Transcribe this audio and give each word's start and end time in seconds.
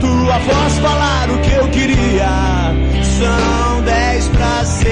tua 0.00 0.38
voz 0.38 0.78
falar 0.78 1.30
o 1.30 1.38
que 1.38 1.52
eu 1.52 1.68
queria. 1.68 2.74
São 3.02 3.82
dez 3.82 4.28
pra. 4.28 4.56
Se 4.64 4.88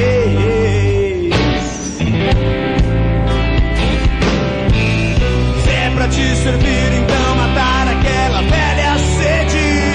é 5.70 5.91
pra 5.94 6.08
te 6.08 6.36
servir, 6.36 6.92
então 6.92 7.36
matar 7.36 7.88
aquela 7.88 8.42
velha 8.42 8.98
sede. 8.98 9.92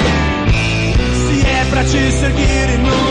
Se 1.27 1.47
é 1.47 1.65
pra 1.69 1.83
te 1.83 2.11
seguir 2.11 2.69
e 2.73 2.77
não 2.77 3.08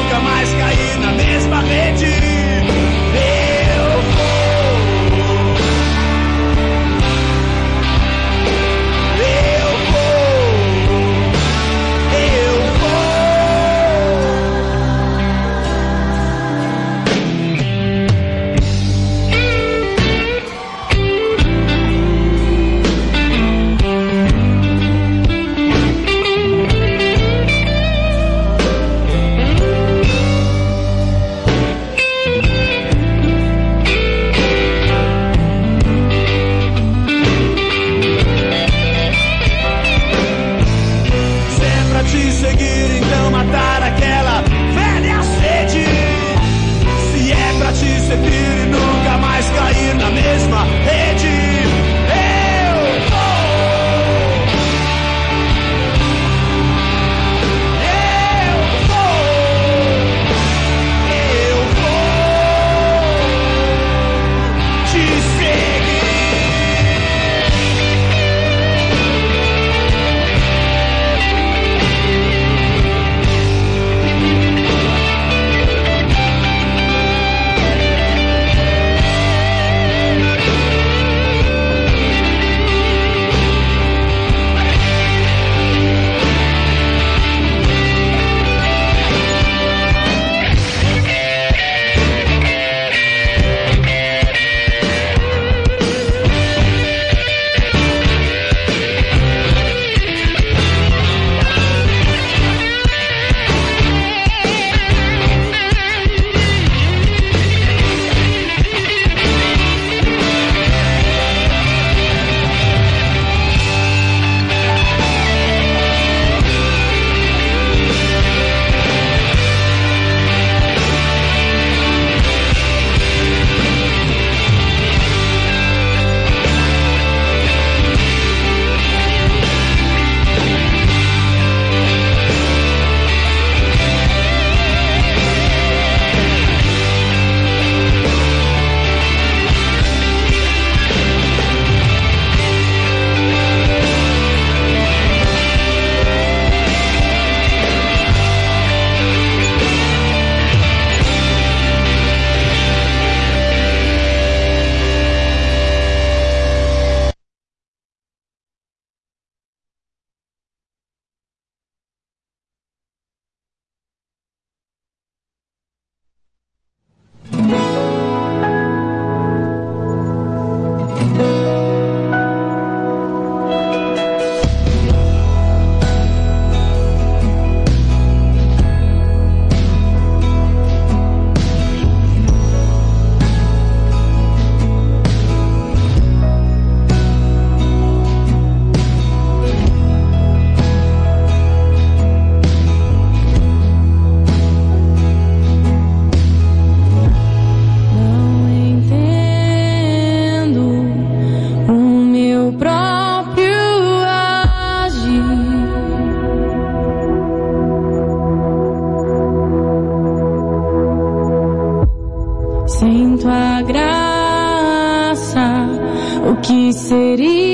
o 216.79 217.48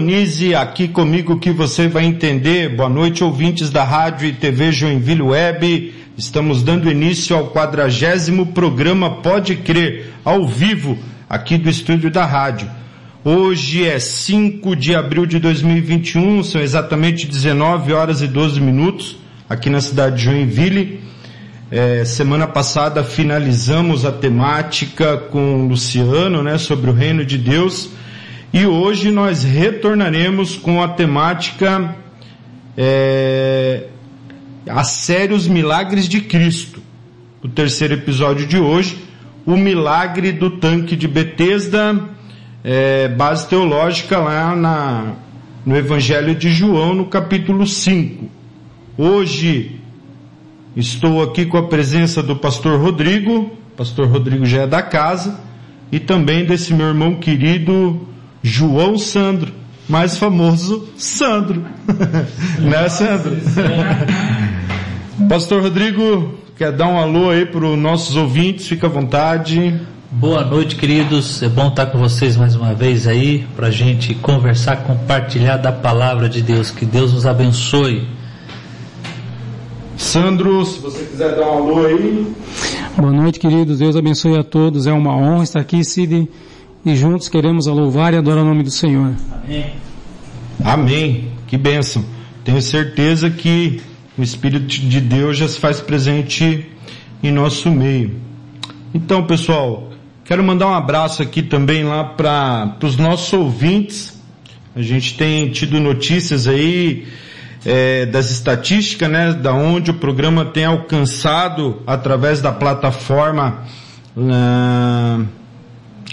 Sintonize 0.00 0.54
aqui 0.54 0.88
comigo 0.88 1.38
que 1.38 1.50
você 1.50 1.86
vai 1.86 2.06
entender. 2.06 2.74
Boa 2.74 2.88
noite, 2.88 3.22
ouvintes 3.22 3.68
da 3.68 3.84
Rádio 3.84 4.28
e 4.28 4.32
TV 4.32 4.72
Joinville 4.72 5.20
Web. 5.20 5.94
Estamos 6.16 6.62
dando 6.62 6.90
início 6.90 7.36
ao 7.36 7.50
quadragésimo 7.50 8.46
programa 8.46 9.16
Pode 9.16 9.56
Crer, 9.56 10.06
ao 10.24 10.46
vivo, 10.46 10.96
aqui 11.28 11.58
do 11.58 11.68
estúdio 11.68 12.10
da 12.10 12.24
rádio. 12.24 12.66
Hoje 13.22 13.86
é 13.86 13.98
5 13.98 14.74
de 14.74 14.94
abril 14.94 15.26
de 15.26 15.38
2021, 15.38 16.44
são 16.44 16.62
exatamente 16.62 17.26
19 17.26 17.92
horas 17.92 18.22
e 18.22 18.26
12 18.26 18.58
minutos, 18.58 19.18
aqui 19.50 19.68
na 19.68 19.82
cidade 19.82 20.16
de 20.16 20.24
Joinville. 20.24 21.00
É, 21.70 22.06
semana 22.06 22.46
passada 22.46 23.04
finalizamos 23.04 24.06
a 24.06 24.10
temática 24.10 25.18
com 25.18 25.66
o 25.66 25.68
Luciano, 25.68 26.42
né, 26.42 26.56
sobre 26.56 26.88
o 26.88 26.94
reino 26.94 27.22
de 27.22 27.36
Deus. 27.36 27.90
E 28.52 28.66
hoje 28.66 29.12
nós 29.12 29.44
retornaremos 29.44 30.56
com 30.56 30.82
a 30.82 30.88
temática 30.88 31.94
é, 32.76 33.84
a 34.68 34.82
série 34.82 35.32
Os 35.32 35.46
Milagres 35.46 36.08
de 36.08 36.20
Cristo. 36.20 36.82
O 37.40 37.48
terceiro 37.48 37.94
episódio 37.94 38.48
de 38.48 38.58
hoje, 38.58 39.04
o 39.46 39.56
milagre 39.56 40.32
do 40.32 40.50
tanque 40.50 40.96
de 40.96 41.06
Betesda, 41.06 42.08
é, 42.64 43.06
base 43.06 43.48
teológica 43.48 44.18
lá 44.18 44.56
na, 44.56 45.12
no 45.64 45.76
Evangelho 45.76 46.34
de 46.34 46.50
João, 46.50 46.92
no 46.92 47.06
capítulo 47.06 47.64
5. 47.64 48.28
Hoje 48.98 49.76
estou 50.74 51.22
aqui 51.22 51.46
com 51.46 51.56
a 51.56 51.68
presença 51.68 52.20
do 52.20 52.34
pastor 52.34 52.80
Rodrigo, 52.80 53.56
pastor 53.76 54.08
Rodrigo 54.08 54.44
já 54.44 54.62
é 54.62 54.66
da 54.66 54.82
casa, 54.82 55.38
e 55.92 56.00
também 56.00 56.44
desse 56.44 56.74
meu 56.74 56.88
irmão 56.88 57.14
querido 57.14 58.09
João 58.42 58.96
Sandro, 58.96 59.52
mais 59.88 60.16
famoso 60.16 60.88
Sandro. 60.96 61.62
né, 62.58 62.88
Sandro? 62.88 63.36
Pastor 65.28 65.62
Rodrigo, 65.62 66.34
quer 66.56 66.72
dar 66.72 66.88
um 66.88 66.98
alô 66.98 67.30
aí 67.30 67.44
para 67.44 67.66
os 67.66 67.78
nossos 67.78 68.16
ouvintes? 68.16 68.66
Fica 68.66 68.86
à 68.86 68.90
vontade. 68.90 69.78
Boa 70.10 70.42
noite, 70.44 70.76
queridos. 70.76 71.42
É 71.42 71.48
bom 71.48 71.68
estar 71.68 71.86
com 71.86 71.98
vocês 71.98 72.36
mais 72.36 72.56
uma 72.56 72.74
vez 72.74 73.06
aí 73.06 73.46
para 73.54 73.66
a 73.66 73.70
gente 73.70 74.14
conversar, 74.14 74.84
compartilhar 74.84 75.58
da 75.58 75.70
palavra 75.70 76.28
de 76.28 76.40
Deus. 76.40 76.70
Que 76.70 76.86
Deus 76.86 77.12
nos 77.12 77.26
abençoe. 77.26 78.08
Sandro, 79.98 80.64
se 80.64 80.80
você 80.80 81.04
quiser 81.04 81.36
dar 81.36 81.46
um 81.46 81.58
alô 81.58 81.86
aí. 81.86 82.26
Boa 82.96 83.12
noite, 83.12 83.38
queridos. 83.38 83.78
Deus 83.78 83.94
abençoe 83.94 84.38
a 84.38 84.42
todos. 84.42 84.86
É 84.86 84.92
uma 84.92 85.14
honra 85.14 85.44
estar 85.44 85.60
aqui, 85.60 85.84
Cid 85.84 86.26
e 86.84 86.96
juntos 86.96 87.28
queremos 87.28 87.66
louvar 87.66 88.14
e 88.14 88.16
adorar 88.16 88.42
o 88.42 88.46
nome 88.46 88.62
do 88.62 88.70
Senhor. 88.70 89.14
Amém. 89.44 89.66
Amém. 90.64 91.32
Que 91.46 91.58
bênção. 91.58 92.04
Tenho 92.44 92.60
certeza 92.62 93.28
que 93.28 93.80
o 94.16 94.22
Espírito 94.22 94.66
de 94.66 95.00
Deus 95.00 95.36
já 95.36 95.48
se 95.48 95.58
faz 95.58 95.80
presente 95.80 96.66
em 97.22 97.30
nosso 97.30 97.70
meio. 97.70 98.16
Então, 98.94 99.24
pessoal, 99.26 99.90
quero 100.24 100.42
mandar 100.42 100.68
um 100.68 100.74
abraço 100.74 101.22
aqui 101.22 101.42
também 101.42 101.84
lá 101.84 102.04
para 102.04 102.76
os 102.82 102.96
nossos 102.96 103.32
ouvintes. 103.32 104.20
A 104.74 104.82
gente 104.82 105.16
tem 105.16 105.50
tido 105.50 105.78
notícias 105.80 106.48
aí 106.48 107.06
é, 107.64 108.06
das 108.06 108.30
estatísticas, 108.30 109.10
né, 109.10 109.32
da 109.32 109.52
onde 109.52 109.90
o 109.90 109.94
programa 109.94 110.44
tem 110.44 110.64
alcançado 110.64 111.82
através 111.86 112.40
da 112.40 112.52
plataforma. 112.52 113.64
Uh, 114.16 115.39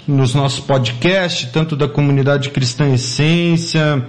nos 0.07 0.33
nossos 0.33 0.59
podcasts, 0.59 1.49
tanto 1.51 1.75
da 1.75 1.87
comunidade 1.87 2.49
Cristã 2.49 2.87
Essência, 2.93 4.05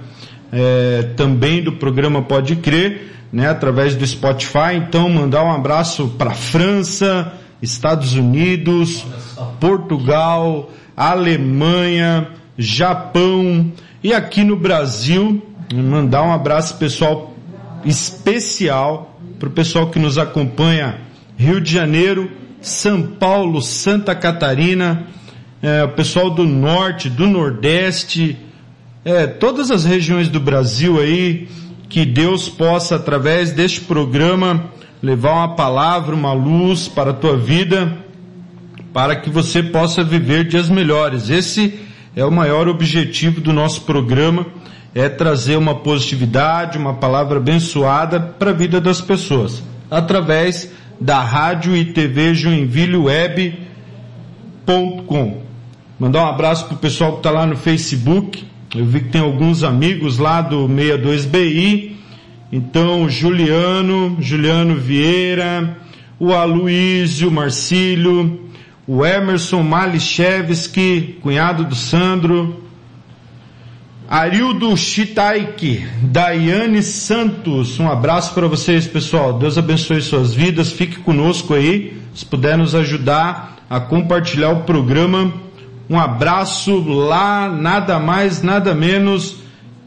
é, 0.52 1.10
também 1.16 1.62
do 1.62 1.72
programa 1.72 2.22
Pode 2.22 2.56
Crer, 2.56 3.12
né, 3.32 3.48
através 3.48 3.94
do 3.94 4.06
Spotify. 4.06 4.76
Então, 4.76 5.08
mandar 5.08 5.44
um 5.44 5.52
abraço 5.52 6.14
para 6.16 6.30
França, 6.30 7.32
Estados 7.60 8.14
Unidos, 8.14 9.04
Portugal, 9.60 10.70
Alemanha, 10.96 12.28
Japão 12.56 13.72
e 14.02 14.14
aqui 14.14 14.44
no 14.44 14.56
Brasil, 14.56 15.42
mandar 15.74 16.22
um 16.22 16.32
abraço 16.32 16.76
pessoal 16.76 17.34
especial 17.84 19.18
para 19.38 19.48
o 19.48 19.52
pessoal 19.52 19.90
que 19.90 19.98
nos 19.98 20.18
acompanha 20.18 21.00
Rio 21.36 21.60
de 21.60 21.72
Janeiro, 21.72 22.30
São 22.60 23.02
Paulo, 23.02 23.62
Santa 23.62 24.14
Catarina, 24.14 25.06
é, 25.62 25.84
o 25.84 25.88
pessoal 25.88 26.30
do 26.30 26.44
norte, 26.44 27.10
do 27.10 27.26
nordeste, 27.26 28.38
é, 29.04 29.26
todas 29.26 29.70
as 29.70 29.84
regiões 29.84 30.28
do 30.28 30.38
Brasil 30.38 31.00
aí, 31.00 31.48
que 31.88 32.04
Deus 32.04 32.48
possa, 32.48 32.96
através 32.96 33.52
deste 33.52 33.80
programa, 33.80 34.66
levar 35.02 35.32
uma 35.32 35.54
palavra, 35.54 36.14
uma 36.14 36.32
luz 36.32 36.86
para 36.88 37.10
a 37.10 37.14
tua 37.14 37.36
vida, 37.36 37.96
para 38.92 39.16
que 39.16 39.30
você 39.30 39.62
possa 39.62 40.04
viver 40.04 40.44
dias 40.44 40.68
melhores. 40.68 41.30
Esse 41.30 41.80
é 42.14 42.24
o 42.24 42.30
maior 42.30 42.68
objetivo 42.68 43.40
do 43.40 43.52
nosso 43.52 43.82
programa, 43.82 44.46
é 44.94 45.08
trazer 45.08 45.56
uma 45.56 45.76
positividade, 45.76 46.78
uma 46.78 46.94
palavra 46.94 47.38
abençoada 47.38 48.20
para 48.20 48.50
a 48.50 48.54
vida 48.54 48.80
das 48.80 49.00
pessoas, 49.00 49.62
através 49.90 50.70
da 51.00 51.20
rádio 51.22 51.76
e 51.76 51.84
TV 51.86 52.34
Joinville 52.34 52.96
Web.com. 52.96 53.58
Mandar 55.98 56.26
um 56.26 56.28
abraço 56.28 56.66
pro 56.66 56.76
pessoal 56.76 57.14
que 57.14 57.18
está 57.18 57.30
lá 57.32 57.44
no 57.44 57.56
Facebook. 57.56 58.44
Eu 58.72 58.84
vi 58.84 59.00
que 59.00 59.08
tem 59.08 59.20
alguns 59.20 59.64
amigos 59.64 60.16
lá 60.16 60.40
do 60.40 60.68
62BI. 60.68 61.90
Então, 62.52 63.10
Juliano, 63.10 64.16
Juliano 64.20 64.76
Vieira, 64.76 65.76
o 66.16 66.32
Aloísio 66.32 67.32
Marcílio, 67.32 68.48
o 68.86 69.04
Emerson 69.04 69.64
Malichevski, 69.64 71.18
cunhado 71.20 71.64
do 71.64 71.74
Sandro, 71.74 72.62
Arildo 74.08 74.76
Chitaiki, 74.76 75.84
Daiane 76.00 76.80
Santos, 76.80 77.80
um 77.80 77.90
abraço 77.90 78.34
para 78.34 78.46
vocês, 78.46 78.86
pessoal. 78.86 79.32
Deus 79.32 79.58
abençoe 79.58 80.00
suas 80.00 80.32
vidas. 80.32 80.70
Fique 80.70 81.00
conosco 81.00 81.54
aí, 81.54 82.00
se 82.14 82.24
puder 82.24 82.56
nos 82.56 82.76
ajudar 82.76 83.56
a 83.68 83.80
compartilhar 83.80 84.50
o 84.50 84.62
programa 84.62 85.47
um 85.90 85.98
abraço 85.98 86.80
lá, 86.86 87.48
nada 87.48 87.98
mais, 87.98 88.42
nada 88.42 88.74
menos. 88.74 89.36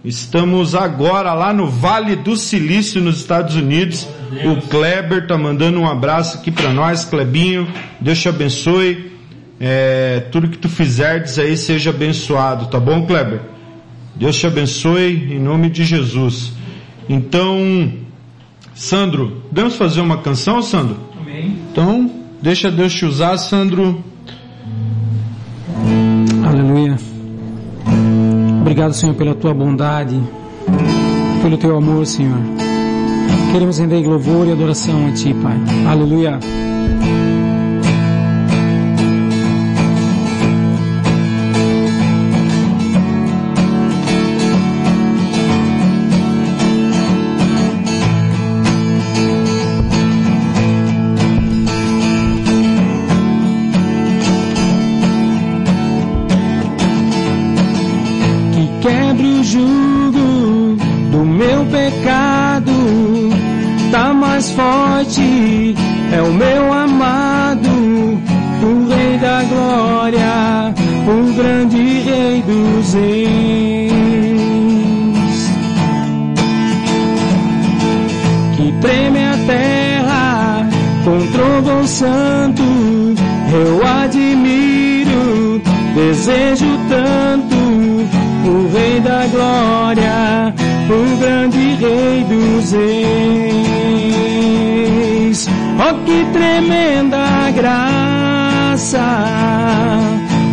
Estamos 0.03 0.74
agora 0.74 1.31
lá 1.34 1.53
no 1.53 1.67
Vale 1.67 2.15
do 2.15 2.36
Silício, 2.36 3.00
nos 3.00 3.17
Estados 3.17 3.55
Unidos. 3.55 4.08
O 4.46 4.67
Kleber 4.67 5.27
tá 5.27 5.38
mandando 5.38 5.79
um 5.79 5.88
abraço 5.88 6.39
aqui 6.39 6.50
para 6.50 6.74
nós, 6.74 7.05
Klebinho. 7.05 7.67
Deus 8.00 8.20
te 8.20 8.27
abençoe. 8.27 9.12
É, 9.60 10.22
tudo 10.31 10.48
que 10.48 10.58
tu 10.58 10.67
fizerdes 10.67 11.38
aí 11.38 11.55
seja 11.55 11.91
abençoado, 11.91 12.65
tá 12.65 12.79
bom, 12.79 13.05
Kleber? 13.05 13.41
Deus 14.15 14.36
te 14.36 14.48
abençoe 14.48 15.36
em 15.36 15.39
nome 15.39 15.70
de 15.70 15.84
Jesus. 15.84 16.51
Então, 17.08 17.93
Sandro, 18.74 19.43
vamos 19.51 19.75
fazer 19.75 20.01
uma 20.01 20.17
canção, 20.17 20.63
Sandro? 20.63 20.98
Amém. 21.20 21.60
Então, 21.72 22.10
deixa 22.41 22.72
Deus 22.72 22.91
te 22.91 23.05
usar, 23.05 23.38
Sandro. 23.38 24.03
Aleluia. 26.72 26.98
Obrigado, 28.62 28.94
Senhor, 28.94 29.13
pela 29.13 29.36
tua 29.36 29.54
bondade, 29.54 30.18
pelo 31.42 31.58
teu 31.58 31.75
amor, 31.75 32.06
Senhor. 32.06 32.40
Queremos 33.51 33.78
render 33.78 34.08
louvor 34.08 34.48
e 34.48 34.54
adoração 34.54 35.06
a 35.06 35.12
ti, 35.12 35.34
Pai. 35.34 35.58
Aleluia. 35.86 36.40
É 65.03 66.22
o 66.22 66.31
meu 66.31 66.72
amado, 66.72 67.70
o 68.61 68.87
Rei 68.87 69.18
da 69.18 69.44
Glória, 69.44 70.74
o 71.07 71.33
grande 71.33 72.01
Rei 72.01 72.44
dos 72.44 72.94
Reis. 72.94 73.92
Que 78.55 78.72
treme 78.79 79.25
a 79.25 79.37
terra 79.48 80.01
o 81.07 81.31
trovão 81.31 81.87
santo, 81.87 82.61
eu 82.61 83.83
admiro, 83.83 85.61
desejo 85.96 86.68
tanto 86.87 87.55
o 87.55 88.72
Rei 88.72 89.00
da 89.00 89.25
Glória, 89.27 90.53
o 90.87 91.18
grande 91.18 91.75
Rei 91.75 92.24
dos 92.25 92.72
Reis. 92.72 93.41
Oh, 95.83 95.96
que 96.05 96.24
tremenda 96.31 97.50
graça, 97.55 99.01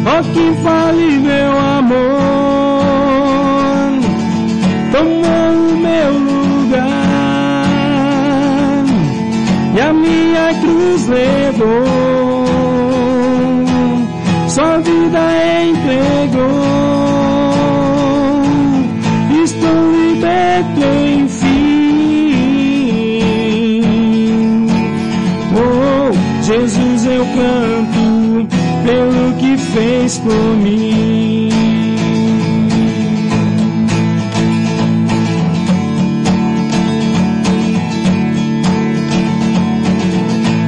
oh, 0.06 0.22
que 0.32 0.40
infalível 0.40 1.52
amor, 1.76 1.98
tomou 4.90 5.52
o 5.68 5.76
meu 5.76 6.12
lugar 6.14 6.78
e 9.76 9.80
a 9.82 9.92
minha 9.92 10.54
cruz 10.62 11.06
levou, 11.08 11.84
canto 27.38 28.48
pelo 28.84 29.32
que 29.38 29.56
fez 29.56 30.18
por 30.18 30.56
mim. 30.56 31.48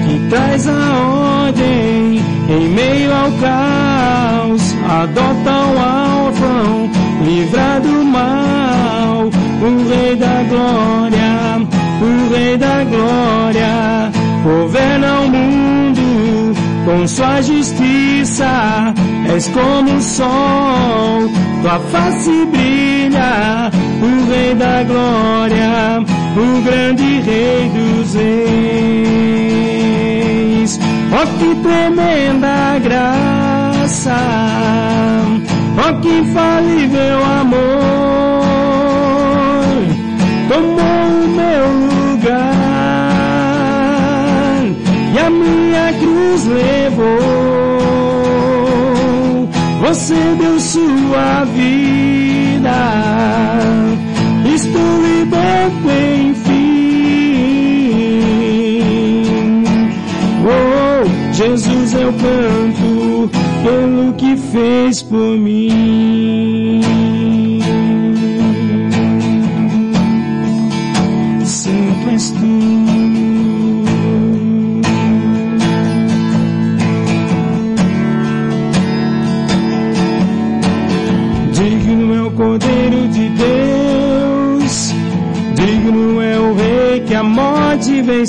que 0.07 0.29
traz 0.29 0.69
a 0.69 1.47
ordem 1.47 2.21
em 2.49 2.69
meio 2.69 3.13
ao 3.13 3.31
caos, 3.33 4.75
adota 4.89 5.51
o 5.51 6.27
órfão, 6.27 6.91
livra 7.25 7.81
do 7.81 8.05
mal, 8.05 9.31
o 9.63 9.89
Rei 9.89 10.17
da 10.17 10.43
Glória, 10.49 11.69
o 12.03 12.33
Rei 12.33 12.57
da 12.57 12.85
Glória, 12.85 14.13
governa 14.43 15.00
com 17.01 17.09
sua 17.09 17.41
justiça, 17.41 18.93
és 19.35 19.49
como 19.49 19.97
o 19.97 20.03
sol, 20.03 21.31
tua 21.63 21.79
face 21.91 22.45
brilha, 22.53 23.71
o 24.03 24.31
Rei 24.31 24.55
da 24.55 24.83
Glória, 24.83 26.05
o 26.37 26.61
grande 26.63 27.21
Rei 27.21 27.71
dos 27.71 28.15
Reis. 28.15 28.31
Oh, 31.11 31.27
que 31.39 31.55
tremenda 31.63 32.79
graça, 32.81 34.21
oh, 35.79 35.95
que 36.03 36.09
infalível 36.09 37.25
amor, 37.41 38.50
Você 49.81 50.15
deu 50.39 50.61
sua 50.61 51.45
vida, 51.47 52.71
estou 54.55 55.03
liberto 55.03 55.91
enfim. 56.23 56.61
Oh, 60.47 61.33
Jesus, 61.33 61.95
eu 61.95 62.13
canto 62.13 63.31
pelo 63.65 64.13
que 64.15 64.37
fez 64.37 65.03
por 65.03 65.39
mim. 65.39 66.60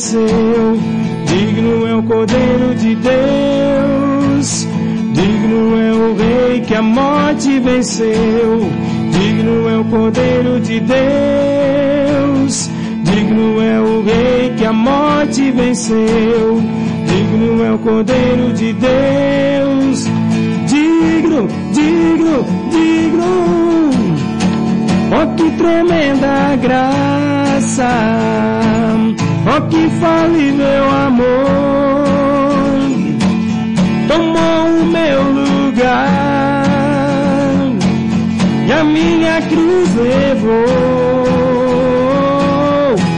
Venceu. 0.02 0.80
Digno 1.28 1.88
é 1.88 1.96
o 1.96 2.04
Cordeiro 2.04 2.74
de 2.76 2.96
Deus, 2.96 4.68
digno 5.14 5.78
é 5.80 5.94
o 5.94 6.16
Rei 6.16 6.62
que 6.62 6.74
a 6.74 6.82
morte 6.82 7.60
venceu. 7.60 8.68
Digno 9.12 9.70
é 9.70 9.78
o 9.78 9.86
Cordeiro 9.86 10.60
de 10.60 10.80
Deus, 10.80 12.70
digno 13.04 13.62
é 13.62 13.80
o 13.80 14.02
Rei 14.04 14.56
que 14.58 14.66
a 14.66 14.74
morte 14.74 15.52
venceu. 15.52 16.62
Digno 17.06 17.64
é 17.64 17.72
o 17.72 17.78
Cordeiro 17.78 18.54
de 18.54 18.74
Deus, 18.74 20.06
digno, 20.68 21.48
digno, 21.72 22.46
digno. 22.72 23.92
Oh, 25.14 25.36
que 25.36 25.52
tremenda 25.52 26.56
graça, 26.56 27.90
oh, 29.46 29.62
que 29.68 29.78
infalível 29.78 30.90
amor, 31.08 32.06
tomou 34.08 34.82
o 34.82 34.86
meu 34.86 35.24
lugar 35.24 36.62
e 38.68 38.72
a 38.72 38.84
minha 38.84 39.42
cruz 39.42 39.96
levou. 39.96 41.22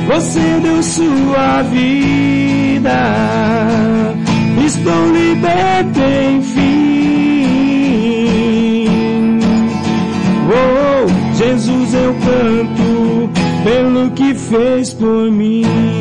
Você 0.08 0.60
deu 0.62 0.84
sua 0.84 1.64
vida, 1.64 3.02
estou 4.64 5.12
liberto 5.12 6.00
enfim. 6.36 6.64
Oh, 10.50 11.08
Jesus, 11.36 11.94
eu 11.94 12.14
canto 12.16 13.30
pelo 13.64 14.12
que 14.12 14.36
fez 14.36 14.94
por 14.94 15.32
mim. 15.32 15.92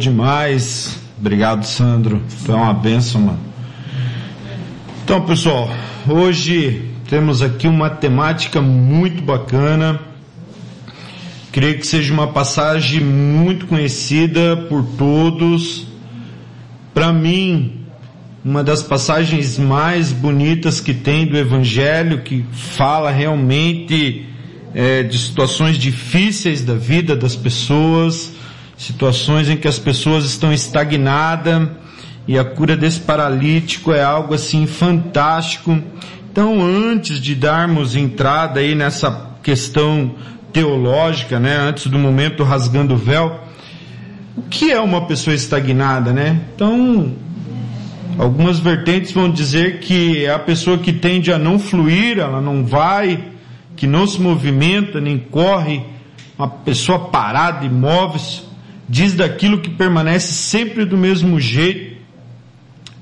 Demais. 0.00 0.98
Obrigado, 1.18 1.64
Sandro. 1.64 2.22
É 2.48 2.52
uma 2.52 2.72
benção, 2.72 3.20
mano. 3.20 3.40
Então, 5.04 5.20
pessoal, 5.26 5.70
hoje 6.08 6.82
temos 7.08 7.42
aqui 7.42 7.68
uma 7.68 7.90
temática 7.90 8.60
muito 8.60 9.22
bacana. 9.22 10.00
Creio 11.52 11.78
que 11.78 11.86
seja 11.86 12.12
uma 12.12 12.28
passagem 12.28 13.00
muito 13.00 13.66
conhecida 13.66 14.56
por 14.68 14.84
todos. 14.96 15.86
Para 16.94 17.12
mim, 17.12 17.84
uma 18.44 18.64
das 18.64 18.82
passagens 18.82 19.58
mais 19.58 20.12
bonitas 20.12 20.80
que 20.80 20.94
tem 20.94 21.26
do 21.26 21.36
Evangelho, 21.36 22.22
que 22.22 22.44
fala 22.52 23.10
realmente 23.10 24.26
é, 24.74 25.02
de 25.02 25.18
situações 25.18 25.76
difíceis 25.76 26.62
da 26.64 26.74
vida 26.74 27.14
das 27.14 27.36
pessoas, 27.36 28.32
situações 28.80 29.50
em 29.50 29.58
que 29.58 29.68
as 29.68 29.78
pessoas 29.78 30.24
estão 30.24 30.50
estagnadas 30.50 31.68
e 32.26 32.38
a 32.38 32.44
cura 32.44 32.74
desse 32.74 33.00
paralítico 33.00 33.92
é 33.92 34.02
algo 34.02 34.32
assim 34.32 34.66
fantástico. 34.66 35.78
Então, 36.32 36.62
antes 36.62 37.20
de 37.20 37.34
darmos 37.34 37.94
entrada 37.94 38.60
aí 38.60 38.74
nessa 38.74 39.32
questão 39.42 40.14
teológica, 40.50 41.38
né, 41.38 41.56
antes 41.56 41.88
do 41.88 41.98
momento 41.98 42.42
rasgando 42.42 42.94
o 42.94 42.96
véu, 42.96 43.40
o 44.34 44.42
que 44.42 44.72
é 44.72 44.80
uma 44.80 45.06
pessoa 45.06 45.34
estagnada, 45.34 46.10
né? 46.12 46.40
Então, 46.54 47.14
Algumas 48.18 48.58
vertentes 48.58 49.12
vão 49.12 49.30
dizer 49.30 49.80
que 49.80 50.26
é 50.26 50.34
a 50.34 50.38
pessoa 50.38 50.76
que 50.76 50.92
tende 50.92 51.32
a 51.32 51.38
não 51.38 51.58
fluir, 51.58 52.18
ela 52.18 52.38
não 52.38 52.66
vai, 52.66 53.24
que 53.74 53.86
não 53.86 54.06
se 54.06 54.20
movimenta, 54.20 55.00
nem 55.00 55.16
corre, 55.16 55.82
uma 56.36 56.46
pessoa 56.46 56.98
parada, 57.06 57.64
imóvel, 57.64 58.20
diz 58.90 59.14
daquilo 59.14 59.60
que 59.60 59.70
permanece 59.70 60.32
sempre 60.32 60.84
do 60.84 60.98
mesmo 60.98 61.38
jeito, 61.38 61.96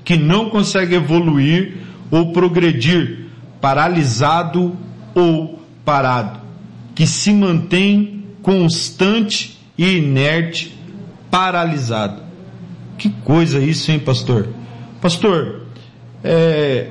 que 0.05 0.15
não 0.15 0.51
consegue 0.51 0.93
evoluir 0.93 1.77
ou 2.11 2.31
progredir, 2.31 3.25
paralisado 3.59 4.77
ou 5.15 5.59
parado, 5.83 6.41
que 6.93 7.07
se 7.07 7.33
mantém 7.33 8.23
constante 8.43 9.59
e 9.75 9.97
inerte, 9.97 10.77
paralisado. 11.31 12.21
Que 12.95 13.09
coisa 13.09 13.59
isso, 13.59 13.91
hein, 13.91 13.97
pastor? 13.97 14.47
Pastor, 15.01 15.63
é, 16.23 16.89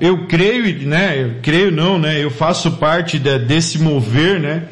eu 0.00 0.26
creio, 0.26 0.88
né? 0.88 1.22
Eu 1.22 1.34
creio 1.42 1.70
não, 1.70 1.98
né? 1.98 2.22
Eu 2.22 2.30
faço 2.30 2.72
parte 2.72 3.18
de, 3.18 3.38
desse 3.40 3.78
mover, 3.78 4.40
né? 4.40 4.68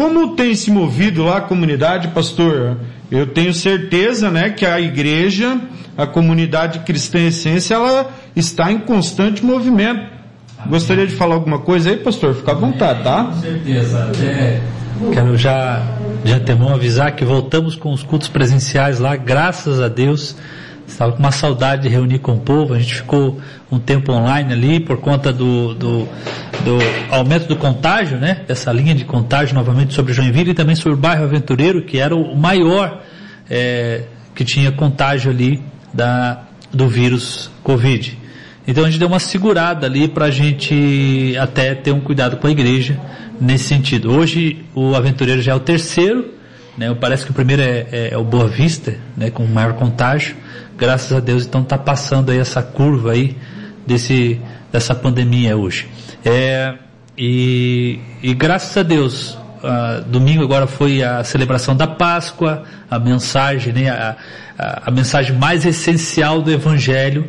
Como 0.00 0.34
tem 0.34 0.54
se 0.54 0.70
movido 0.70 1.24
lá 1.24 1.36
a 1.36 1.40
comunidade, 1.42 2.08
pastor? 2.08 2.78
Eu 3.10 3.26
tenho 3.26 3.52
certeza, 3.52 4.30
né, 4.30 4.48
que 4.48 4.64
a 4.64 4.80
igreja, 4.80 5.60
a 5.94 6.06
comunidade 6.06 6.78
cristã 6.78 7.18
essência, 7.18 7.74
ela 7.74 8.10
está 8.34 8.72
em 8.72 8.78
constante 8.78 9.44
movimento. 9.44 10.00
Gostaria 10.66 11.06
de 11.06 11.14
falar 11.14 11.34
alguma 11.34 11.58
coisa 11.58 11.90
aí, 11.90 11.98
pastor? 11.98 12.34
Fica 12.34 12.52
à 12.52 12.54
vontade, 12.54 13.04
tá? 13.04 13.24
Com 13.24 13.42
certeza. 13.42 14.10
Quero 15.12 15.36
já 15.36 15.82
de 16.24 16.32
antemão 16.32 16.72
avisar 16.72 17.14
que 17.14 17.22
voltamos 17.22 17.76
com 17.76 17.92
os 17.92 18.02
cultos 18.02 18.28
presenciais 18.28 18.98
lá, 18.98 19.14
graças 19.16 19.82
a 19.82 19.88
Deus. 19.88 20.34
Estava 20.90 21.12
com 21.12 21.18
uma 21.20 21.30
saudade 21.30 21.82
de 21.82 21.88
reunir 21.88 22.18
com 22.18 22.32
o 22.32 22.40
povo. 22.40 22.74
A 22.74 22.78
gente 22.78 22.96
ficou 22.96 23.40
um 23.70 23.78
tempo 23.78 24.12
online 24.12 24.52
ali 24.52 24.80
por 24.80 24.98
conta 24.98 25.32
do, 25.32 25.72
do, 25.74 26.08
do 26.64 26.78
aumento 27.10 27.46
do 27.46 27.56
contágio, 27.56 28.18
né? 28.18 28.42
Dessa 28.46 28.72
linha 28.72 28.94
de 28.94 29.04
contágio 29.04 29.54
novamente 29.54 29.94
sobre 29.94 30.12
Joinville 30.12 30.50
e 30.50 30.54
também 30.54 30.74
sobre 30.74 30.94
o 30.94 30.96
bairro 30.96 31.24
Aventureiro, 31.24 31.82
que 31.82 31.98
era 31.98 32.14
o 32.14 32.36
maior 32.36 33.02
é, 33.48 34.02
que 34.34 34.44
tinha 34.44 34.72
contágio 34.72 35.30
ali 35.30 35.62
da, 35.94 36.42
do 36.72 36.88
vírus 36.88 37.50
Covid. 37.62 38.18
Então 38.66 38.84
a 38.84 38.90
gente 38.90 38.98
deu 38.98 39.08
uma 39.08 39.20
segurada 39.20 39.86
ali 39.86 40.08
para 40.08 40.26
a 40.26 40.30
gente 40.30 41.34
até 41.40 41.74
ter 41.74 41.92
um 41.92 42.00
cuidado 42.00 42.36
com 42.36 42.46
a 42.46 42.50
igreja 42.50 42.98
nesse 43.40 43.64
sentido. 43.64 44.12
Hoje 44.12 44.64
o 44.74 44.94
Aventureiro 44.94 45.40
já 45.40 45.52
é 45.52 45.54
o 45.54 45.60
terceiro, 45.60 46.39
né? 46.80 46.96
Parece 46.98 47.26
que 47.26 47.30
o 47.30 47.34
primeiro 47.34 47.60
é, 47.60 47.86
é, 47.92 48.08
é 48.12 48.16
o 48.16 48.24
Boa 48.24 48.48
Vista, 48.48 48.96
né? 49.14 49.30
Com 49.30 49.44
maior 49.44 49.74
contágio. 49.74 50.34
Graças 50.78 51.12
a 51.12 51.20
Deus, 51.20 51.44
então 51.44 51.60
está 51.60 51.76
passando 51.76 52.30
aí 52.30 52.38
essa 52.38 52.62
curva 52.62 53.12
aí 53.12 53.36
desse 53.86 54.40
dessa 54.72 54.94
pandemia 54.94 55.56
hoje. 55.56 55.86
É, 56.24 56.74
e, 57.18 57.98
e 58.22 58.32
graças 58.32 58.74
a 58.78 58.82
Deus, 58.82 59.36
domingo 60.06 60.42
agora 60.42 60.66
foi 60.66 61.02
a 61.02 61.22
celebração 61.22 61.76
da 61.76 61.86
Páscoa, 61.86 62.62
a 62.90 62.98
mensagem, 62.98 63.72
né, 63.72 63.90
a, 63.90 64.16
a, 64.58 64.82
a, 64.86 64.90
mensagem 64.90 65.36
mais 65.36 65.66
essencial 65.66 66.40
do 66.40 66.50
Evangelho, 66.50 67.26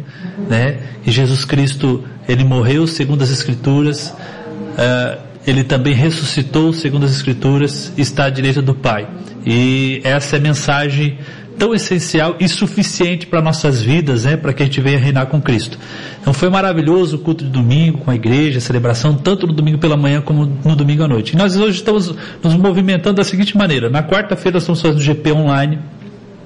né, 0.47 0.77
que 1.03 1.11
Jesus 1.11 1.43
Cristo 1.43 2.03
ele 2.27 2.43
morreu 2.43 2.87
segundo 2.87 3.23
as 3.23 3.31
Escrituras, 3.31 4.09
uh, 4.09 5.19
ele 5.45 5.63
também 5.63 5.93
ressuscitou 5.93 6.71
segundo 6.71 7.05
as 7.05 7.11
Escrituras, 7.11 7.91
está 7.97 8.25
à 8.25 8.29
direita 8.29 8.61
do 8.61 8.75
Pai. 8.75 9.07
E 9.45 10.01
essa 10.03 10.35
é 10.35 10.39
a 10.39 10.41
mensagem 10.41 11.17
tão 11.57 11.75
essencial 11.75 12.35
e 12.39 12.47
suficiente 12.47 13.27
para 13.27 13.41
nossas 13.41 13.81
vidas, 13.81 14.25
né, 14.25 14.35
para 14.35 14.51
que 14.51 14.63
a 14.63 14.65
gente 14.65 14.81
venha 14.81 14.97
reinar 14.97 15.27
com 15.27 15.39
Cristo. 15.39 15.77
Então 16.19 16.33
foi 16.33 16.49
maravilhoso 16.49 17.17
o 17.17 17.19
culto 17.19 17.43
de 17.43 17.51
domingo 17.51 17.99
com 17.99 18.09
a 18.09 18.15
igreja, 18.15 18.57
a 18.57 18.61
celebração, 18.61 19.15
tanto 19.15 19.45
no 19.45 19.53
domingo 19.53 19.77
pela 19.77 19.95
manhã 19.95 20.21
como 20.21 20.45
no 20.65 20.75
domingo 20.75 21.03
à 21.03 21.07
noite. 21.07 21.33
E 21.33 21.37
nós 21.37 21.55
hoje 21.55 21.77
estamos 21.77 22.15
nos 22.43 22.55
movimentando 22.55 23.17
da 23.17 23.23
seguinte 23.23 23.55
maneira: 23.55 23.89
na 23.89 24.01
quarta-feira 24.01 24.57
estamos 24.57 24.81
fazendo 24.81 24.99
GP 24.99 25.31
online, 25.33 25.77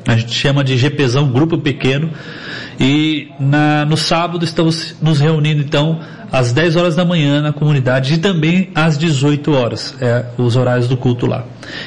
a 0.08 0.18
gente 0.18 0.34
chama 0.34 0.64
de 0.64 0.78
GPzão, 0.78 1.32
grupo 1.32 1.58
pequeno, 1.58 2.10
e 2.80 3.30
na, 3.40 3.86
no 3.86 3.96
sábado 3.96 4.44
estamos 4.44 4.96
nos 5.02 5.20
reunindo 5.20 5.62
então 5.62 6.00
às 6.32 6.52
10 6.52 6.76
horas 6.76 6.96
da 6.96 7.06
manhã 7.06 7.42
na 7.42 7.54
comunidade 7.54 8.14
e 8.14 8.18
também 8.18 8.70
às 8.76 8.98
18 8.98 9.52
horas, 9.54 9.96
é, 10.02 10.26
os 10.38 10.56
horários 10.56 10.88
do 10.88 10.98
culto 10.98 11.26
lá. 11.26 11.46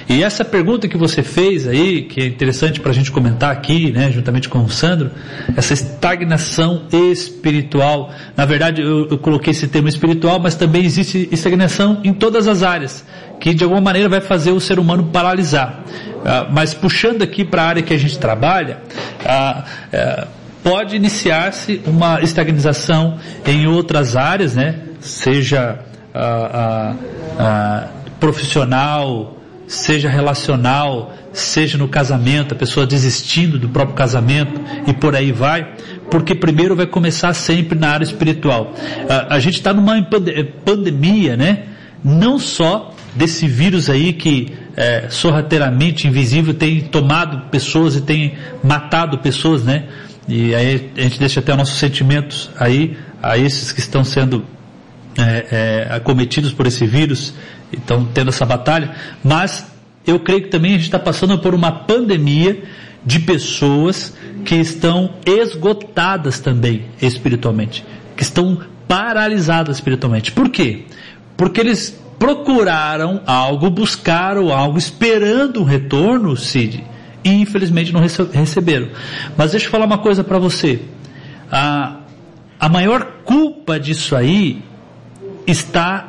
E 0.09 0.23
essa 0.23 0.45
pergunta 0.45 0.89
que 0.89 0.97
você 0.97 1.23
fez 1.23 1.67
aí, 1.67 2.03
que 2.03 2.21
é 2.21 2.27
interessante 2.27 2.81
para 2.81 2.91
a 2.91 2.95
gente 2.95 3.11
comentar 3.11 3.51
aqui, 3.51 3.93
né, 3.93 4.11
juntamente 4.11 4.49
com 4.49 4.65
o 4.65 4.69
Sandro, 4.69 5.11
essa 5.57 5.73
estagnação 5.73 6.83
espiritual. 6.93 8.13
Na 8.37 8.45
verdade, 8.45 8.83
eu, 8.83 9.09
eu 9.09 9.19
coloquei 9.19 9.51
esse 9.51 9.69
termo 9.69 9.89
espiritual, 9.89 10.39
mas 10.39 10.55
também 10.55 10.85
existe 10.85 11.29
estagnação 11.31 12.01
em 12.05 12.13
todas 12.13 12.49
as 12.49 12.63
áreas, 12.63 13.05
que 13.41 13.55
de 13.55 13.65
alguma 13.65 13.81
maneira 13.81 14.09
vai 14.09 14.21
fazer 14.21 14.51
o 14.51 14.61
ser 14.61 14.79
humano 14.79 15.05
paralisar. 15.13 15.85
Ah, 16.25 16.47
mas 16.51 16.75
puxando 16.75 17.23
aqui 17.23 17.45
para 17.45 17.63
a 17.63 17.67
área 17.67 17.83
que 17.83 17.95
a 17.95 17.99
gente 17.99 18.19
trabalha, 18.19 18.79
ah, 19.25 19.65
ah, 19.93 20.27
pode 20.69 20.95
iniciar-se 20.95 21.81
uma 21.87 22.21
estagnização 22.21 23.19
em 23.47 23.67
outras 23.67 24.15
áreas, 24.15 24.55
né? 24.55 24.75
Seja 25.01 25.79
ah, 26.15 26.51
ah, 26.53 26.95
ah, 27.39 27.89
profissional, 28.21 29.39
seja 29.67 30.11
relacional, 30.11 31.15
seja 31.33 31.79
no 31.79 31.89
casamento, 31.89 32.53
a 32.53 32.55
pessoa 32.55 32.87
desistindo 32.87 33.59
do 33.59 33.71
próprio 33.71 33.97
casamento 33.97 34.61
e 34.87 34.93
por 34.93 35.17
aí 35.17 35.33
vai, 35.33 35.75
porque 36.11 36.35
primeiro 36.35 36.77
vai 36.77 36.87
começar 36.87 37.33
sempre 37.33 37.79
na 37.79 37.89
área 37.89 38.05
espiritual. 38.05 38.75
a 39.31 39.39
gente 39.39 39.57
está 39.57 39.73
numa 39.73 39.95
pandemia, 40.67 41.35
né? 41.35 41.65
Não 42.05 42.39
só 42.39 42.95
desse 43.15 43.49
vírus 43.49 43.89
aí 43.89 44.13
que 44.13 44.53
é, 44.77 45.09
sorrateiramente 45.09 46.07
invisível 46.07 46.55
tem 46.55 46.83
tomado 46.83 47.49
pessoas 47.51 47.97
e 47.97 48.03
tem 48.03 48.35
matado 48.63 49.19
pessoas, 49.19 49.65
né? 49.65 49.85
E 50.29 50.55
aí 50.55 50.91
a 50.97 51.01
gente 51.01 51.19
deixa 51.19 51.41
até 51.41 51.57
nossos 51.57 51.79
sentimentos 51.79 52.51
aí 52.59 52.99
a 53.23 53.39
esses 53.39 53.73
que 53.73 53.81
estão 53.81 54.05
sendo 54.05 54.45
é, 55.17 55.87
é, 55.91 55.95
acometidos 55.95 56.53
por 56.53 56.67
esse 56.67 56.87
vírus, 56.87 57.33
estão 57.73 58.05
tendo 58.05 58.29
essa 58.29 58.45
batalha. 58.45 58.95
Mas 59.25 59.67
eu 60.07 60.21
creio 60.21 60.43
que 60.43 60.49
também 60.49 60.73
a 60.73 60.75
gente 60.75 60.85
está 60.85 60.99
passando 60.99 61.39
por 61.39 61.55
uma 61.55 61.73
pandemia 61.73 62.63
de 63.07 63.21
pessoas 63.21 64.15
que 64.45 64.57
estão 64.57 65.15
esgotadas 65.25 66.41
também 66.41 66.85
espiritualmente, 67.01 67.83
que 68.15 68.23
estão 68.23 68.61
paralisadas 68.87 69.79
espiritualmente. 69.79 70.31
Por 70.33 70.51
quê? 70.51 70.85
Porque 71.39 71.61
eles 71.61 71.99
procuraram 72.19 73.23
algo, 73.25 73.71
buscaram 73.71 74.53
algo, 74.53 74.77
esperando 74.77 75.63
um 75.63 75.65
retorno, 75.65 76.37
Cid 76.37 76.85
e 77.29 77.43
infelizmente 77.43 77.93
não 77.93 78.01
receberam. 78.01 78.89
Mas 79.37 79.51
deixa 79.51 79.67
eu 79.67 79.71
falar 79.71 79.85
uma 79.85 79.99
coisa 79.99 80.25
para 80.25 80.39
você. 80.39 80.81
A, 81.51 82.01
a 82.59 82.69
maior 82.69 83.05
culpa 83.25 83.79
disso 83.79 84.17
aí 84.17 84.63
está 85.47 86.09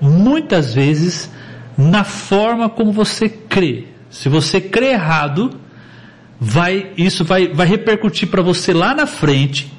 muitas 0.00 0.74
vezes 0.74 1.30
na 1.76 2.04
forma 2.04 2.68
como 2.68 2.92
você 2.92 3.28
crê. 3.28 3.86
Se 4.10 4.28
você 4.28 4.60
crê 4.60 4.92
errado, 4.92 5.58
vai 6.38 6.92
isso 6.96 7.24
vai, 7.24 7.48
vai 7.48 7.66
repercutir 7.66 8.28
para 8.28 8.42
você 8.42 8.72
lá 8.72 8.94
na 8.94 9.06
frente 9.06 9.72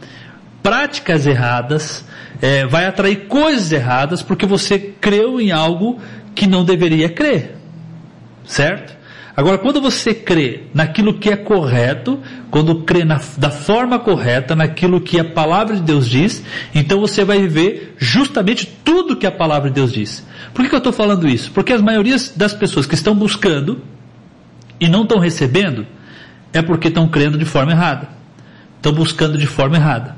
práticas 0.62 1.28
erradas, 1.28 2.06
é, 2.42 2.66
vai 2.66 2.86
atrair 2.86 3.28
coisas 3.28 3.72
erradas 3.72 4.22
porque 4.22 4.46
você 4.46 4.80
creu 4.80 5.42
em 5.42 5.52
algo 5.52 6.00
que 6.34 6.48
não 6.48 6.64
deveria 6.64 7.10
crer, 7.10 7.58
certo? 8.46 9.03
Agora, 9.36 9.58
quando 9.58 9.82
você 9.82 10.14
crê 10.14 10.64
naquilo 10.74 11.16
que 11.16 11.30
é 11.30 11.36
correto, 11.36 12.20
quando 12.52 12.84
crê 12.84 13.04
na, 13.04 13.20
da 13.36 13.50
forma 13.50 13.98
correta, 13.98 14.56
naquilo 14.56 15.02
que 15.02 15.20
a 15.20 15.26
palavra 15.26 15.76
de 15.76 15.82
Deus 15.82 16.08
diz, 16.08 16.44
então 16.74 17.00
você 17.00 17.26
vai 17.26 17.40
viver 17.40 17.96
justamente 17.98 18.68
tudo 18.84 19.16
que 19.16 19.26
a 19.26 19.32
palavra 19.32 19.70
de 19.70 19.76
Deus 19.76 19.92
diz. 19.92 20.24
Por 20.54 20.62
que, 20.62 20.70
que 20.70 20.76
eu 20.76 20.78
estou 20.78 20.94
falando 20.94 21.28
isso? 21.28 21.52
Porque 21.52 21.74
as 21.74 21.82
maiorias 21.82 22.32
das 22.36 22.54
pessoas 22.54 22.86
que 22.86 22.94
estão 22.94 23.16
buscando 23.16 23.82
e 24.80 24.88
não 24.88 25.02
estão 25.02 25.18
recebendo, 25.18 25.88
é 26.52 26.62
porque 26.62 26.90
estão 26.90 27.08
crendo 27.08 27.38
de 27.38 27.46
forma 27.46 27.72
errada. 27.72 28.10
Estão 28.78 28.94
buscando 28.94 29.38
de 29.38 29.48
forma 29.48 29.78
errada. 29.78 30.16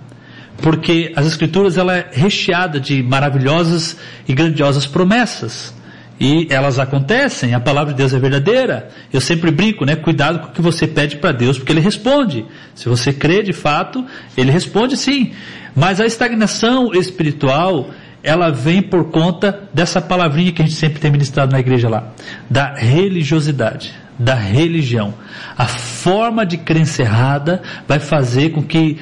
Porque 0.57 1.13
as 1.15 1.25
escrituras 1.25 1.77
ela 1.77 1.95
é 1.95 2.09
recheada 2.11 2.79
de 2.79 3.01
maravilhosas 3.03 3.97
e 4.27 4.33
grandiosas 4.33 4.85
promessas. 4.85 5.73
E 6.19 6.47
elas 6.49 6.79
acontecem, 6.79 7.53
a 7.53 7.59
palavra 7.59 7.93
de 7.93 7.97
Deus 7.97 8.13
é 8.13 8.19
verdadeira. 8.19 8.89
Eu 9.11 9.19
sempre 9.19 9.51
brinco, 9.51 9.85
né? 9.85 9.95
Cuidado 9.95 10.39
com 10.39 10.47
o 10.47 10.51
que 10.51 10.61
você 10.61 10.87
pede 10.87 11.17
para 11.17 11.33
Deus, 11.33 11.57
porque 11.57 11.73
Ele 11.73 11.81
responde. 11.81 12.45
Se 12.73 12.87
você 12.87 13.11
crê 13.11 13.43
de 13.43 13.51
fato, 13.51 14.05
Ele 14.37 14.49
responde 14.49 14.95
sim. 14.95 15.33
Mas 15.75 15.99
a 15.99 16.05
estagnação 16.05 16.93
espiritual, 16.93 17.89
ela 18.23 18.49
vem 18.49 18.81
por 18.81 19.11
conta 19.11 19.67
dessa 19.73 20.01
palavrinha 20.01 20.53
que 20.53 20.61
a 20.61 20.65
gente 20.65 20.77
sempre 20.77 20.99
tem 20.99 21.11
ministrado 21.11 21.51
na 21.51 21.59
igreja 21.59 21.89
lá, 21.89 22.13
da 22.49 22.73
religiosidade, 22.73 23.93
da 24.17 24.35
religião. 24.35 25.13
A 25.57 25.65
forma 25.65 26.45
de 26.45 26.57
crença 26.57 27.01
errada 27.01 27.61
vai 27.85 27.99
fazer 27.99 28.51
com 28.51 28.63
que 28.63 28.97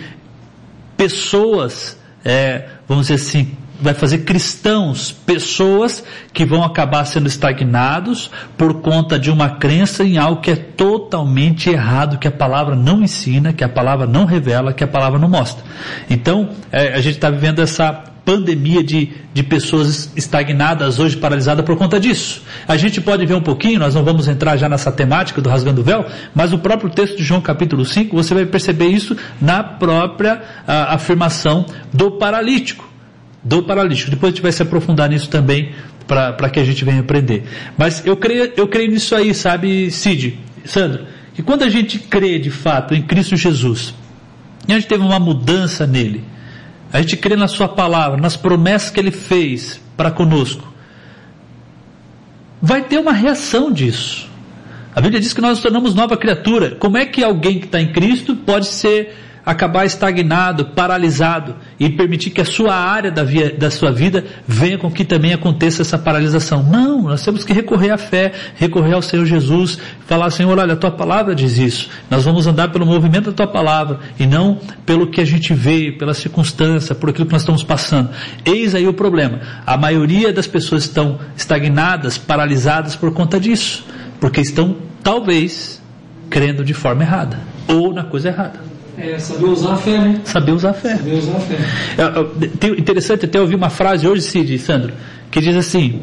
pessoas, 0.97 1.99
é, 2.25 2.69
vamos 2.87 3.07
dizer 3.07 3.15
assim, 3.15 3.55
vai 3.83 3.93
fazer 3.93 4.19
cristãos, 4.19 5.11
pessoas 5.11 6.03
que 6.31 6.45
vão 6.45 6.63
acabar 6.63 7.05
sendo 7.05 7.27
estagnados 7.27 8.31
por 8.57 8.81
conta 8.81 9.19
de 9.19 9.29
uma 9.29 9.49
crença 9.49 10.03
em 10.03 10.17
algo 10.17 10.41
que 10.41 10.51
é 10.51 10.55
totalmente 10.55 11.69
errado, 11.69 12.17
que 12.17 12.27
a 12.27 12.31
palavra 12.31 12.75
não 12.75 13.03
ensina, 13.03 13.53
que 13.53 13.63
a 13.63 13.69
palavra 13.69 14.07
não 14.07 14.25
revela, 14.25 14.73
que 14.73 14.83
a 14.83 14.87
palavra 14.87 15.19
não 15.19 15.29
mostra. 15.29 15.63
Então, 16.09 16.49
é, 16.71 16.93
a 16.93 17.01
gente 17.01 17.15
está 17.15 17.29
vivendo 17.29 17.59
essa 17.59 18.11
pandemia 18.25 18.83
de, 18.83 19.11
de 19.33 19.43
pessoas 19.43 20.11
estagnadas 20.15 20.99
hoje, 20.99 21.17
paralisadas 21.17 21.65
por 21.65 21.77
conta 21.77 21.99
disso. 21.99 22.41
A 22.67 22.77
gente 22.77 23.01
pode 23.01 23.25
ver 23.25 23.35
um 23.35 23.41
pouquinho, 23.41 23.79
nós 23.79 23.95
não 23.95 24.03
vamos 24.03 24.27
entrar 24.27 24.55
já 24.57 24.69
nessa 24.69 24.91
temática 24.91 25.41
do 25.41 25.49
rasgando 25.49 25.81
o 25.81 25.83
véu, 25.83 26.05
mas 26.33 26.53
o 26.53 26.57
próprio 26.57 26.89
texto 26.89 27.17
de 27.17 27.23
João 27.23 27.41
capítulo 27.41 27.85
5, 27.85 28.15
você 28.15 28.33
vai 28.33 28.45
perceber 28.45 28.87
isso 28.87 29.15
na 29.41 29.61
própria 29.61 30.41
a, 30.65 30.93
afirmação 30.93 31.65
do 31.91 32.11
paralítico. 32.11 32.92
Do 33.43 33.63
paralítico. 33.63 34.09
Depois 34.09 34.31
a 34.31 34.35
gente 34.35 34.41
vai 34.41 34.51
se 34.51 34.61
aprofundar 34.61 35.09
nisso 35.09 35.29
também 35.29 35.73
para 36.07 36.49
que 36.49 36.59
a 36.59 36.63
gente 36.63 36.83
venha 36.85 37.01
aprender. 37.01 37.43
Mas 37.77 38.05
eu 38.05 38.15
creio, 38.15 38.51
eu 38.55 38.67
creio 38.67 38.91
nisso 38.91 39.15
aí, 39.15 39.33
sabe, 39.33 39.91
Cid, 39.91 40.39
Sandro, 40.65 41.05
que 41.33 41.41
quando 41.41 41.63
a 41.63 41.69
gente 41.69 41.99
crê 41.99 42.39
de 42.39 42.49
fato 42.49 42.93
em 42.93 43.01
Cristo 43.01 43.35
Jesus, 43.35 43.93
e 44.67 44.71
a 44.71 44.75
gente 44.75 44.87
teve 44.87 45.03
uma 45.03 45.19
mudança 45.19 45.85
nele, 45.85 46.23
a 46.91 47.01
gente 47.01 47.17
crê 47.17 47.35
na 47.35 47.47
Sua 47.47 47.67
palavra, 47.67 48.21
nas 48.21 48.37
promessas 48.37 48.89
que 48.91 48.99
Ele 48.99 49.11
fez 49.11 49.81
para 49.97 50.11
conosco, 50.11 50.71
vai 52.61 52.83
ter 52.83 52.97
uma 52.97 53.11
reação 53.11 53.71
disso. 53.71 54.29
A 54.95 55.01
Bíblia 55.01 55.19
diz 55.19 55.33
que 55.33 55.41
nós 55.41 55.51
nos 55.51 55.61
tornamos 55.61 55.95
nova 55.95 56.15
criatura. 56.15 56.75
Como 56.75 56.97
é 56.97 57.05
que 57.05 57.23
alguém 57.23 57.59
que 57.59 57.65
está 57.65 57.81
em 57.81 57.91
Cristo 57.91 58.35
pode 58.35 58.67
ser 58.67 59.15
acabar 59.45 59.85
estagnado, 59.85 60.65
paralisado 60.67 61.55
e 61.79 61.89
permitir 61.89 62.29
que 62.29 62.41
a 62.41 62.45
sua 62.45 62.73
área 62.73 63.11
da, 63.11 63.23
via, 63.23 63.51
da 63.51 63.69
sua 63.69 63.91
vida 63.91 64.23
venha 64.47 64.77
com 64.77 64.89
que 64.89 65.03
também 65.03 65.33
aconteça 65.33 65.81
essa 65.81 65.97
paralisação. 65.97 66.63
Não, 66.63 67.03
nós 67.03 67.23
temos 67.23 67.43
que 67.43 67.51
recorrer 67.51 67.91
à 67.91 67.97
fé, 67.97 68.31
recorrer 68.55 68.93
ao 68.93 69.01
Senhor 69.01 69.25
Jesus, 69.25 69.77
falar, 70.05 70.29
Senhor, 70.31 70.57
olha, 70.57 70.73
a 70.73 70.77
tua 70.77 70.91
palavra 70.91 71.35
diz 71.35 71.57
isso. 71.57 71.89
Nós 72.09 72.23
vamos 72.23 72.47
andar 72.47 72.71
pelo 72.71 72.85
movimento 72.85 73.31
da 73.31 73.33
tua 73.33 73.47
palavra 73.47 73.99
e 74.17 74.25
não 74.25 74.59
pelo 74.85 75.07
que 75.07 75.19
a 75.19 75.25
gente 75.25 75.53
vê, 75.53 75.91
pela 75.91 76.13
circunstância, 76.13 76.95
por 76.95 77.09
aquilo 77.09 77.25
que 77.25 77.33
nós 77.33 77.41
estamos 77.41 77.63
passando. 77.63 78.09
Eis 78.45 78.73
aí 78.73 78.87
o 78.87 78.93
problema. 78.93 79.41
A 79.65 79.75
maioria 79.75 80.31
das 80.31 80.47
pessoas 80.47 80.83
estão 80.83 81.19
estagnadas, 81.35 82.17
paralisadas 82.17 82.95
por 82.95 83.11
conta 83.13 83.39
disso, 83.39 83.85
porque 84.19 84.39
estão, 84.39 84.77
talvez, 85.03 85.81
crendo 86.29 86.63
de 86.63 86.73
forma 86.73 87.03
errada 87.03 87.39
ou 87.67 87.93
na 87.93 88.03
coisa 88.03 88.29
errada. 88.29 88.72
É 89.03 89.19
saber 89.19 89.45
usar 89.45 89.73
a 89.73 89.77
fé, 89.77 89.97
né? 89.99 90.21
Saber 90.23 90.51
usar 90.53 90.69
a 90.69 90.73
fé. 90.73 90.95
Saber 90.95 91.13
usar 91.15 91.35
a 91.35 91.39
fé. 91.41 91.57
É, 91.97 92.67
é, 92.67 92.79
interessante 92.79 93.25
até 93.25 93.39
ouvir 93.39 93.55
uma 93.55 93.69
frase 93.69 94.07
hoje, 94.07 94.21
Cid, 94.21 94.57
Sandro, 94.59 94.93
que 95.29 95.41
diz 95.41 95.57
assim: 95.57 96.01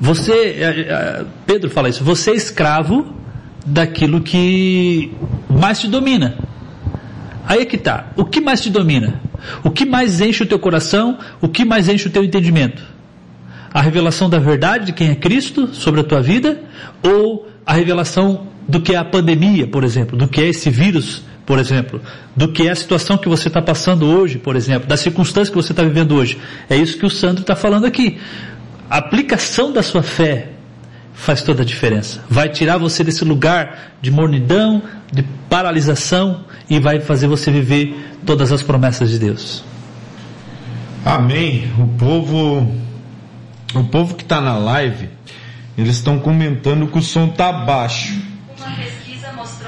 Você, 0.00 0.32
é, 0.32 0.80
é, 0.80 1.24
Pedro 1.46 1.70
fala 1.70 1.88
isso, 1.88 2.02
você 2.02 2.32
é 2.32 2.34
escravo 2.34 3.14
daquilo 3.64 4.20
que 4.20 5.12
mais 5.48 5.78
te 5.78 5.86
domina. 5.86 6.36
Aí 7.46 7.60
é 7.60 7.64
que 7.64 7.78
tá. 7.78 8.08
O 8.16 8.24
que 8.24 8.40
mais 8.40 8.60
te 8.60 8.70
domina? 8.70 9.20
O 9.62 9.70
que 9.70 9.86
mais 9.86 10.20
enche 10.20 10.42
o 10.42 10.46
teu 10.46 10.58
coração? 10.58 11.16
O 11.40 11.48
que 11.48 11.64
mais 11.64 11.88
enche 11.88 12.08
o 12.08 12.10
teu 12.10 12.24
entendimento? 12.24 12.82
A 13.72 13.80
revelação 13.80 14.28
da 14.28 14.40
verdade 14.40 14.86
de 14.86 14.92
quem 14.92 15.10
é 15.10 15.14
Cristo 15.14 15.72
sobre 15.72 16.00
a 16.00 16.04
tua 16.04 16.20
vida? 16.20 16.60
Ou 17.04 17.48
a 17.64 17.72
revelação 17.72 18.48
do 18.66 18.80
que 18.80 18.94
é 18.94 18.96
a 18.96 19.04
pandemia, 19.04 19.66
por 19.66 19.84
exemplo? 19.84 20.18
Do 20.18 20.26
que 20.26 20.40
é 20.40 20.48
esse 20.48 20.68
vírus, 20.68 21.22
por 21.48 21.58
exemplo? 21.58 21.98
Do 22.36 22.52
que 22.52 22.68
é 22.68 22.70
a 22.70 22.76
situação 22.76 23.16
que 23.16 23.26
você 23.26 23.48
está 23.48 23.62
passando 23.62 24.04
hoje, 24.04 24.36
por 24.36 24.54
exemplo? 24.54 24.86
Das 24.86 25.00
circunstâncias 25.00 25.48
que 25.48 25.56
você 25.56 25.72
está 25.72 25.82
vivendo 25.82 26.14
hoje? 26.14 26.36
É 26.68 26.76
isso 26.76 26.98
que 26.98 27.06
o 27.06 27.10
Sandro 27.10 27.40
está 27.40 27.56
falando 27.56 27.86
aqui. 27.86 28.18
A 28.90 28.98
aplicação 28.98 29.72
da 29.72 29.82
sua 29.82 30.02
fé 30.02 30.50
faz 31.14 31.40
toda 31.40 31.62
a 31.62 31.64
diferença. 31.64 32.22
Vai 32.28 32.50
tirar 32.50 32.76
você 32.76 33.02
desse 33.02 33.24
lugar 33.24 33.94
de 34.02 34.10
mornidão, 34.10 34.82
de 35.10 35.22
paralisação 35.48 36.44
e 36.68 36.78
vai 36.78 37.00
fazer 37.00 37.28
você 37.28 37.50
viver 37.50 37.96
todas 38.26 38.52
as 38.52 38.62
promessas 38.62 39.08
de 39.08 39.18
Deus. 39.18 39.64
Amém. 41.02 41.72
O 41.78 41.86
povo, 41.96 42.74
o 43.74 43.84
povo 43.84 44.14
que 44.16 44.22
está 44.22 44.38
na 44.38 44.58
live, 44.58 45.08
eles 45.78 45.96
estão 45.96 46.18
comentando 46.18 46.86
que 46.88 46.98
o 46.98 47.02
som 47.02 47.26
tá 47.26 47.50
baixo. 47.50 48.27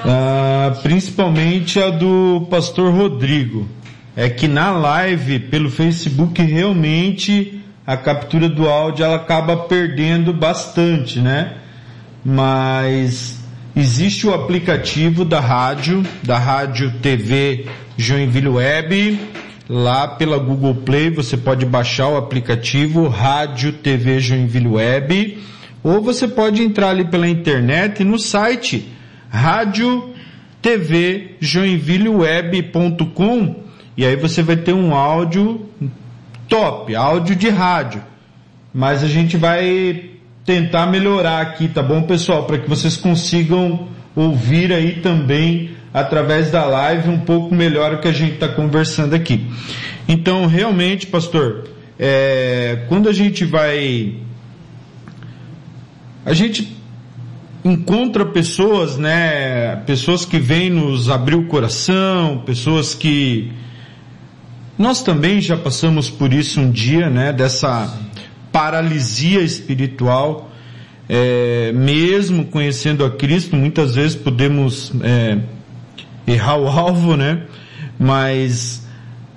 Ah, 0.04 0.78
principalmente 0.82 1.80
a 1.80 1.90
do 1.90 2.46
pastor 2.50 2.92
Rodrigo. 2.92 3.68
É 4.16 4.28
que 4.28 4.48
na 4.48 4.70
live, 4.70 5.38
pelo 5.38 5.70
Facebook, 5.70 6.42
realmente 6.42 7.60
a 7.86 7.96
captura 7.96 8.48
do 8.48 8.68
áudio 8.68 9.04
ela 9.04 9.16
acaba 9.16 9.56
perdendo 9.56 10.32
bastante, 10.32 11.20
né? 11.20 11.54
Mas 12.24 13.38
existe 13.74 14.26
o 14.26 14.34
aplicativo 14.34 15.24
da 15.24 15.40
rádio, 15.40 16.02
da 16.22 16.38
rádio 16.38 16.92
TV 17.02 17.66
Joinville 17.96 18.48
Web, 18.48 19.18
lá 19.68 20.08
pela 20.08 20.38
Google 20.38 20.74
Play 20.74 21.10
você 21.10 21.36
pode 21.36 21.64
baixar 21.64 22.08
o 22.08 22.16
aplicativo 22.16 23.08
Rádio 23.08 23.72
TV 23.72 24.18
Joinville 24.18 24.68
Web, 24.68 25.38
ou 25.82 26.02
você 26.02 26.26
pode 26.26 26.62
entrar 26.62 26.90
ali 26.90 27.04
pela 27.04 27.28
internet 27.28 28.02
no 28.04 28.18
site 28.18 28.99
rádio 29.30 30.12
TV 30.60 31.36
joinvilleweb.com 31.40 33.60
e 33.96 34.04
aí 34.04 34.16
você 34.16 34.42
vai 34.42 34.56
ter 34.56 34.72
um 34.72 34.94
áudio 34.94 35.68
top, 36.48 36.94
áudio 36.94 37.36
de 37.36 37.48
rádio. 37.48 38.02
Mas 38.72 39.02
a 39.02 39.08
gente 39.08 39.36
vai 39.36 40.10
tentar 40.44 40.86
melhorar 40.86 41.40
aqui, 41.40 41.68
tá 41.68 41.82
bom, 41.82 42.02
pessoal? 42.02 42.44
Para 42.44 42.58
que 42.58 42.68
vocês 42.68 42.96
consigam 42.96 43.88
ouvir 44.14 44.72
aí 44.72 45.00
também 45.00 45.70
através 45.92 46.50
da 46.50 46.64
live 46.64 47.08
um 47.08 47.20
pouco 47.20 47.54
melhor 47.54 47.94
o 47.94 48.00
que 48.00 48.08
a 48.08 48.12
gente 48.12 48.34
está 48.34 48.48
conversando 48.48 49.14
aqui. 49.14 49.46
Então, 50.08 50.46
realmente, 50.46 51.06
pastor, 51.06 51.68
é, 51.98 52.84
quando 52.88 53.08
a 53.08 53.12
gente 53.12 53.44
vai. 53.44 54.14
A 56.24 56.32
gente 56.32 56.79
encontra 57.64 58.24
pessoas, 58.24 58.96
né? 58.96 59.76
Pessoas 59.86 60.24
que 60.24 60.38
vêm 60.38 60.70
nos 60.70 61.08
abrir 61.08 61.36
o 61.36 61.46
coração, 61.46 62.42
pessoas 62.44 62.94
que 62.94 63.52
nós 64.78 65.02
também 65.02 65.40
já 65.40 65.56
passamos 65.56 66.08
por 66.08 66.32
isso 66.32 66.60
um 66.60 66.70
dia, 66.70 67.10
né? 67.10 67.32
Dessa 67.32 67.98
paralisia 68.50 69.42
espiritual. 69.42 70.50
É, 71.12 71.72
mesmo 71.72 72.46
conhecendo 72.46 73.04
a 73.04 73.10
Cristo, 73.10 73.56
muitas 73.56 73.96
vezes 73.96 74.14
podemos 74.14 74.92
é, 75.02 75.38
errar 76.26 76.56
o 76.56 76.68
alvo, 76.70 77.16
né? 77.16 77.42
Mas 77.98 78.86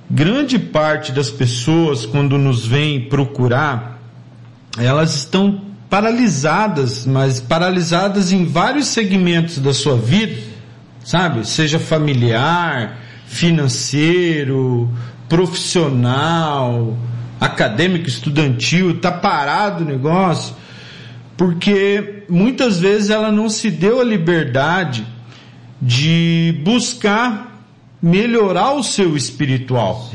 grande 0.09 0.57
parte 0.57 1.11
das 1.11 1.29
pessoas, 1.29 2.05
quando 2.05 2.37
nos 2.37 2.65
vêm 2.65 3.01
procurar, 3.01 3.99
elas 4.77 5.15
estão 5.15 5.72
paralisadas, 5.93 7.05
mas 7.05 7.39
paralisadas 7.39 8.31
em 8.31 8.45
vários 8.45 8.87
segmentos 8.87 9.59
da 9.59 9.75
sua 9.75 9.95
vida, 9.95 10.41
sabe? 11.05 11.47
Seja 11.47 11.77
familiar, 11.77 12.97
financeiro, 13.27 14.89
profissional, 15.29 16.97
acadêmico, 17.39 18.09
estudantil, 18.09 18.99
tá 18.99 19.11
parado 19.11 19.83
o 19.83 19.87
negócio, 19.87 20.55
porque 21.37 22.23
muitas 22.27 22.79
vezes 22.79 23.11
ela 23.11 23.31
não 23.31 23.47
se 23.47 23.69
deu 23.69 24.01
a 24.01 24.03
liberdade 24.03 25.05
de 25.79 26.59
buscar 26.63 27.67
melhorar 28.01 28.73
o 28.73 28.83
seu 28.83 29.15
espiritual. 29.15 30.09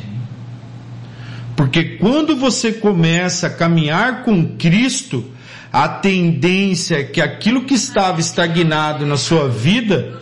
Porque 1.55 1.99
quando 1.99 2.35
você 2.35 2.73
começa 2.73 3.47
a 3.47 3.51
caminhar 3.51 4.25
com 4.25 4.57
Cristo, 4.57 5.38
a 5.73 5.89
tendência 5.89 6.97
é 6.97 7.05
que 7.05 7.21
aquilo 7.21 7.65
que 7.65 7.75
estava 7.75 8.21
estagnado 8.21 9.05
na 9.05 9.17
sua 9.17 9.49
vida 9.49 10.19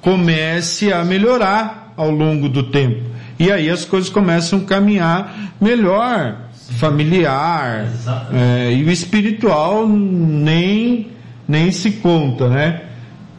comece 0.00 0.92
a 0.92 1.04
melhorar 1.04 1.92
ao 1.96 2.10
longo 2.10 2.48
do 2.48 2.64
tempo. 2.64 3.10
E 3.38 3.50
aí 3.50 3.68
as 3.70 3.84
coisas 3.84 4.10
começam 4.10 4.60
a 4.60 4.64
caminhar 4.64 5.54
melhor, 5.60 6.36
familiar, 6.78 7.86
é, 8.32 8.72
e 8.72 8.84
o 8.84 8.90
espiritual 8.90 9.86
nem, 9.86 11.08
nem 11.46 11.70
se 11.72 11.92
conta, 11.92 12.48
né? 12.48 12.82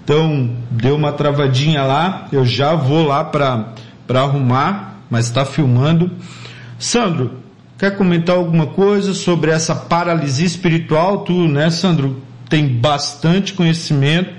Então, 0.04 0.52
deu 0.70 0.96
uma 0.96 1.12
travadinha 1.12 1.84
lá, 1.84 2.28
eu 2.32 2.44
já 2.44 2.74
vou 2.74 3.06
lá 3.06 3.24
para 3.24 3.74
arrumar, 4.14 4.98
mas 5.10 5.28
está 5.28 5.46
filmando. 5.46 6.12
Sandro, 6.78 7.41
quer 7.82 7.98
comentar 7.98 8.36
alguma 8.36 8.68
coisa 8.68 9.12
sobre 9.12 9.50
essa 9.50 9.74
paralisia 9.74 10.46
espiritual? 10.46 11.24
Tu, 11.24 11.34
né, 11.48 11.72
Sandro, 11.72 12.22
tem 12.48 12.68
bastante 12.68 13.54
conhecimento, 13.54 14.32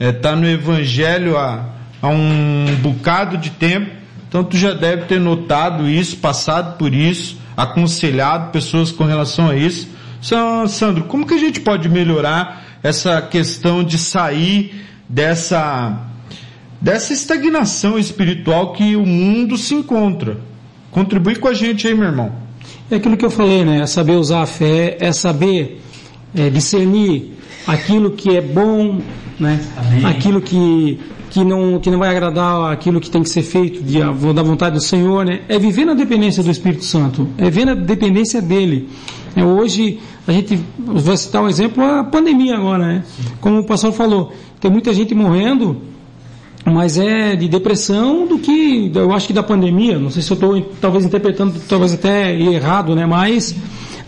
está 0.00 0.34
no 0.34 0.48
Evangelho 0.48 1.38
há, 1.38 1.64
há 2.02 2.08
um 2.08 2.74
bocado 2.82 3.36
de 3.36 3.50
tempo, 3.50 3.88
Então 4.28 4.42
tu 4.42 4.56
já 4.56 4.72
deve 4.72 5.04
ter 5.04 5.20
notado 5.20 5.88
isso, 5.88 6.16
passado 6.16 6.76
por 6.76 6.92
isso, 6.92 7.38
aconselhado 7.56 8.50
pessoas 8.50 8.90
com 8.90 9.04
relação 9.04 9.48
a 9.48 9.54
isso. 9.54 9.86
Então, 10.20 10.66
Sandro, 10.66 11.04
como 11.04 11.24
que 11.24 11.34
a 11.34 11.38
gente 11.38 11.60
pode 11.60 11.88
melhorar 11.88 12.64
essa 12.82 13.22
questão 13.22 13.84
de 13.84 13.96
sair 13.96 14.84
dessa 15.08 16.08
dessa 16.80 17.12
estagnação 17.12 17.96
espiritual 17.96 18.72
que 18.72 18.96
o 18.96 19.06
mundo 19.06 19.56
se 19.56 19.72
encontra? 19.72 20.38
Contribui 20.90 21.36
com 21.36 21.46
a 21.46 21.54
gente 21.54 21.86
aí, 21.86 21.94
meu 21.94 22.08
irmão. 22.08 22.41
É 22.92 22.96
aquilo 22.96 23.16
que 23.16 23.24
eu 23.24 23.30
falei, 23.30 23.64
né? 23.64 23.80
É 23.80 23.86
saber 23.86 24.16
usar 24.16 24.42
a 24.42 24.46
fé, 24.46 24.98
é 25.00 25.12
saber 25.12 25.80
é, 26.34 26.50
discernir 26.50 27.32
aquilo 27.66 28.10
que 28.10 28.36
é 28.36 28.42
bom, 28.42 28.98
né? 29.40 29.58
Amém. 29.78 30.04
Aquilo 30.04 30.42
que 30.42 31.00
que 31.30 31.42
não 31.42 31.80
que 31.80 31.90
não 31.90 31.98
vai 31.98 32.10
agradar 32.10 32.70
aquilo 32.70 33.00
que 33.00 33.08
tem 33.08 33.22
que 33.22 33.30
ser 33.30 33.40
feito 33.40 33.82
de, 33.82 33.98
da 33.98 34.42
vontade 34.42 34.76
do 34.76 34.82
Senhor, 34.82 35.24
né? 35.24 35.40
É 35.48 35.58
viver 35.58 35.86
na 35.86 35.94
dependência 35.94 36.42
do 36.42 36.50
Espírito 36.50 36.84
Santo, 36.84 37.26
é 37.38 37.44
viver 37.44 37.64
na 37.64 37.74
dependência 37.74 38.42
dele. 38.42 38.90
É, 39.34 39.42
hoje 39.42 39.98
a 40.28 40.32
gente 40.32 40.60
vai 40.78 41.16
citar 41.16 41.42
um 41.42 41.48
exemplo 41.48 41.82
a 41.82 42.04
pandemia 42.04 42.56
agora, 42.56 42.86
né? 42.86 43.04
Como 43.40 43.60
o 43.60 43.64
pastor 43.64 43.94
falou, 43.94 44.34
tem 44.60 44.70
muita 44.70 44.92
gente 44.92 45.14
morrendo 45.14 45.80
mas 46.64 46.96
é 46.96 47.34
de 47.34 47.48
depressão 47.48 48.26
do 48.26 48.38
que 48.38 48.90
eu 48.94 49.12
acho 49.12 49.26
que 49.26 49.32
da 49.32 49.42
pandemia. 49.42 49.98
Não 49.98 50.10
sei 50.10 50.22
se 50.22 50.30
eu 50.30 50.34
estou 50.34 50.60
talvez 50.80 51.04
interpretando 51.04 51.60
talvez 51.68 51.92
até 51.92 52.38
errado, 52.38 52.94
né? 52.94 53.04
Mas 53.04 53.54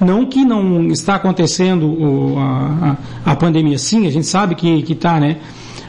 não 0.01 0.27
que 0.27 0.45
não 0.45 0.89
está 0.89 1.17
acontecendo 1.17 2.35
a, 2.39 2.97
a, 3.25 3.33
a, 3.33 3.37
pandemia, 3.37 3.79
sim, 3.79 4.07
a 4.07 4.11
gente 4.11 4.27
sabe 4.27 4.55
que 4.55 4.83
que 4.83 4.93
está, 4.93 5.19
né? 5.19 5.39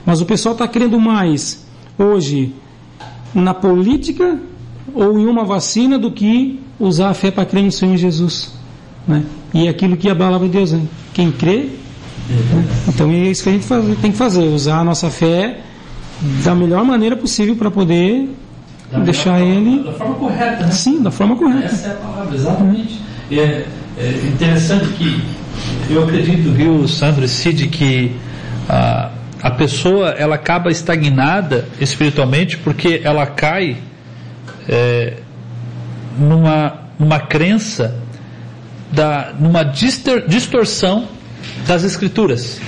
Mas 0.05 0.21
o 0.21 0.25
pessoal 0.25 0.53
está 0.53 0.67
querendo 0.67 0.99
mais 0.99 1.65
hoje 1.97 2.53
na 3.33 3.53
política 3.53 4.39
ou 4.93 5.19
em 5.19 5.25
uma 5.25 5.43
vacina 5.43 5.99
do 5.99 6.11
que 6.11 6.59
usar 6.79 7.09
a 7.09 7.13
fé 7.13 7.29
para 7.29 7.45
crer 7.45 7.63
no 7.63 7.71
Senhor 7.71 7.95
Jesus, 7.97 8.53
né? 9.07 9.23
E 9.53 9.67
é 9.67 9.69
aquilo 9.69 9.95
que 9.95 10.09
a 10.09 10.15
palavra 10.15 10.47
de 10.47 10.53
Deus, 10.53 10.71
né? 10.71 10.81
quem 11.13 11.31
crê, 11.31 11.69
né? 12.29 12.65
então 12.87 13.09
é 13.09 13.29
isso 13.29 13.43
que 13.43 13.49
a 13.49 13.51
gente 13.51 13.65
faz, 13.65 13.85
tem 13.99 14.11
que 14.11 14.17
fazer, 14.17 14.47
usar 14.47 14.79
a 14.79 14.83
nossa 14.83 15.09
fé 15.09 15.61
da 16.43 16.55
melhor 16.55 16.83
maneira 16.83 17.15
possível 17.15 17.55
para 17.55 17.69
poder 17.69 18.29
Da 18.91 18.99
deixar 18.99 19.39
melhor 19.39 19.55
ele. 19.57 19.83
Da 19.83 19.91
forma 19.93 20.15
correta, 20.15 20.65
né? 20.65 20.71
Sim, 20.71 21.01
da 21.01 21.11
forma 21.11 21.35
correta. 21.35 21.65
Essa 21.65 21.87
é 21.87 21.91
a 21.91 21.95
palavra, 21.95 22.35
exatamente. 22.35 23.01
É, 23.31 23.65
é 23.97 24.09
interessante 24.33 24.85
que 24.93 25.21
eu 25.89 26.03
acredito, 26.03 26.51
viu, 26.51 26.87
Sandro 26.87 27.25
e 27.25 27.27
Cid, 27.27 27.67
que 27.67 28.15
a, 28.69 29.11
a 29.41 29.51
pessoa 29.51 30.09
ela 30.09 30.35
acaba 30.35 30.71
estagnada 30.71 31.67
espiritualmente 31.79 32.57
porque 32.57 33.01
ela 33.03 33.25
cai 33.27 33.77
é, 34.67 35.17
numa, 36.17 36.79
numa 36.97 37.19
crença, 37.19 37.95
da, 38.91 39.33
numa 39.39 39.63
distor- 39.63 40.27
distorção 40.27 41.07
das 41.67 41.83
escrituras, 41.83 42.59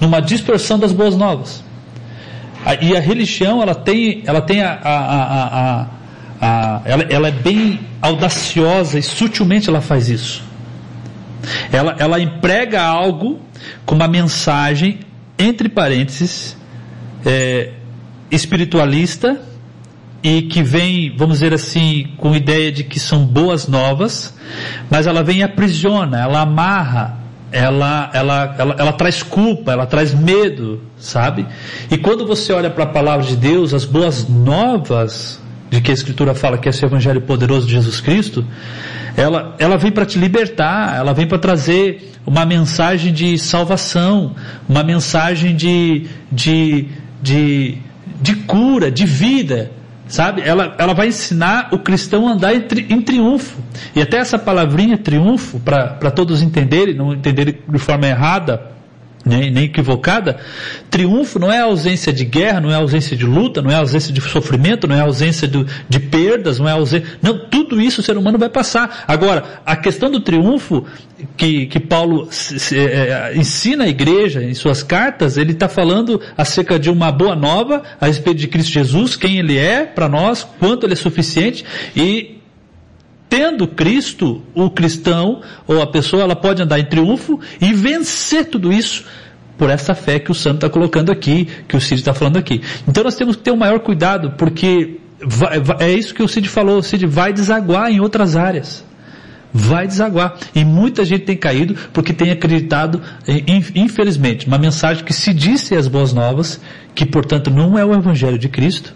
numa 0.00 0.20
distorção 0.20 0.78
das 0.78 0.92
boas 0.92 1.16
novas. 1.16 1.64
E 2.80 2.96
a 2.96 3.00
religião, 3.00 3.60
ela 3.62 3.74
tem, 3.74 4.22
ela 4.26 4.40
tem 4.40 4.62
a, 4.62 4.72
a, 4.82 4.96
a- 4.96 5.86
a- 6.40 6.82
ela, 6.84 7.02
ela 7.10 7.28
é 7.28 7.32
bem 7.32 7.80
audaciosa 8.00 8.98
e 8.98 9.02
sutilmente 9.02 9.68
ela 9.68 9.80
faz 9.80 10.08
isso. 10.08 10.42
Ela, 11.72 11.96
ela 11.98 12.20
emprega 12.20 12.82
algo 12.82 13.40
com 13.84 13.94
uma 13.94 14.06
mensagem, 14.08 15.00
entre 15.38 15.68
parênteses, 15.68 16.56
é, 17.26 17.70
espiritualista 18.30 19.40
e 20.22 20.42
que 20.42 20.62
vem, 20.62 21.14
vamos 21.16 21.38
dizer 21.40 21.52
assim, 21.52 22.12
com 22.16 22.34
ideia 22.34 22.70
de 22.70 22.84
que 22.84 23.00
são 23.00 23.24
boas 23.24 23.66
novas, 23.66 24.34
mas 24.88 25.06
ela 25.08 25.22
vem 25.24 25.38
e 25.38 25.42
aprisiona, 25.42 26.20
ela 26.20 26.40
amarra, 26.42 27.18
ela, 27.52 28.10
ela, 28.14 28.54
ela, 28.58 28.76
ela 28.78 28.92
traz 28.92 29.22
culpa, 29.22 29.72
ela 29.72 29.86
traz 29.86 30.14
medo, 30.14 30.80
sabe? 30.96 31.46
E 31.90 31.98
quando 31.98 32.26
você 32.26 32.52
olha 32.52 32.70
para 32.70 32.84
a 32.84 32.86
palavra 32.86 33.26
de 33.26 33.36
Deus, 33.36 33.74
as 33.74 33.84
boas 33.84 34.26
novas, 34.26 35.40
de 35.70 35.80
que 35.80 35.90
a 35.90 35.94
Escritura 35.94 36.34
fala 36.34 36.56
que 36.56 36.68
é 36.68 36.70
esse 36.70 36.84
Evangelho 36.84 37.20
poderoso 37.20 37.66
de 37.66 37.74
Jesus 37.74 38.00
Cristo, 38.00 38.44
ela, 39.16 39.54
ela 39.58 39.76
vem 39.76 39.92
para 39.92 40.06
te 40.06 40.18
libertar, 40.18 40.96
ela 40.96 41.12
vem 41.12 41.26
para 41.26 41.38
trazer 41.38 42.12
uma 42.26 42.46
mensagem 42.46 43.12
de 43.12 43.38
salvação, 43.38 44.34
uma 44.68 44.82
mensagem 44.82 45.54
de, 45.54 46.06
de, 46.30 46.88
de, 47.20 47.78
de 48.20 48.34
cura, 48.36 48.90
de 48.90 49.04
vida, 49.04 49.70
sabe? 50.12 50.42
Ela, 50.42 50.74
ela 50.78 50.92
vai 50.92 51.08
ensinar 51.08 51.68
o 51.72 51.78
cristão 51.78 52.28
a 52.28 52.32
andar 52.32 52.54
em, 52.54 52.60
tri- 52.60 52.86
em 52.90 53.00
triunfo. 53.00 53.58
E 53.96 54.02
até 54.02 54.18
essa 54.18 54.38
palavrinha 54.38 54.98
triunfo, 54.98 55.58
para 55.58 56.10
todos 56.10 56.42
entenderem, 56.42 56.94
não 56.94 57.14
entenderem 57.14 57.56
de 57.66 57.78
forma 57.78 58.06
errada, 58.06 58.62
nem, 59.24 59.50
nem 59.50 59.64
equivocada, 59.64 60.38
triunfo 60.90 61.38
não 61.38 61.50
é 61.52 61.58
a 61.58 61.64
ausência 61.64 62.12
de 62.12 62.24
guerra, 62.24 62.60
não 62.60 62.70
é 62.70 62.74
a 62.74 62.78
ausência 62.78 63.16
de 63.16 63.24
luta, 63.24 63.62
não 63.62 63.70
é 63.70 63.74
a 63.74 63.78
ausência 63.78 64.12
de 64.12 64.20
sofrimento, 64.20 64.86
não 64.86 64.96
é 64.96 65.00
a 65.00 65.04
ausência 65.04 65.46
do- 65.48 65.66
de 65.88 66.00
perdas, 66.00 66.58
não 66.58 66.68
é 66.68 66.72
a 66.72 66.74
ausência. 66.74 67.08
Não, 67.22 67.38
tudo 67.48 67.80
isso 67.80 68.00
o 68.00 68.04
ser 68.04 68.16
humano 68.16 68.38
vai 68.38 68.48
passar. 68.48 69.04
Agora, 69.06 69.44
a 69.64 69.76
questão 69.76 70.10
do 70.10 70.20
triunfo 70.20 70.84
que, 71.36 71.66
que 71.66 71.78
Paulo 71.78 72.26
se- 72.30 72.58
se- 72.58 72.76
eh, 72.78 73.32
ensina 73.36 73.84
à 73.84 73.88
igreja 73.88 74.42
em 74.42 74.54
suas 74.54 74.82
cartas, 74.82 75.36
ele 75.36 75.52
está 75.52 75.68
falando 75.68 76.20
acerca 76.36 76.78
de 76.78 76.90
uma 76.90 77.12
boa 77.12 77.36
nova 77.36 77.82
a 78.00 78.06
respeito 78.06 78.38
de 78.38 78.48
Cristo 78.48 78.72
Jesus, 78.72 79.14
quem 79.16 79.38
ele 79.38 79.56
é 79.56 79.84
para 79.84 80.08
nós, 80.08 80.46
quanto 80.58 80.84
ele 80.84 80.94
é 80.94 80.96
suficiente 80.96 81.64
e 81.96 82.41
tendo 83.32 83.66
Cristo, 83.66 84.42
o 84.54 84.68
cristão 84.68 85.40
ou 85.66 85.80
a 85.80 85.86
pessoa, 85.86 86.22
ela 86.22 86.36
pode 86.36 86.60
andar 86.60 86.78
em 86.78 86.84
triunfo 86.84 87.40
e 87.62 87.72
vencer 87.72 88.44
tudo 88.44 88.70
isso 88.70 89.06
por 89.56 89.70
essa 89.70 89.94
fé 89.94 90.18
que 90.18 90.30
o 90.30 90.34
santo 90.34 90.56
está 90.56 90.68
colocando 90.68 91.10
aqui, 91.10 91.48
que 91.66 91.74
o 91.74 91.80
Cid 91.80 91.94
está 92.02 92.12
falando 92.12 92.36
aqui. 92.36 92.60
Então 92.86 93.02
nós 93.02 93.14
temos 93.16 93.34
que 93.34 93.40
ter 93.42 93.50
um 93.50 93.56
maior 93.56 93.80
cuidado, 93.80 94.32
porque 94.36 94.98
vai- 95.18 95.58
vai- 95.60 95.78
é 95.80 95.90
isso 95.94 96.14
que 96.14 96.22
o 96.22 96.28
Cid 96.28 96.46
falou, 96.46 96.80
o 96.80 96.82
Cid 96.82 97.06
vai 97.06 97.32
desaguar 97.32 97.90
em 97.90 98.00
outras 98.00 98.36
áreas. 98.36 98.84
Vai 99.50 99.86
desaguar. 99.86 100.34
E 100.54 100.62
muita 100.62 101.02
gente 101.02 101.24
tem 101.24 101.36
caído 101.36 101.74
porque 101.90 102.12
tem 102.12 102.30
acreditado, 102.30 103.00
in- 103.26 103.64
infelizmente, 103.76 104.46
uma 104.46 104.58
mensagem 104.58 105.02
que 105.04 105.14
se 105.14 105.32
disse 105.32 105.74
as 105.74 105.88
boas 105.88 106.12
novas, 106.12 106.60
que 106.94 107.06
portanto 107.06 107.50
não 107.50 107.78
é 107.78 107.84
o 107.84 107.94
Evangelho 107.94 108.38
de 108.38 108.50
Cristo, 108.50 108.94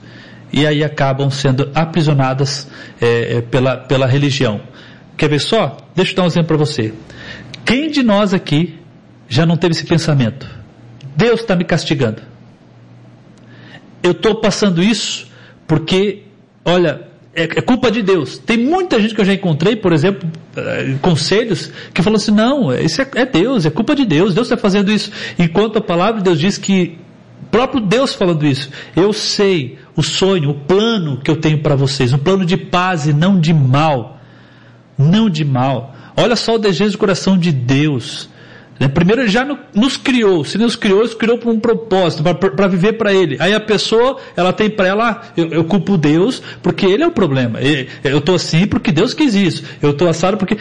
e 0.56 0.66
aí 0.66 0.82
acabam 0.82 1.28
sendo 1.28 1.70
aprisionadas 1.74 2.66
eh, 2.98 3.36
eh, 3.36 3.40
pela, 3.42 3.76
pela 3.76 4.06
religião. 4.06 4.62
Quer 5.14 5.28
ver 5.28 5.40
só? 5.40 5.76
Deixa 5.94 6.12
eu 6.12 6.16
dar 6.16 6.22
um 6.22 6.26
exemplo 6.26 6.48
para 6.48 6.56
você. 6.56 6.94
Quem 7.62 7.90
de 7.90 8.02
nós 8.02 8.32
aqui 8.32 8.78
já 9.28 9.44
não 9.44 9.58
teve 9.58 9.74
esse 9.74 9.84
pensamento? 9.84 10.48
Deus 11.14 11.40
está 11.40 11.54
me 11.54 11.62
castigando. 11.62 12.22
Eu 14.02 14.12
estou 14.12 14.36
passando 14.36 14.82
isso 14.82 15.26
porque, 15.66 16.22
olha, 16.64 17.02
é, 17.34 17.42
é 17.42 17.60
culpa 17.60 17.90
de 17.90 18.00
Deus. 18.00 18.38
Tem 18.38 18.56
muita 18.56 18.98
gente 18.98 19.14
que 19.14 19.20
eu 19.20 19.26
já 19.26 19.34
encontrei, 19.34 19.76
por 19.76 19.92
exemplo, 19.92 20.26
eh, 20.56 20.96
conselhos, 21.02 21.70
que 21.92 22.02
falou 22.02 22.16
assim, 22.16 22.32
não, 22.32 22.74
isso 22.74 23.02
é, 23.02 23.08
é 23.16 23.26
Deus, 23.26 23.66
é 23.66 23.70
culpa 23.70 23.94
de 23.94 24.06
Deus, 24.06 24.32
Deus 24.32 24.46
está 24.46 24.56
fazendo 24.56 24.90
isso. 24.90 25.12
Enquanto 25.38 25.76
a 25.76 25.82
palavra 25.82 26.16
de 26.16 26.24
Deus 26.24 26.40
diz 26.40 26.56
que, 26.56 26.96
próprio 27.50 27.82
Deus 27.82 28.14
falando 28.14 28.46
isso, 28.46 28.70
eu 28.96 29.12
sei 29.12 29.78
o 29.96 30.02
sonho, 30.02 30.50
o 30.50 30.54
plano 30.54 31.16
que 31.16 31.30
eu 31.30 31.36
tenho 31.36 31.62
para 31.62 31.74
vocês, 31.74 32.12
um 32.12 32.18
plano 32.18 32.44
de 32.44 32.56
paz 32.56 33.06
e 33.06 33.12
não 33.12 33.40
de 33.40 33.54
mal. 33.54 34.20
Não 34.98 35.28
de 35.30 35.44
mal. 35.44 35.94
Olha 36.16 36.36
só 36.36 36.54
o 36.54 36.58
desejo 36.58 36.92
do 36.92 36.98
coração 36.98 37.36
de 37.38 37.50
Deus. 37.52 38.28
Né? 38.78 38.88
Primeiro 38.88 39.26
já 39.28 39.44
no- 39.44 39.58
nos 39.74 39.96
criou, 39.96 40.44
se 40.44 40.58
nos 40.58 40.76
criou, 40.76 41.02
nos 41.02 41.14
criou 41.14 41.38
por 41.38 41.52
um 41.52 41.58
propósito, 41.60 42.22
para 42.22 42.66
viver 42.68 42.94
para 42.94 43.12
Ele. 43.12 43.36
Aí 43.40 43.54
a 43.54 43.60
pessoa, 43.60 44.18
ela 44.36 44.52
tem 44.52 44.68
para 44.70 44.86
ela, 44.86 45.22
eu, 45.36 45.48
eu 45.48 45.64
culpo 45.64 45.96
Deus, 45.96 46.42
porque 46.62 46.86
Ele 46.86 47.02
é 47.02 47.06
o 47.06 47.10
problema. 47.10 47.58
Eu 48.04 48.18
estou 48.18 48.34
assim 48.34 48.66
porque 48.66 48.92
Deus 48.92 49.14
quis 49.14 49.34
isso. 49.34 49.64
Eu 49.80 49.90
estou 49.90 50.08
assado 50.08 50.36
porque 50.36 50.56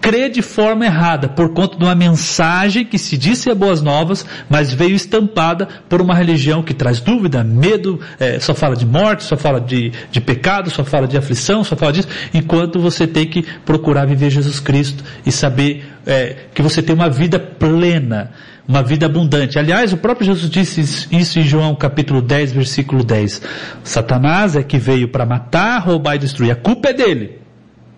crê 0.00 0.28
de 0.28 0.42
forma 0.42 0.84
errada, 0.84 1.28
por 1.28 1.54
conta 1.54 1.78
de 1.78 1.84
uma 1.84 1.94
mensagem 1.94 2.84
que 2.84 2.98
se 2.98 3.16
disse 3.16 3.48
é 3.48 3.54
boas 3.54 3.80
novas, 3.80 4.26
mas 4.50 4.72
veio 4.72 4.94
estampada 4.94 5.66
por 5.88 6.02
uma 6.02 6.14
religião 6.14 6.62
que 6.62 6.74
traz 6.74 7.00
dúvida, 7.00 7.42
medo, 7.42 7.98
eh, 8.20 8.38
só 8.38 8.54
fala 8.54 8.76
de 8.76 8.84
morte, 8.84 9.24
só 9.24 9.34
fala 9.36 9.58
de, 9.58 9.92
de 10.10 10.20
pecado, 10.20 10.68
só 10.68 10.84
fala 10.84 11.08
de 11.08 11.16
aflição, 11.16 11.64
só 11.64 11.74
fala 11.74 11.92
disso, 11.92 12.08
enquanto 12.34 12.78
você 12.78 13.06
tem 13.06 13.26
que 13.26 13.42
procurar 13.64 14.04
viver 14.04 14.28
Jesus 14.28 14.60
Cristo 14.60 15.02
e 15.24 15.32
saber 15.32 15.86
é, 16.06 16.36
que 16.54 16.60
você 16.60 16.82
tem 16.82 16.94
uma 16.94 17.08
vida 17.08 17.38
plena, 17.58 18.32
uma 18.66 18.82
vida 18.82 19.06
abundante. 19.06 19.58
Aliás, 19.58 19.92
o 19.92 19.96
próprio 19.96 20.26
Jesus 20.26 20.50
disse 20.50 21.08
isso 21.10 21.38
em 21.38 21.42
João 21.42 21.74
capítulo 21.74 22.22
10, 22.22 22.52
versículo 22.52 23.04
10. 23.04 23.42
Satanás 23.82 24.56
é 24.56 24.62
que 24.62 24.78
veio 24.78 25.08
para 25.08 25.26
matar, 25.26 25.78
roubar 25.78 26.16
e 26.16 26.18
destruir. 26.18 26.50
A 26.50 26.56
culpa 26.56 26.88
é 26.88 26.92
dele. 26.92 27.38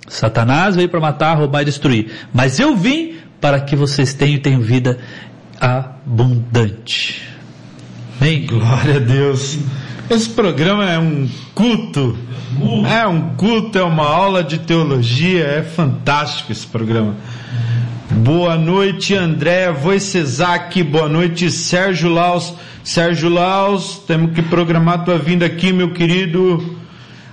Satanás 0.08 0.76
veio 0.76 0.88
para 0.88 1.00
matar, 1.00 1.34
roubar 1.34 1.62
e 1.62 1.64
destruir. 1.64 2.12
Mas 2.32 2.58
eu 2.58 2.76
vim 2.76 3.16
para 3.40 3.60
que 3.60 3.76
vocês 3.76 4.12
tenham, 4.12 4.40
tenham 4.40 4.60
vida 4.60 4.98
abundante. 5.60 7.22
Amém? 8.20 8.46
Glória 8.46 8.96
a 8.96 9.00
Deus. 9.00 9.58
Esse 10.08 10.30
programa 10.30 10.88
é 10.88 10.98
um 10.98 11.28
culto. 11.54 12.16
É 12.88 13.06
um 13.06 13.34
culto, 13.34 13.76
é 13.76 13.82
uma 13.82 14.06
aula 14.06 14.42
de 14.42 14.58
teologia. 14.58 15.44
É 15.44 15.62
fantástico 15.62 16.52
esse 16.52 16.66
programa. 16.66 17.16
Boa 18.10 18.56
noite, 18.56 19.14
André 19.14 19.70
Voicezac. 19.72 20.80
Boa 20.84 21.08
noite, 21.08 21.50
Sérgio 21.50 22.08
Laus. 22.08 22.54
Sérgio 22.84 23.28
Laus, 23.28 23.98
temos 24.06 24.32
que 24.32 24.42
programar 24.42 25.04
tua 25.04 25.18
vinda 25.18 25.44
aqui, 25.44 25.72
meu 25.72 25.92
querido. 25.92 26.76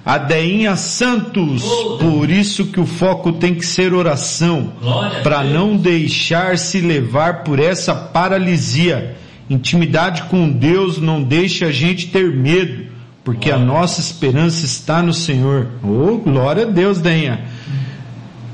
Adeinha 0.04 0.76
Santos, 0.76 1.64
por 2.00 2.30
isso 2.30 2.66
que 2.66 2.80
o 2.80 2.86
foco 2.86 3.34
tem 3.34 3.56
que 3.56 3.66
ser 3.66 3.94
oração, 3.94 4.74
para 5.22 5.44
não 5.44 5.78
deixar 5.78 6.58
se 6.58 6.82
levar 6.82 7.44
por 7.44 7.58
essa 7.60 7.96
paralisia. 7.96 9.16
Intimidade 9.50 10.24
com 10.24 10.50
Deus 10.50 10.98
não 10.98 11.24
deixa 11.24 11.68
a 11.68 11.72
gente 11.72 12.08
ter 12.08 12.34
medo, 12.34 12.88
porque 13.24 13.50
a 13.50 13.58
nossa 13.58 14.02
esperança 14.02 14.66
está 14.66 15.02
no 15.02 15.14
Senhor. 15.14 15.68
Oh, 15.82 16.18
glória 16.18 16.64
a 16.64 16.70
Deus, 16.70 17.00
Deinha. 17.00 17.46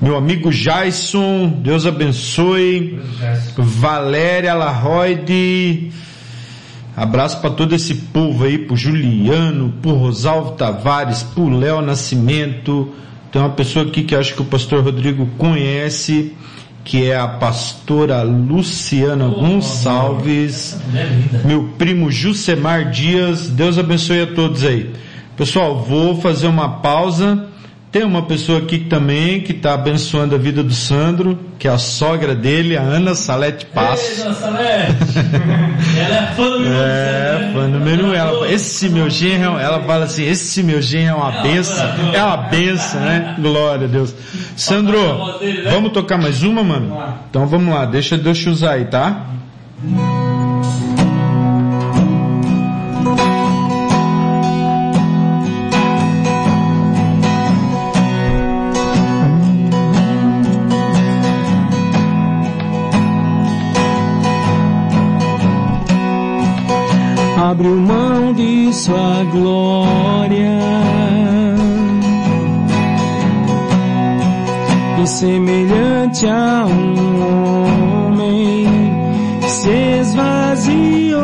Meu 0.02 0.16
amigo 0.16 0.50
Jason, 0.50 1.60
Deus 1.62 1.86
abençoe. 1.86 3.00
Valéria 3.58 4.54
Larroide, 4.54 5.92
Abraço 7.00 7.40
para 7.40 7.52
todo 7.52 7.74
esse 7.74 7.96
povo 7.96 8.44
aí, 8.44 8.58
pro 8.58 8.76
Juliano, 8.76 9.74
pro 9.82 9.92
Rosalvo 9.92 10.52
Tavares, 10.52 11.24
pro 11.24 11.50
Léo 11.50 11.82
Nascimento. 11.82 12.94
Tem 13.32 13.42
uma 13.42 13.52
pessoa 13.52 13.86
aqui 13.86 14.04
que 14.04 14.16
acho 14.16 14.34
que 14.36 14.42
o 14.42 14.46
pastor 14.46 14.84
Rodrigo 14.84 15.26
conhece, 15.38 16.34
que 16.84 17.10
é 17.10 17.18
a 17.18 17.28
pastora 17.28 18.22
Luciana 18.22 19.28
Gonçalves. 19.30 20.78
Meu 21.46 21.70
primo 21.78 22.12
Jusemar 22.12 22.90
Dias. 22.90 23.50
Deus 23.50 23.78
abençoe 23.78 24.22
a 24.22 24.28
todos 24.28 24.66
aí. 24.66 24.94
Pessoal, 25.38 25.82
vou 25.82 26.20
fazer 26.20 26.48
uma 26.48 26.68
pausa. 26.68 27.49
Tem 27.92 28.04
uma 28.04 28.22
pessoa 28.22 28.60
aqui 28.60 28.78
também 28.78 29.42
que 29.42 29.52
está 29.52 29.74
abençoando 29.74 30.36
a 30.36 30.38
vida 30.38 30.62
do 30.62 30.74
Sandro, 30.74 31.40
que 31.58 31.68
é 31.68 31.72
a 31.72 31.80
sogra 31.80 32.36
dele, 32.36 32.78
a 32.78 32.82
Ana 32.82 33.16
Salete 33.16 33.66
Passos. 33.66 34.10
Ei, 34.10 34.24
dona 34.24 34.36
Salete! 34.36 34.94
Ela 36.00 36.16
é 36.16 36.28
fã 36.36 36.50
do 36.52 36.60
meu 36.60 36.72
É, 36.72 37.52
fã 37.52 37.68
número 37.68 38.06
um. 38.06 38.14
Ela, 38.14 38.52
esse 38.52 38.90
meu 38.90 39.10
genro, 39.10 39.58
ela 39.58 39.82
fala 39.82 40.06
assim, 40.06 40.24
esse 40.24 40.62
meu 40.62 40.80
genro 40.84 41.14
é 41.14 41.16
uma 41.16 41.42
benção, 41.42 41.90
é 42.14 42.24
uma 42.24 42.38
benção, 42.38 43.02
né? 43.02 43.36
Glória 43.40 43.88
a 43.88 43.90
Deus. 43.90 44.14
Sandro, 44.56 45.00
vamos 45.72 45.92
tocar 45.92 46.20
mais 46.20 46.44
uma, 46.44 46.64
mano? 46.64 46.96
Então 47.28 47.48
vamos 47.48 47.74
lá, 47.74 47.86
deixa, 47.86 48.16
deixa 48.20 48.50
eu 48.50 48.54
usar 48.54 48.74
aí, 48.74 48.86
tá? 48.86 49.26
Abriu 67.60 67.76
mão 67.76 68.34
de 68.34 68.74
sua 68.74 69.22
glória 69.34 70.60
e 75.04 75.08
semelhante 75.08 76.26
a 76.26 76.66
um 76.66 78.08
homem 78.08 78.66
se 79.46 79.70
esvaziou, 80.00 81.20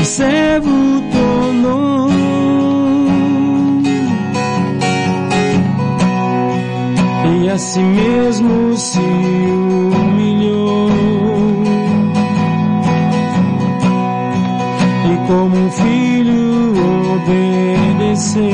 o 0.00 0.04
servo 0.04 0.70
tornou. 1.12 2.10
E 7.42 7.50
a 7.50 7.58
si 7.58 7.80
mesmo 7.80 8.76
se 8.76 9.00
como 15.32 15.56
um 15.56 15.70
filho 15.70 16.74
obedeceu 17.14 18.44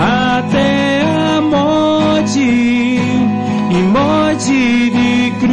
até 0.00 1.02
a 1.36 1.40
morte 1.40 2.40
e 2.40 3.76
morte 3.92 4.90
de 4.90 5.30
cruz. 5.38 5.52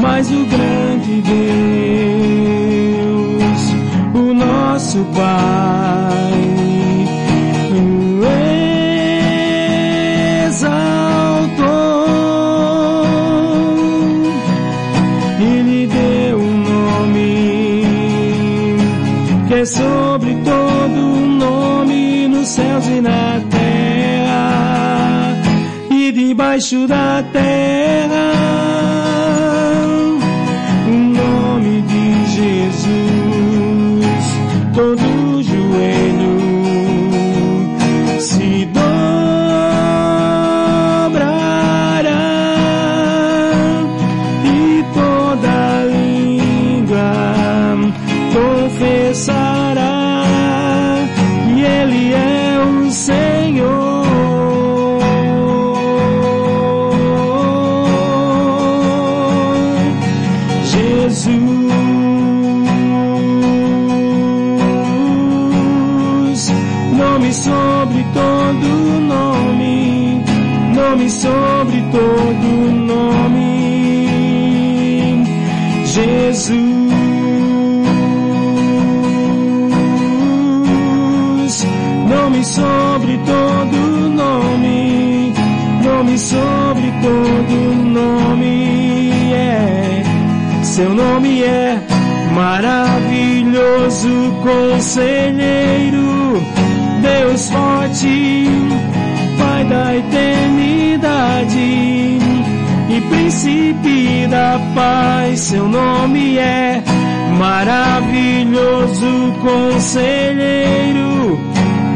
Mas 0.00 0.30
o 0.30 0.46
grande 0.46 1.20
Deus, 1.20 1.42
o 4.14 4.32
nosso 4.32 5.04
Pai, 5.14 6.01
debaixo 26.72 26.86
da 26.86 27.22
conselheiro, 94.92 96.42
Deus 97.00 97.48
forte, 97.48 98.44
Pai 99.38 99.64
da 99.64 99.96
eternidade 99.96 102.18
e 102.90 103.00
príncipe 103.08 104.26
da 104.28 104.60
paz. 104.74 105.40
Seu 105.40 105.66
nome 105.66 106.36
é 106.36 106.82
maravilhoso 107.38 109.32
conselheiro, 109.40 111.40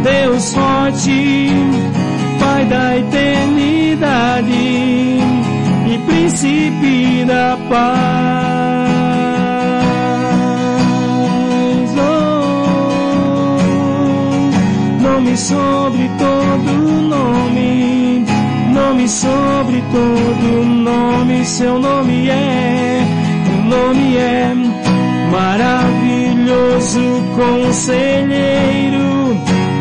Deus 0.02 0.54
forte, 0.54 1.50
Pai 2.40 2.64
da 2.64 2.96
eternidade 2.96 4.54
e 5.86 5.98
príncipe 6.06 7.26
da 7.26 7.58
paz. 7.68 8.95
Sobre 15.36 16.08
todo 16.18 16.72
nome, 17.02 18.24
nome 18.72 19.08
sobre 19.08 19.82
todo 19.92 20.64
nome, 20.64 21.44
seu 21.44 21.78
nome 21.78 22.30
é, 22.30 23.04
o 23.50 23.56
nome 23.68 24.16
é 24.16 24.54
maravilhoso 25.30 27.22
conselheiro, 27.36 29.38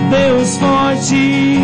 Deus 0.10 0.58
forte, 0.58 1.58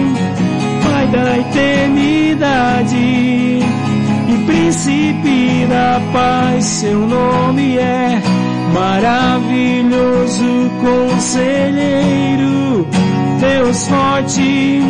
Pai 0.84 1.08
da 1.08 1.38
eternidade 1.38 2.96
e 2.96 3.64
príncipe 4.46 5.68
da 5.70 6.00
paz, 6.14 6.64
seu 6.64 7.00
nome 7.00 7.78
é 7.78 8.22
maravilhoso 8.74 10.72
conselheiro, 10.80 12.88
Deus 13.52 13.86
forte, 13.86 14.82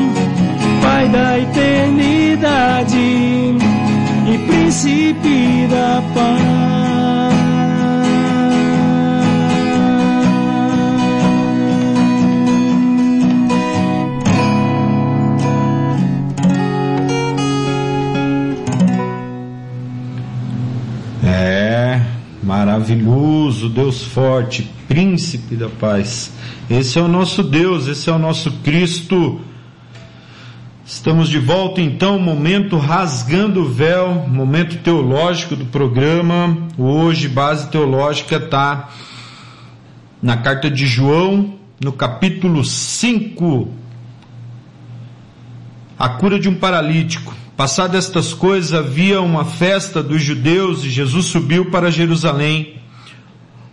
Pai 0.83 1.09
da 1.09 1.39
eternidade 1.39 2.95
e 2.95 4.37
príncipe 4.47 5.67
da 5.67 6.03
paz. 6.13 6.41
É, 21.23 21.99
maravilhoso, 22.43 23.69
Deus 23.69 24.03
forte, 24.03 24.69
príncipe 24.87 25.55
da 25.55 25.67
paz. 25.67 26.40
Esse 26.69 26.97
é 26.97 27.01
o 27.01 27.07
nosso 27.07 27.43
Deus, 27.43 27.87
esse 27.87 28.09
é 28.09 28.13
o 28.13 28.19
nosso 28.19 28.51
Cristo. 28.63 29.41
Estamos 30.85 31.29
de 31.29 31.39
volta 31.39 31.79
então, 31.79 32.19
momento 32.19 32.77
rasgando 32.77 33.61
o 33.61 33.69
véu, 33.69 34.27
momento 34.27 34.77
teológico 34.79 35.55
do 35.55 35.65
programa. 35.65 36.67
Hoje, 36.77 37.27
base 37.27 37.69
teológica 37.69 38.37
está 38.37 38.89
na 40.21 40.37
carta 40.37 40.69
de 40.69 40.85
João, 40.85 41.55
no 41.79 41.91
capítulo 41.91 42.63
5. 42.63 43.67
A 45.97 46.09
cura 46.09 46.39
de 46.39 46.49
um 46.49 46.55
paralítico. 46.55 47.33
Passadas 47.55 48.05
estas 48.05 48.33
coisas, 48.33 48.73
havia 48.73 49.21
uma 49.21 49.45
festa 49.45 50.01
dos 50.01 50.21
judeus 50.21 50.83
e 50.83 50.89
Jesus 50.89 51.27
subiu 51.27 51.69
para 51.69 51.91
Jerusalém. 51.91 52.80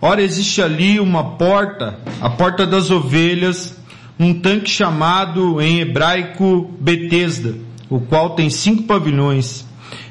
Ora, 0.00 0.22
existe 0.22 0.62
ali 0.62 1.00
uma 1.00 1.32
porta, 1.36 1.98
a 2.20 2.30
porta 2.30 2.64
das 2.64 2.88
ovelhas, 2.88 3.76
um 4.18 4.32
tanque 4.32 4.70
chamado 4.70 5.60
em 5.60 5.80
hebraico 5.80 6.72
Betesda, 6.80 7.56
o 7.90 7.98
qual 7.98 8.30
tem 8.30 8.48
cinco 8.48 8.84
pavilhões. 8.84 9.66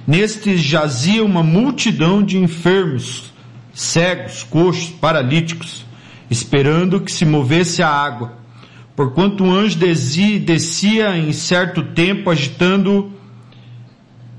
Nestes 0.05 0.59
jazia 0.59 1.23
uma 1.23 1.41
multidão 1.41 2.21
de 2.21 2.37
enfermos, 2.37 3.31
cegos, 3.73 4.43
coxos, 4.43 4.89
paralíticos, 4.89 5.85
esperando 6.29 6.99
que 6.99 7.11
se 7.11 7.23
movesse 7.23 7.81
a 7.81 7.89
água. 7.89 8.33
Porquanto 8.93 9.41
um 9.41 9.53
anjo 9.53 9.77
descia 9.77 11.17
em 11.17 11.31
certo 11.31 11.81
tempo 11.81 12.29
agitando 12.29 13.13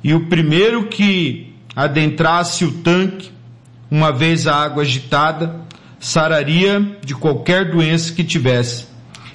e 0.05 0.13
o 0.13 0.27
primeiro 0.27 0.89
que 0.89 1.55
adentrasse 1.75 2.67
o 2.67 2.73
tanque, 2.73 3.31
uma 3.91 4.13
vez 4.13 4.47
a 4.47 4.55
água 4.55 4.83
agitada, 4.83 5.61
sararia 5.99 6.99
de 7.05 7.15
qualquer 7.15 7.71
doença 7.71 8.13
que 8.13 8.23
tivesse. 8.23 8.87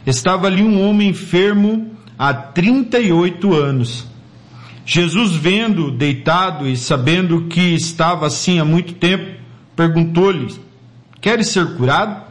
Estava 0.06 0.48
ali 0.48 0.62
um 0.62 0.88
homem 0.88 1.10
enfermo 1.10 1.92
há 2.18 2.34
38 2.34 3.54
anos. 3.54 4.08
Jesus, 4.86 5.34
vendo 5.34 5.92
deitado 5.92 6.68
e 6.68 6.76
sabendo 6.76 7.46
que 7.48 7.74
estava 7.74 8.28
assim 8.28 8.60
há 8.60 8.66
muito 8.66 8.94
tempo, 8.94 9.40
perguntou-lhe: 9.76 10.54
Queres 11.22 11.48
ser 11.48 11.76
curado? 11.76 12.24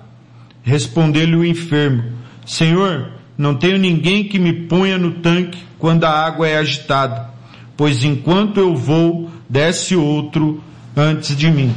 Respondeu-lhe 0.63 1.37
o 1.37 1.45
enfermo: 1.45 2.05
Senhor, 2.45 3.13
não 3.39 3.55
tenho 3.55 3.79
ninguém 3.79 4.25
que 4.25 4.39
me 4.39 4.53
ponha 4.53 4.99
no 4.99 5.13
tanque 5.13 5.59
quando 5.79 6.05
a 6.05 6.11
água 6.11 6.47
é 6.47 6.59
agitada 6.59 7.33
pois 7.77 8.05
enquanto 8.05 8.59
eu 8.59 8.77
vou, 8.77 9.31
desce 9.49 9.97
outro 9.97 10.63
antes 10.97 11.37
de 11.37 11.51
mim. 11.51 11.75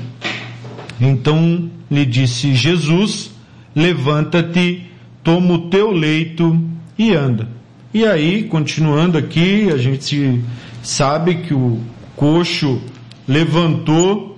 Então 1.00 1.70
lhe 1.90 2.06
disse 2.06 2.56
Jesus, 2.56 3.32
levanta-te, 3.76 4.86
toma 5.24 5.54
o 5.54 5.70
teu 5.70 5.92
leito 5.92 6.60
e 6.98 7.14
anda. 7.14 7.48
E 7.94 8.06
aí, 8.06 8.44
continuando 8.44 9.18
aqui, 9.18 9.70
a 9.72 9.78
gente 9.78 10.42
sabe 10.84 11.36
que 11.36 11.54
o 11.54 11.82
coxo 12.16 12.82
levantou, 13.28 14.38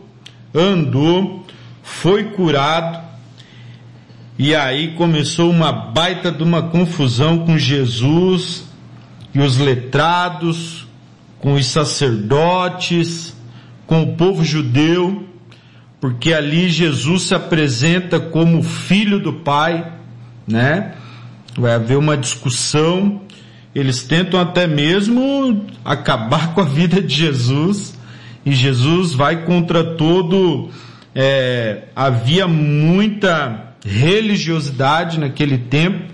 andou, 0.54 1.46
foi 1.84 2.26
curado, 2.26 3.06
e 4.40 4.54
aí 4.54 4.94
começou 4.94 5.50
uma 5.50 5.72
baita 5.72 6.32
de 6.32 6.44
uma 6.44 6.62
confusão 6.62 7.40
com 7.40 7.58
Jesus 7.58 8.66
e 9.34 9.40
os 9.40 9.58
letrados, 9.58 10.88
com 11.40 11.54
os 11.54 11.66
sacerdotes, 11.66 13.36
com 13.88 14.04
o 14.04 14.16
povo 14.16 14.44
judeu, 14.44 15.26
porque 16.00 16.34
ali 16.34 16.70
Jesus 16.70 17.24
se 17.24 17.34
apresenta 17.34 18.20
como 18.20 18.62
filho 18.62 19.18
do 19.20 19.34
Pai, 19.34 19.94
né? 20.48 20.94
Vai 21.58 21.74
haver 21.74 21.98
uma 21.98 22.16
discussão, 22.16 23.22
eles 23.74 24.04
tentam 24.04 24.40
até 24.40 24.68
mesmo 24.68 25.66
acabar 25.84 26.54
com 26.54 26.62
a 26.62 26.66
vida 26.66 27.02
de 27.02 27.16
Jesus, 27.16 27.98
e 28.46 28.52
Jesus 28.52 29.14
vai 29.14 29.46
contra 29.46 29.96
todo. 29.96 30.70
É, 31.16 31.86
havia 31.96 32.48
muita 32.48 33.74
religiosidade 33.84 35.20
naquele 35.20 35.58
tempo, 35.58 36.14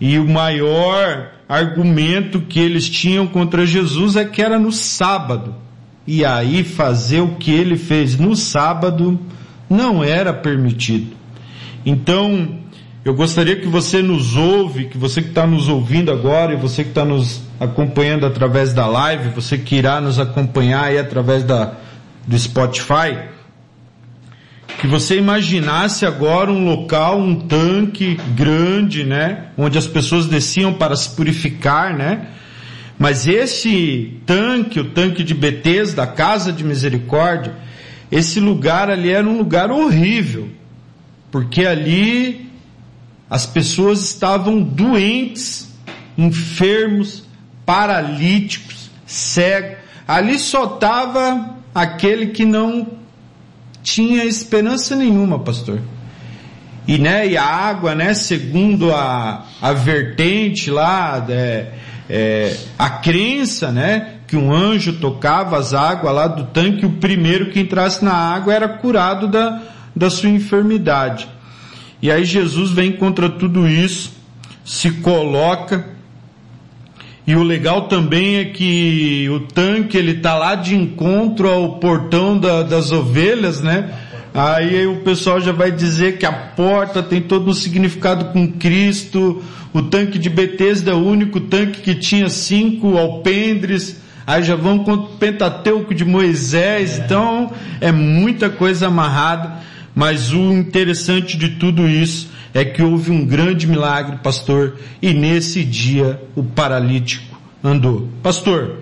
e 0.00 0.18
o 0.18 0.28
maior 0.28 1.32
argumento 1.48 2.42
que 2.42 2.60
eles 2.60 2.88
tinham 2.88 3.26
contra 3.26 3.66
Jesus 3.66 4.14
é 4.16 4.24
que 4.24 4.40
era 4.40 4.58
no 4.58 4.70
sábado. 4.70 5.56
E 6.12 6.24
aí 6.24 6.64
fazer 6.64 7.20
o 7.20 7.36
que 7.36 7.52
ele 7.52 7.76
fez 7.76 8.18
no 8.18 8.34
sábado 8.34 9.16
não 9.70 10.02
era 10.02 10.32
permitido. 10.32 11.14
Então, 11.86 12.58
eu 13.04 13.14
gostaria 13.14 13.54
que 13.54 13.68
você 13.68 14.02
nos 14.02 14.34
ouve, 14.34 14.86
que 14.86 14.98
você 14.98 15.22
que 15.22 15.28
está 15.28 15.46
nos 15.46 15.68
ouvindo 15.68 16.10
agora 16.10 16.52
e 16.52 16.56
você 16.56 16.82
que 16.82 16.88
está 16.88 17.04
nos 17.04 17.42
acompanhando 17.60 18.26
através 18.26 18.74
da 18.74 18.88
live, 18.88 19.28
você 19.28 19.56
que 19.56 19.76
irá 19.76 20.00
nos 20.00 20.18
acompanhar 20.18 20.86
aí 20.86 20.98
através 20.98 21.44
da, 21.44 21.74
do 22.26 22.36
Spotify, 22.36 23.16
que 24.80 24.88
você 24.88 25.16
imaginasse 25.16 26.04
agora 26.04 26.50
um 26.50 26.64
local, 26.64 27.20
um 27.20 27.36
tanque 27.36 28.18
grande, 28.34 29.04
né, 29.04 29.44
onde 29.56 29.78
as 29.78 29.86
pessoas 29.86 30.26
desciam 30.26 30.72
para 30.72 30.96
se 30.96 31.10
purificar, 31.10 31.96
né? 31.96 32.26
Mas 33.00 33.26
esse 33.26 34.20
tanque, 34.26 34.78
o 34.78 34.90
tanque 34.90 35.24
de 35.24 35.32
Betesda, 35.32 36.04
da 36.04 36.06
casa 36.06 36.52
de 36.52 36.62
misericórdia, 36.62 37.56
esse 38.12 38.38
lugar 38.38 38.90
ali 38.90 39.08
era 39.08 39.26
um 39.26 39.38
lugar 39.38 39.70
horrível, 39.70 40.50
porque 41.30 41.64
ali 41.64 42.50
as 43.30 43.46
pessoas 43.46 44.04
estavam 44.04 44.60
doentes, 44.60 45.74
enfermos, 46.18 47.24
paralíticos, 47.64 48.90
cegos. 49.06 49.78
Ali 50.06 50.38
só 50.38 50.74
estava 50.74 51.56
aquele 51.74 52.26
que 52.26 52.44
não 52.44 52.86
tinha 53.82 54.26
esperança 54.26 54.94
nenhuma, 54.94 55.38
pastor. 55.38 55.80
E, 56.86 56.98
né, 56.98 57.26
e 57.26 57.38
a 57.38 57.46
água, 57.46 57.94
né, 57.94 58.12
segundo 58.12 58.94
a, 58.94 59.46
a 59.62 59.72
vertente 59.72 60.70
lá, 60.70 61.24
é, 61.30 61.72
é, 62.10 62.56
a 62.76 62.90
crença, 62.90 63.70
né, 63.70 64.14
que 64.26 64.36
um 64.36 64.52
anjo 64.52 64.94
tocava 64.94 65.56
as 65.56 65.72
águas 65.72 66.12
lá 66.12 66.26
do 66.26 66.44
tanque, 66.46 66.84
o 66.84 66.90
primeiro 66.90 67.50
que 67.50 67.60
entrasse 67.60 68.04
na 68.04 68.12
água 68.12 68.52
era 68.52 68.68
curado 68.68 69.28
da, 69.28 69.62
da 69.94 70.10
sua 70.10 70.28
enfermidade. 70.28 71.28
E 72.02 72.10
aí 72.10 72.24
Jesus 72.24 72.72
vem 72.72 72.92
contra 72.92 73.28
tudo 73.28 73.68
isso, 73.68 74.12
se 74.64 74.90
coloca, 74.90 75.84
e 77.26 77.36
o 77.36 77.44
legal 77.44 77.82
também 77.82 78.38
é 78.38 78.46
que 78.46 79.28
o 79.30 79.40
tanque 79.40 79.96
ele 79.96 80.14
tá 80.14 80.34
lá 80.34 80.56
de 80.56 80.74
encontro 80.74 81.48
ao 81.48 81.78
portão 81.78 82.36
da, 82.36 82.64
das 82.64 82.90
ovelhas, 82.90 83.60
né? 83.62 83.94
Aí 84.34 84.86
o 84.86 84.96
pessoal 85.02 85.40
já 85.40 85.52
vai 85.52 85.70
dizer 85.70 86.18
que 86.18 86.26
a 86.26 86.32
porta 86.32 87.02
tem 87.02 87.20
todo 87.20 87.50
um 87.50 87.54
significado 87.54 88.26
com 88.26 88.50
Cristo. 88.50 89.44
O 89.72 89.82
tanque 89.82 90.18
de 90.18 90.28
Betesda 90.28 90.90
é 90.90 90.94
o 90.94 91.04
único 91.04 91.40
tanque 91.40 91.80
que 91.80 91.94
tinha 91.94 92.28
cinco 92.28 92.96
alpendres. 92.96 94.00
Aí 94.26 94.42
já 94.42 94.56
vão 94.56 94.80
com 94.84 94.92
o 94.92 95.06
Pentateuco 95.16 95.94
de 95.94 96.04
Moisés. 96.04 96.98
É. 96.98 97.04
Então 97.04 97.52
é 97.80 97.92
muita 97.92 98.50
coisa 98.50 98.88
amarrada. 98.88 99.58
Mas 99.94 100.32
o 100.32 100.52
interessante 100.52 101.36
de 101.36 101.50
tudo 101.50 101.88
isso 101.88 102.30
é 102.54 102.64
que 102.64 102.82
houve 102.82 103.10
um 103.10 103.24
grande 103.24 103.66
milagre, 103.66 104.16
pastor, 104.22 104.76
e 105.00 105.12
nesse 105.12 105.64
dia 105.64 106.20
o 106.34 106.42
paralítico 106.42 107.38
andou. 107.62 108.08
Pastor, 108.22 108.78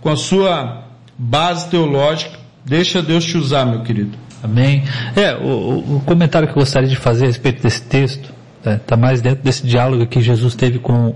com 0.00 0.10
a 0.10 0.16
sua 0.16 0.84
base 1.16 1.68
teológica, 1.68 2.38
deixa 2.64 3.02
Deus 3.02 3.24
te 3.24 3.36
usar, 3.36 3.64
meu 3.64 3.82
querido. 3.82 4.16
Amém. 4.42 4.84
É, 5.16 5.34
o, 5.34 5.96
o 5.96 6.02
comentário 6.06 6.46
que 6.46 6.52
eu 6.52 6.60
gostaria 6.60 6.88
de 6.88 6.96
fazer 6.96 7.24
a 7.24 7.28
respeito 7.28 7.62
desse 7.62 7.82
texto, 7.82 8.32
está 8.58 8.78
tá 8.78 8.96
mais 8.96 9.20
dentro 9.20 9.42
desse 9.42 9.66
diálogo 9.66 10.06
que 10.06 10.20
Jesus 10.20 10.54
teve 10.54 10.78
com, 10.78 11.14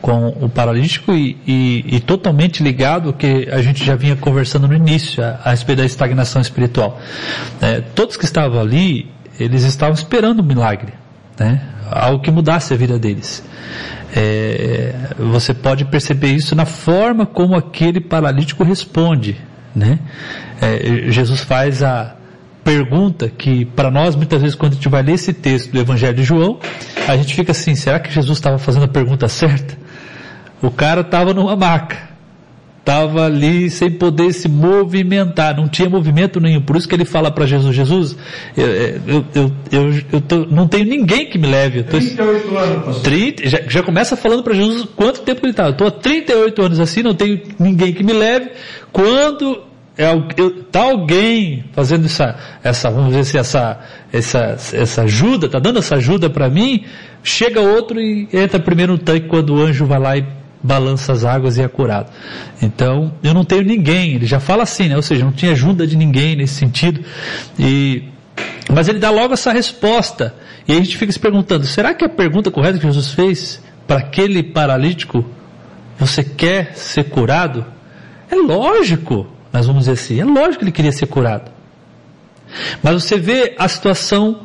com 0.00 0.28
o 0.40 0.48
paralítico 0.48 1.12
e, 1.12 1.36
e, 1.46 1.96
e, 1.96 2.00
totalmente 2.00 2.62
ligado 2.62 3.08
ao 3.08 3.12
que 3.12 3.48
a 3.50 3.60
gente 3.62 3.84
já 3.84 3.94
vinha 3.94 4.16
conversando 4.16 4.68
no 4.68 4.74
início, 4.74 5.22
a, 5.22 5.40
a 5.44 5.50
respeito 5.50 5.78
da 5.78 5.84
estagnação 5.84 6.40
espiritual. 6.40 7.00
É, 7.60 7.80
todos 7.80 8.16
que 8.16 8.24
estavam 8.24 8.60
ali, 8.60 9.10
Eles 9.38 9.64
estavam 9.64 9.94
esperando 9.94 10.40
um 10.40 10.46
milagre, 10.46 10.92
né? 11.38 11.60
algo 11.90 12.20
que 12.22 12.30
mudasse 12.30 12.74
a 12.74 12.76
vida 12.76 12.98
deles. 12.98 13.42
É, 14.14 14.94
você 15.18 15.52
pode 15.52 15.84
perceber 15.84 16.32
isso 16.32 16.54
na 16.54 16.64
forma 16.64 17.26
como 17.26 17.54
aquele 17.54 18.00
paralítico 18.00 18.64
responde. 18.64 19.36
Né? 19.74 19.98
É, 20.60 21.10
Jesus 21.10 21.40
faz 21.40 21.82
a 21.82 22.17
pergunta 22.68 23.30
que, 23.30 23.64
para 23.64 23.90
nós, 23.90 24.14
muitas 24.14 24.42
vezes, 24.42 24.54
quando 24.54 24.72
a 24.72 24.74
gente 24.74 24.88
vai 24.90 25.02
ler 25.02 25.14
esse 25.14 25.32
texto 25.32 25.72
do 25.72 25.80
Evangelho 25.80 26.14
de 26.14 26.22
João, 26.22 26.58
a 27.06 27.16
gente 27.16 27.34
fica 27.34 27.52
assim: 27.52 27.74
será 27.74 27.98
que 27.98 28.12
Jesus 28.12 28.36
estava 28.36 28.58
fazendo 28.58 28.84
a 28.84 28.88
pergunta 28.88 29.26
certa? 29.26 29.74
O 30.60 30.70
cara 30.70 31.00
estava 31.00 31.32
numa 31.32 31.56
maca 31.56 32.08
estava 32.88 33.26
ali 33.26 33.68
sem 33.68 33.90
poder 33.90 34.32
se 34.32 34.48
movimentar, 34.48 35.54
não 35.54 35.68
tinha 35.68 35.90
movimento 35.90 36.40
nenhum. 36.40 36.62
Por 36.62 36.74
isso 36.74 36.88
que 36.88 36.94
ele 36.94 37.04
fala 37.04 37.30
para 37.30 37.44
Jesus: 37.44 37.76
Jesus, 37.76 38.16
eu, 38.56 38.66
eu, 38.66 39.24
eu, 39.34 39.52
eu, 39.70 40.02
eu 40.12 40.20
tô, 40.22 40.46
não 40.46 40.66
tenho 40.66 40.86
ninguém 40.86 41.26
que 41.26 41.36
me 41.36 41.46
leve. 41.46 41.80
Eu 41.80 41.84
tô, 41.84 41.98
38 41.98 42.56
anos, 42.56 42.84
pastor. 42.84 43.02
30, 43.02 43.48
já, 43.48 43.60
já 43.68 43.82
começa 43.82 44.16
falando 44.16 44.42
para 44.42 44.54
Jesus 44.54 44.88
quanto 44.96 45.20
tempo 45.20 45.44
ele 45.44 45.50
está. 45.50 45.64
Eu 45.64 45.72
estou 45.72 45.86
há 45.86 45.90
38 45.90 46.62
anos 46.62 46.80
assim, 46.80 47.02
não 47.02 47.14
tenho 47.14 47.40
ninguém 47.58 47.92
que 47.92 48.02
me 48.02 48.14
leve. 48.14 48.52
Quando 48.90 49.67
está 49.98 50.82
alguém 50.82 51.64
fazendo 51.72 52.06
essa, 52.06 52.36
essa, 52.62 52.88
vamos 52.88 53.08
dizer 53.08 53.20
assim, 53.20 53.38
essa, 53.38 53.80
essa, 54.12 54.56
essa 54.72 55.02
ajuda, 55.02 55.46
está 55.46 55.58
dando 55.58 55.80
essa 55.80 55.96
ajuda 55.96 56.30
para 56.30 56.48
mim, 56.48 56.84
chega 57.22 57.60
outro 57.60 58.00
e 58.00 58.28
entra 58.32 58.60
primeiro 58.60 58.92
no 58.92 58.98
tanque 58.98 59.26
quando 59.26 59.54
o 59.54 59.60
anjo 59.60 59.84
vai 59.86 59.98
lá 59.98 60.16
e 60.16 60.24
balança 60.62 61.12
as 61.12 61.24
águas 61.24 61.58
e 61.58 61.62
é 61.62 61.68
curado. 61.68 62.12
Então, 62.62 63.12
eu 63.22 63.34
não 63.34 63.44
tenho 63.44 63.62
ninguém, 63.62 64.14
ele 64.14 64.26
já 64.26 64.38
fala 64.38 64.62
assim, 64.62 64.88
né? 64.88 64.96
Ou 64.96 65.02
seja, 65.02 65.24
não 65.24 65.32
tinha 65.32 65.52
ajuda 65.52 65.86
de 65.86 65.96
ninguém 65.96 66.36
nesse 66.36 66.54
sentido. 66.54 67.00
E, 67.58 68.04
mas 68.72 68.88
ele 68.88 69.00
dá 69.00 69.10
logo 69.10 69.34
essa 69.34 69.52
resposta. 69.52 70.34
E 70.66 70.72
a 70.72 70.76
gente 70.76 70.96
fica 70.96 71.10
se 71.10 71.18
perguntando, 71.18 71.66
será 71.66 71.92
que 71.92 72.04
a 72.04 72.08
pergunta 72.08 72.50
correta 72.50 72.78
que 72.78 72.86
Jesus 72.86 73.12
fez 73.12 73.62
para 73.86 73.98
aquele 73.98 74.42
paralítico, 74.44 75.24
você 75.98 76.22
quer 76.22 76.76
ser 76.76 77.04
curado? 77.04 77.64
É 78.30 78.36
lógico, 78.36 79.26
nós 79.52 79.66
vamos 79.66 79.82
dizer 79.82 79.92
assim, 79.92 80.20
é 80.20 80.24
lógico 80.24 80.58
que 80.58 80.64
ele 80.64 80.72
queria 80.72 80.92
ser 80.92 81.06
curado. 81.06 81.50
Mas 82.82 83.02
você 83.02 83.18
vê 83.18 83.54
a 83.58 83.68
situação 83.68 84.40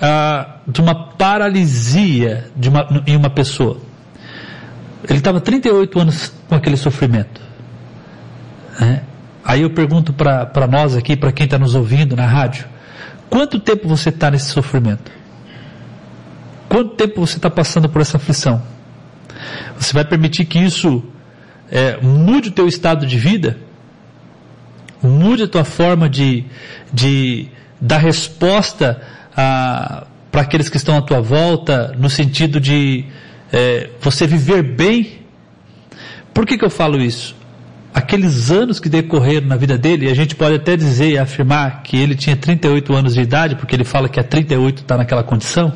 ah, 0.00 0.56
de 0.66 0.80
uma 0.80 0.94
paralisia 0.94 2.50
de 2.56 2.68
uma, 2.68 3.02
em 3.06 3.16
uma 3.16 3.30
pessoa. 3.30 3.78
Ele 5.08 5.18
estava 5.18 5.40
38 5.40 6.00
anos 6.00 6.32
com 6.48 6.54
aquele 6.54 6.76
sofrimento. 6.76 7.40
É. 8.80 9.00
Aí 9.44 9.60
eu 9.60 9.70
pergunto 9.70 10.12
para 10.12 10.66
nós 10.66 10.96
aqui, 10.96 11.16
para 11.16 11.30
quem 11.30 11.44
está 11.44 11.58
nos 11.58 11.74
ouvindo 11.74 12.16
na 12.16 12.26
rádio, 12.26 12.66
quanto 13.28 13.60
tempo 13.60 13.86
você 13.86 14.08
está 14.08 14.30
nesse 14.30 14.46
sofrimento? 14.46 15.12
Quanto 16.68 16.94
tempo 16.96 17.20
você 17.20 17.36
está 17.36 17.50
passando 17.50 17.88
por 17.88 18.00
essa 18.00 18.16
aflição? 18.16 18.62
Você 19.78 19.92
vai 19.92 20.04
permitir 20.04 20.46
que 20.46 20.58
isso 20.58 21.04
é, 21.70 21.98
mude 22.00 22.48
o 22.48 22.52
teu 22.52 22.66
estado 22.66 23.06
de 23.06 23.18
vida? 23.18 23.58
Mude 25.08 25.44
a 25.44 25.48
tua 25.48 25.64
forma 25.64 26.08
de, 26.08 26.44
de 26.92 27.48
dar 27.80 27.98
resposta 27.98 29.00
para 29.34 30.06
aqueles 30.40 30.68
que 30.68 30.76
estão 30.76 30.96
à 30.96 31.02
tua 31.02 31.20
volta, 31.20 31.94
no 31.98 32.08
sentido 32.08 32.60
de 32.60 33.04
é, 33.52 33.90
você 34.00 34.26
viver 34.26 34.62
bem. 34.62 35.20
Por 36.32 36.46
que, 36.46 36.58
que 36.58 36.64
eu 36.64 36.70
falo 36.70 37.00
isso? 37.00 37.36
Aqueles 37.92 38.50
anos 38.50 38.80
que 38.80 38.88
decorreram 38.88 39.46
na 39.46 39.56
vida 39.56 39.78
dele, 39.78 40.10
a 40.10 40.14
gente 40.14 40.34
pode 40.34 40.56
até 40.56 40.76
dizer 40.76 41.10
e 41.10 41.18
afirmar 41.18 41.82
que 41.84 41.96
ele 41.96 42.16
tinha 42.16 42.34
38 42.34 42.92
anos 42.92 43.14
de 43.14 43.20
idade, 43.20 43.54
porque 43.54 43.76
ele 43.76 43.84
fala 43.84 44.08
que 44.08 44.18
a 44.18 44.24
38 44.24 44.82
está 44.82 44.96
naquela 44.96 45.22
condição. 45.22 45.72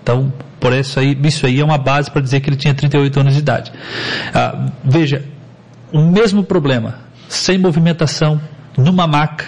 Então, 0.00 0.32
por 0.60 0.72
isso 0.72 1.00
aí, 1.00 1.18
isso 1.24 1.44
aí 1.44 1.58
é 1.58 1.64
uma 1.64 1.78
base 1.78 2.08
para 2.08 2.22
dizer 2.22 2.40
que 2.40 2.48
ele 2.48 2.56
tinha 2.56 2.72
38 2.72 3.18
anos 3.18 3.34
de 3.34 3.40
idade. 3.40 3.72
Ah, 4.32 4.68
veja, 4.84 5.24
o 5.92 6.00
mesmo 6.00 6.44
problema, 6.44 7.00
sem 7.28 7.58
movimentação, 7.58 8.40
numa 8.76 9.06
maca, 9.06 9.46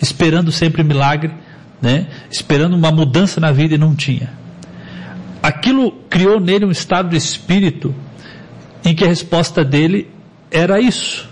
esperando 0.00 0.52
sempre 0.52 0.82
milagre, 0.82 1.32
né? 1.80 2.06
esperando 2.30 2.74
uma 2.74 2.90
mudança 2.90 3.40
na 3.40 3.52
vida 3.52 3.74
e 3.74 3.78
não 3.78 3.94
tinha 3.94 4.40
aquilo 5.42 5.92
criou 6.08 6.40
nele 6.40 6.64
um 6.64 6.70
estado 6.70 7.08
de 7.08 7.16
espírito 7.16 7.94
em 8.84 8.94
que 8.94 9.04
a 9.04 9.08
resposta 9.08 9.64
dele 9.64 10.10
era 10.50 10.80
isso. 10.80 11.28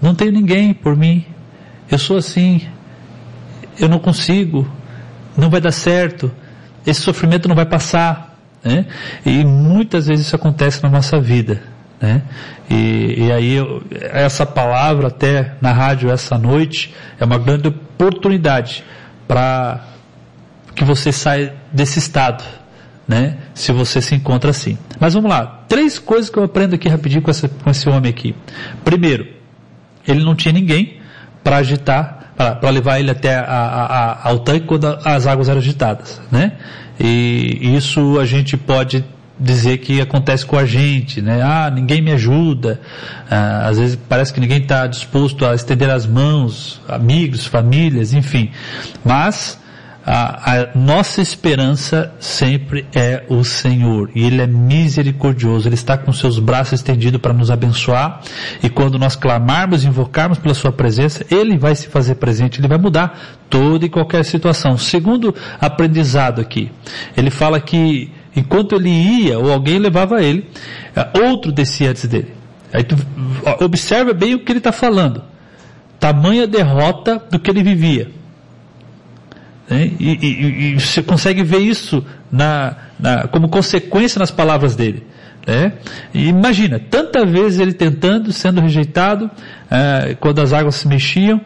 Não 0.00 0.14
tenho 0.14 0.32
ninguém 0.32 0.72
por 0.72 0.96
mim. 0.96 1.24
Eu 1.90 1.98
sou 1.98 2.16
assim. 2.16 2.66
Eu 3.78 3.88
não 3.88 3.98
consigo. 3.98 4.70
Não 5.36 5.50
vai 5.50 5.60
dar 5.60 5.72
certo. 5.72 6.30
Esse 6.86 7.00
sofrimento 7.00 7.48
não 7.48 7.56
vai 7.56 7.66
passar. 7.66 8.36
Né? 8.62 8.86
E 9.24 9.44
muitas 9.44 10.06
vezes 10.06 10.26
isso 10.26 10.36
acontece 10.36 10.82
na 10.82 10.88
nossa 10.88 11.20
vida. 11.20 11.62
Né? 12.00 12.22
E, 12.70 13.26
e 13.26 13.32
aí 13.32 13.56
essa 14.12 14.46
palavra 14.46 15.08
até 15.08 15.54
na 15.60 15.72
rádio 15.72 16.10
essa 16.10 16.38
noite 16.38 16.94
é 17.18 17.24
uma 17.24 17.38
grande 17.38 17.68
oportunidade 17.68 18.84
para 19.26 19.84
que 20.76 20.84
você 20.84 21.10
saia 21.10 21.56
desse 21.72 21.98
estado 21.98 22.44
né? 23.08 23.38
Se 23.54 23.72
você 23.72 24.02
se 24.02 24.14
encontra 24.14 24.50
assim. 24.50 24.76
Mas 25.00 25.14
vamos 25.14 25.30
lá. 25.30 25.64
Três 25.66 25.98
coisas 25.98 26.28
que 26.28 26.38
eu 26.38 26.44
aprendo 26.44 26.74
aqui 26.74 26.88
rapidinho 26.90 27.22
com, 27.22 27.30
essa, 27.30 27.48
com 27.48 27.70
esse 27.70 27.88
homem 27.88 28.10
aqui. 28.10 28.36
Primeiro, 28.84 29.26
ele 30.06 30.22
não 30.22 30.36
tinha 30.36 30.52
ninguém 30.52 31.00
para 31.42 31.56
agitar, 31.56 32.34
para 32.36 32.68
levar 32.68 33.00
ele 33.00 33.10
até 33.10 33.34
a, 33.34 33.42
a, 33.42 33.84
a, 33.84 34.28
ao 34.28 34.40
tanque 34.40 34.66
quando 34.66 34.86
as 35.04 35.26
águas 35.26 35.48
eram 35.48 35.58
agitadas, 35.58 36.20
né? 36.30 36.52
E 37.00 37.74
isso 37.74 38.18
a 38.20 38.26
gente 38.26 38.56
pode 38.56 39.02
dizer 39.38 39.78
que 39.78 40.00
acontece 40.00 40.44
com 40.44 40.56
a 40.58 40.64
gente, 40.64 41.22
né? 41.22 41.40
Ah, 41.42 41.70
ninguém 41.70 42.02
me 42.02 42.12
ajuda. 42.12 42.80
Ah, 43.30 43.68
às 43.68 43.78
vezes 43.78 43.98
parece 44.08 44.32
que 44.32 44.40
ninguém 44.40 44.62
está 44.62 44.86
disposto 44.86 45.44
a 45.44 45.54
estender 45.54 45.90
as 45.90 46.06
mãos, 46.06 46.80
amigos, 46.88 47.46
famílias, 47.46 48.12
enfim. 48.12 48.50
Mas 49.04 49.58
a, 50.10 50.54
a, 50.54 50.68
nossa 50.74 51.20
esperança 51.20 52.10
sempre 52.18 52.86
é 52.94 53.24
o 53.28 53.44
Senhor 53.44 54.10
e 54.14 54.24
Ele 54.24 54.40
é 54.40 54.46
misericordioso, 54.46 55.68
Ele 55.68 55.74
está 55.74 55.98
com 55.98 56.10
seus 56.14 56.38
braços 56.38 56.80
estendidos 56.80 57.20
para 57.20 57.34
nos 57.34 57.50
abençoar 57.50 58.22
e 58.62 58.70
quando 58.70 58.98
nós 58.98 59.14
clamarmos, 59.14 59.84
invocarmos 59.84 60.38
pela 60.38 60.54
Sua 60.54 60.72
presença, 60.72 61.26
Ele 61.30 61.58
vai 61.58 61.74
se 61.74 61.88
fazer 61.88 62.14
presente, 62.14 62.58
Ele 62.58 62.68
vai 62.68 62.78
mudar 62.78 63.38
toda 63.50 63.84
e 63.84 63.90
qualquer 63.90 64.24
situação. 64.24 64.78
Segundo 64.78 65.34
aprendizado 65.60 66.40
aqui, 66.40 66.72
Ele 67.14 67.30
fala 67.30 67.60
que 67.60 68.10
enquanto 68.34 68.76
ele 68.76 68.90
ia 68.90 69.38
ou 69.38 69.52
alguém 69.52 69.78
levava 69.78 70.22
ele, 70.22 70.48
outro 71.22 71.52
descia 71.52 71.90
antes 71.90 72.06
dele. 72.06 72.32
Aí 72.72 72.84
tu 72.84 72.96
observa 73.60 74.12
bem 74.12 74.34
o 74.34 74.40
que 74.40 74.52
ele 74.52 74.58
está 74.58 74.72
falando. 74.72 75.22
Tamanha 75.98 76.46
derrota 76.46 77.22
do 77.30 77.38
que 77.38 77.50
ele 77.50 77.62
vivia. 77.62 78.10
Né? 79.68 79.90
E, 79.98 80.10
e, 80.10 80.72
e, 80.74 80.80
você 80.80 81.02
consegue 81.02 81.42
ver 81.42 81.58
isso 81.58 82.04
na, 82.30 82.76
na, 82.98 83.26
como 83.28 83.48
consequência 83.48 84.18
nas 84.18 84.30
palavras 84.30 84.76
dele. 84.76 85.04
Né? 85.46 85.72
Imagina, 86.14 86.78
tanta 86.78 87.24
vezes 87.24 87.58
ele 87.58 87.72
tentando, 87.72 88.32
sendo 88.32 88.60
rejeitado, 88.60 89.30
é, 89.70 90.14
quando 90.20 90.40
as 90.40 90.52
águas 90.52 90.76
se 90.76 90.88
mexiam, 90.88 91.40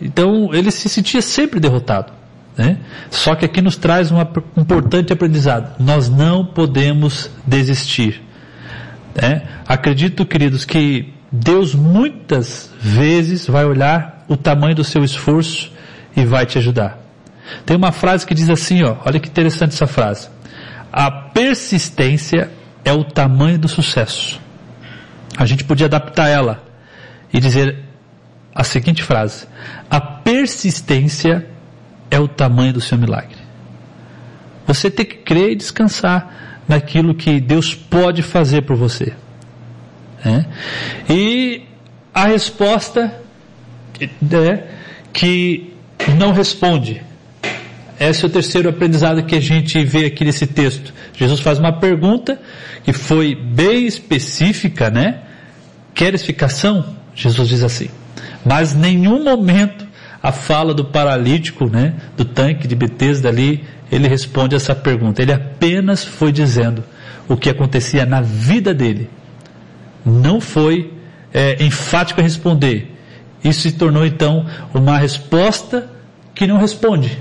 então 0.00 0.52
ele 0.52 0.70
se 0.70 0.88
sentia 0.88 1.22
sempre 1.22 1.60
derrotado. 1.60 2.12
Né? 2.56 2.78
Só 3.10 3.34
que 3.34 3.44
aqui 3.44 3.60
nos 3.60 3.76
traz 3.76 4.12
um 4.12 4.20
importante 4.56 5.12
aprendizado. 5.12 5.74
Nós 5.78 6.08
não 6.08 6.46
podemos 6.46 7.30
desistir. 7.46 8.22
Né? 9.14 9.42
Acredito, 9.66 10.24
queridos, 10.24 10.64
que 10.64 11.12
Deus 11.30 11.74
muitas 11.74 12.70
vezes 12.80 13.46
vai 13.46 13.64
olhar 13.64 14.24
o 14.28 14.36
tamanho 14.36 14.74
do 14.74 14.84
seu 14.84 15.02
esforço 15.02 15.72
e 16.16 16.24
vai 16.24 16.46
te 16.46 16.58
ajudar. 16.58 16.98
Tem 17.66 17.76
uma 17.76 17.92
frase 17.92 18.26
que 18.26 18.34
diz 18.34 18.48
assim, 18.48 18.82
ó, 18.84 18.96
olha 19.04 19.18
que 19.18 19.28
interessante 19.28 19.74
essa 19.74 19.86
frase. 19.86 20.28
A 20.92 21.10
persistência 21.10 22.50
é 22.84 22.92
o 22.92 23.04
tamanho 23.04 23.58
do 23.58 23.68
sucesso. 23.68 24.40
A 25.36 25.44
gente 25.44 25.64
podia 25.64 25.86
adaptar 25.86 26.28
ela 26.28 26.62
e 27.32 27.40
dizer 27.40 27.78
a 28.54 28.62
seguinte 28.62 29.02
frase: 29.02 29.46
A 29.90 30.00
persistência 30.00 31.48
é 32.10 32.18
o 32.18 32.28
tamanho 32.28 32.72
do 32.72 32.80
seu 32.80 32.98
milagre. 32.98 33.36
Você 34.66 34.90
tem 34.90 35.04
que 35.04 35.16
crer 35.16 35.52
e 35.52 35.56
descansar 35.56 36.62
naquilo 36.66 37.14
que 37.14 37.40
Deus 37.40 37.74
pode 37.74 38.22
fazer 38.22 38.62
por 38.62 38.76
você. 38.76 39.12
É? 40.24 40.44
E 41.12 41.62
a 42.14 42.26
resposta 42.26 43.20
é 44.00 44.64
que 45.12 45.74
não 46.16 46.32
responde, 46.32 47.02
esse 47.98 48.24
é 48.24 48.26
o 48.26 48.30
terceiro 48.30 48.68
aprendizado 48.68 49.22
que 49.22 49.36
a 49.36 49.40
gente 49.40 49.82
vê 49.84 50.06
aqui 50.06 50.24
nesse 50.24 50.46
texto. 50.46 50.92
Jesus 51.16 51.40
faz 51.40 51.58
uma 51.58 51.72
pergunta 51.72 52.40
que 52.82 52.92
foi 52.92 53.34
bem 53.34 53.86
específica, 53.86 54.90
né? 54.90 55.20
Queres? 55.94 56.26
Jesus 57.14 57.48
diz 57.48 57.62
assim. 57.62 57.88
Mas 58.44 58.74
nenhum 58.74 59.22
momento 59.22 59.83
a 60.24 60.32
fala 60.32 60.72
do 60.72 60.86
paralítico, 60.86 61.68
né, 61.68 61.92
do 62.16 62.24
tanque 62.24 62.66
de 62.66 62.74
Betesda 62.74 63.28
ali, 63.28 63.62
ele 63.92 64.08
responde 64.08 64.54
essa 64.56 64.74
pergunta. 64.74 65.20
Ele 65.20 65.34
apenas 65.34 66.02
foi 66.02 66.32
dizendo 66.32 66.82
o 67.28 67.36
que 67.36 67.50
acontecia 67.50 68.06
na 68.06 68.22
vida 68.22 68.72
dele. 68.72 69.10
Não 70.02 70.40
foi 70.40 70.94
é, 71.30 71.62
enfático 71.62 72.20
a 72.20 72.22
responder. 72.22 72.90
Isso 73.44 73.60
se 73.60 73.72
tornou 73.72 74.06
então 74.06 74.46
uma 74.72 74.96
resposta 74.96 75.90
que 76.34 76.46
não 76.46 76.56
responde. 76.56 77.18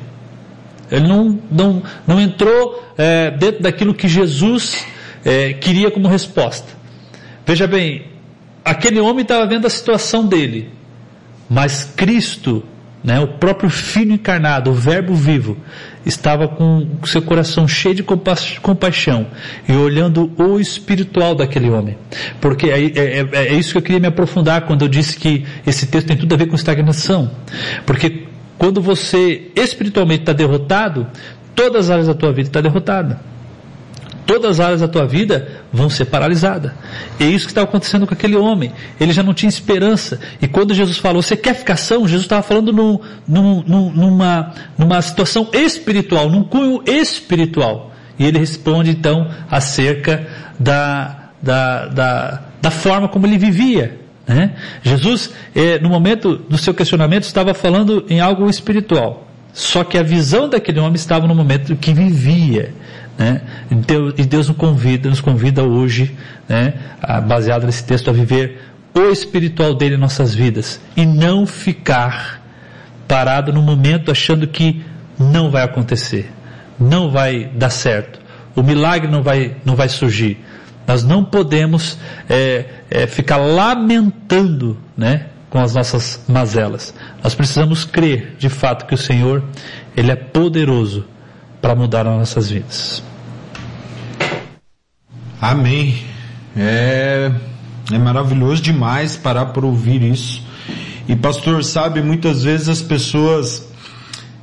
Ele 0.89 1.05
não, 1.05 1.37
não, 1.51 1.83
não 2.07 2.21
entrou 2.21 2.89
é, 2.97 3.31
dentro 3.31 3.63
daquilo 3.63 3.93
que 3.93 4.07
Jesus 4.07 4.87
é, 5.25 5.51
queria 5.51 5.91
como 5.91 6.07
resposta. 6.07 6.69
Veja 7.45 7.67
bem, 7.67 8.05
aquele 8.63 9.01
homem 9.01 9.23
estava 9.23 9.45
vendo 9.45 9.67
a 9.67 9.69
situação 9.69 10.25
dele, 10.25 10.69
mas 11.49 11.83
Cristo, 11.83 12.63
né, 13.03 13.19
o 13.19 13.27
próprio 13.27 13.69
Filho 13.69 14.13
encarnado, 14.13 14.71
o 14.71 14.73
Verbo 14.73 15.13
vivo, 15.13 15.57
estava 16.05 16.47
com 16.47 16.87
seu 17.05 17.21
coração 17.21 17.67
cheio 17.67 17.95
de 17.95 18.03
compa 18.03 18.35
compaixão 18.61 19.27
e 19.67 19.73
olhando 19.73 20.31
o 20.37 20.59
espiritual 20.59 21.35
daquele 21.35 21.69
homem. 21.69 21.97
Porque 22.39 22.67
é, 22.67 22.79
é, 22.79 23.19
é, 23.19 23.29
é, 23.33 23.53
isso 23.53 23.73
que 23.73 23.77
eu 23.77 23.81
queria 23.81 23.99
me 23.99 24.07
aprofundar 24.07 24.61
quando 24.61 24.83
eu 24.83 24.87
disse 24.87 25.17
que 25.17 25.45
esse 25.67 25.85
texto 25.87 26.07
tem 26.07 26.17
tudo 26.17 26.33
a 26.33 26.37
ver 26.37 26.47
com 26.47 26.55
estagnação. 26.55 27.29
Porque 27.85 28.27
quando 28.57 28.81
você 28.81 29.51
espiritualmente 29.55 30.21
está 30.21 30.33
derrotado, 30.33 31.07
todas 31.53 31.85
as 31.85 31.89
áreas 31.89 32.07
da 32.07 32.13
tua 32.13 32.31
vida 32.31 32.47
estão 32.47 32.61
tá 32.61 32.69
derrotada. 32.69 33.32
Todas 34.25 34.59
as 34.59 34.65
áreas 34.65 34.81
da 34.81 34.87
tua 34.87 35.05
vida 35.05 35.47
vão 35.71 35.89
ser 35.89 36.05
paralisadas. 36.05 36.71
É 37.19 37.25
isso 37.25 37.45
que 37.45 37.51
estava 37.51 37.67
acontecendo 37.67 38.07
com 38.07 38.13
aquele 38.13 38.35
homem. 38.35 38.71
Ele 38.99 39.11
já 39.11 39.21
não 39.21 39.33
tinha 39.33 39.49
esperança. 39.49 40.19
E 40.41 40.47
quando 40.47 40.73
Jesus 40.73 40.97
falou, 40.97 41.21
você 41.21 41.35
quer 41.35 41.53
ficar 41.55 41.75
são? 41.75 42.07
Jesus 42.07 42.23
estava 42.23 42.41
falando 42.41 42.71
num, 42.71 42.99
num, 43.27 43.91
numa, 43.91 44.53
numa 44.77 45.01
situação 45.01 45.49
espiritual, 45.51 46.29
num 46.29 46.43
cunho 46.43 46.81
espiritual. 46.85 47.91
E 48.17 48.25
ele 48.25 48.39
responde 48.39 48.91
então 48.91 49.29
acerca 49.49 50.27
da, 50.59 51.31
da, 51.41 51.87
da, 51.87 52.43
da 52.61 52.71
forma 52.71 53.09
como 53.09 53.25
ele 53.25 53.37
vivia. 53.37 53.99
Né? 54.25 54.55
Jesus, 54.81 55.31
eh, 55.53 55.79
no 55.79 55.89
momento 55.89 56.37
do 56.37 56.57
seu 56.57 56.73
questionamento, 56.73 57.23
estava 57.23 57.53
falando 57.53 58.05
em 58.09 58.21
algo 58.21 58.49
espiritual. 58.49 59.27
Só 59.53 59.83
que 59.83 59.97
a 59.97 60.03
visão 60.03 60.49
daquele 60.49 60.79
homem 60.79 60.95
estava 60.95 61.27
no 61.27 61.35
momento 61.35 61.75
que 61.75 61.93
vivia. 61.93 62.73
Né? 63.17 63.41
Deus, 63.69 64.13
e 64.17 64.25
Deus 64.25 64.47
nos 64.47 64.57
convida, 64.57 65.09
nos 65.09 65.21
convida 65.21 65.63
hoje, 65.63 66.15
né, 66.47 66.73
a, 67.01 67.21
baseado 67.21 67.65
nesse 67.65 67.83
texto, 67.83 68.09
a 68.09 68.13
viver 68.13 68.59
o 68.93 69.11
espiritual 69.11 69.73
dele 69.75 69.95
em 69.95 69.99
nossas 69.99 70.33
vidas 70.33 70.79
e 70.95 71.05
não 71.05 71.45
ficar 71.45 72.41
parado 73.07 73.51
no 73.51 73.61
momento 73.61 74.11
achando 74.11 74.47
que 74.47 74.83
não 75.19 75.49
vai 75.49 75.63
acontecer, 75.63 76.31
não 76.79 77.11
vai 77.11 77.45
dar 77.53 77.69
certo, 77.69 78.19
o 78.55 78.63
milagre 78.63 79.09
não 79.09 79.23
vai, 79.23 79.55
não 79.65 79.75
vai 79.75 79.89
surgir. 79.89 80.43
Nós 80.85 81.03
não 81.03 81.23
podemos 81.23 81.97
é, 82.29 82.65
é, 82.89 83.07
ficar 83.07 83.37
lamentando, 83.37 84.77
né, 84.97 85.27
com 85.49 85.59
as 85.59 85.73
nossas 85.73 86.23
mazelas. 86.27 86.93
Nós 87.23 87.33
precisamos 87.33 87.85
crer, 87.85 88.35
de 88.37 88.49
fato, 88.49 88.85
que 88.85 88.93
o 88.93 88.97
Senhor 88.97 89.43
ele 89.95 90.11
é 90.11 90.15
poderoso 90.15 91.05
para 91.63 91.75
mudar 91.75 92.05
as 92.05 92.17
nossas 92.17 92.49
vidas. 92.49 93.01
Amém. 95.39 95.95
É, 96.57 97.31
é 97.89 97.97
maravilhoso 97.97 98.61
demais 98.61 99.15
parar 99.15 99.45
por 99.45 99.63
ouvir 99.63 100.01
isso. 100.01 100.43
E 101.07 101.15
pastor, 101.15 101.63
sabe, 101.63 102.01
muitas 102.01 102.43
vezes 102.43 102.67
as 102.67 102.81
pessoas 102.81 103.71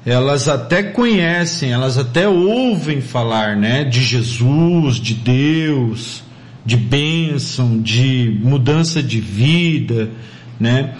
elas 0.07 0.49
até 0.49 0.83
conhecem, 0.83 1.73
elas 1.73 1.99
até 1.99 2.27
ouvem 2.27 3.03
falar, 3.03 3.55
né, 3.55 3.85
de 3.85 4.03
Jesus, 4.03 4.97
de 4.97 5.13
Deus, 5.13 6.23
de 6.65 6.79
bênção, 6.79 7.83
de 7.83 8.35
mudança 8.43 9.03
de 9.03 9.21
vida, 9.21 10.09
né? 10.59 10.95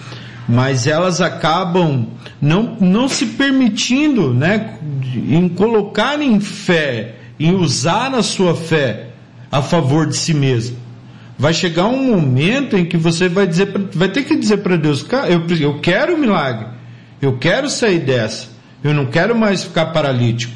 Mas 0.47 0.87
elas 0.87 1.21
acabam 1.21 2.07
não, 2.41 2.75
não 2.79 3.07
se 3.07 3.25
permitindo, 3.27 4.33
né, 4.33 4.77
em 5.15 5.47
colocar 5.47 6.21
em 6.21 6.39
fé, 6.39 7.15
em 7.39 7.53
usar 7.53 8.13
a 8.13 8.23
sua 8.23 8.55
fé 8.55 9.07
a 9.51 9.61
favor 9.61 10.07
de 10.07 10.17
si 10.17 10.33
mesmo. 10.33 10.77
Vai 11.37 11.53
chegar 11.53 11.87
um 11.87 12.03
momento 12.03 12.77
em 12.77 12.85
que 12.85 12.97
você 12.97 13.27
vai 13.27 13.47
dizer, 13.47 13.71
vai 13.93 14.09
ter 14.09 14.23
que 14.23 14.35
dizer 14.35 14.57
para 14.57 14.75
Deus, 14.75 15.05
eu, 15.27 15.57
eu 15.57 15.79
quero 15.79 16.15
o 16.15 16.17
milagre, 16.17 16.67
eu 17.21 17.37
quero 17.37 17.69
sair 17.69 17.99
dessa, 17.99 18.49
eu 18.83 18.93
não 18.93 19.07
quero 19.07 19.35
mais 19.35 19.63
ficar 19.63 19.87
paralítico, 19.87 20.53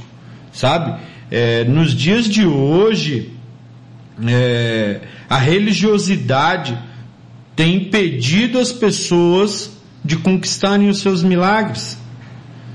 sabe? 0.52 1.00
É, 1.32 1.64
nos 1.64 1.94
dias 1.94 2.26
de 2.26 2.46
hoje, 2.46 3.32
é, 4.28 5.02
a 5.30 5.38
religiosidade 5.38 6.78
tem 7.56 7.78
impedido 7.78 8.60
as 8.60 8.72
pessoas 8.72 9.75
de 10.06 10.18
conquistarem 10.18 10.88
os 10.88 11.00
seus 11.00 11.24
milagres, 11.24 11.98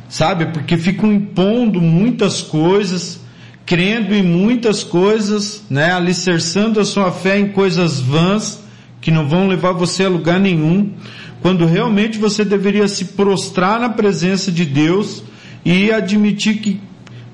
sabe? 0.09 0.47
Porque 0.47 0.77
ficam 0.77 1.13
impondo 1.13 1.81
muitas 1.81 2.43
coisas, 2.43 3.21
crendo 3.65 4.13
em 4.13 4.23
muitas 4.23 4.83
coisas, 4.83 5.63
né? 5.71 5.93
Alicerçando 5.93 6.81
a 6.81 6.85
sua 6.85 7.13
fé 7.13 7.39
em 7.39 7.51
coisas 7.51 8.01
vãs 8.01 8.59
que 9.01 9.13
não 9.13 9.29
vão 9.29 9.47
levar 9.47 9.73
você 9.73 10.05
a 10.05 10.09
lugar 10.09 10.41
nenhum, 10.41 10.93
quando 11.41 11.65
realmente 11.65 12.19
você 12.19 12.45
deveria 12.45 12.89
se 12.89 13.07
prostrar 13.07 13.81
na 13.81 13.89
presença 13.89 14.51
de 14.51 14.65
Deus 14.65 15.23
e 15.65 15.91
admitir 15.93 16.59
que, 16.59 16.81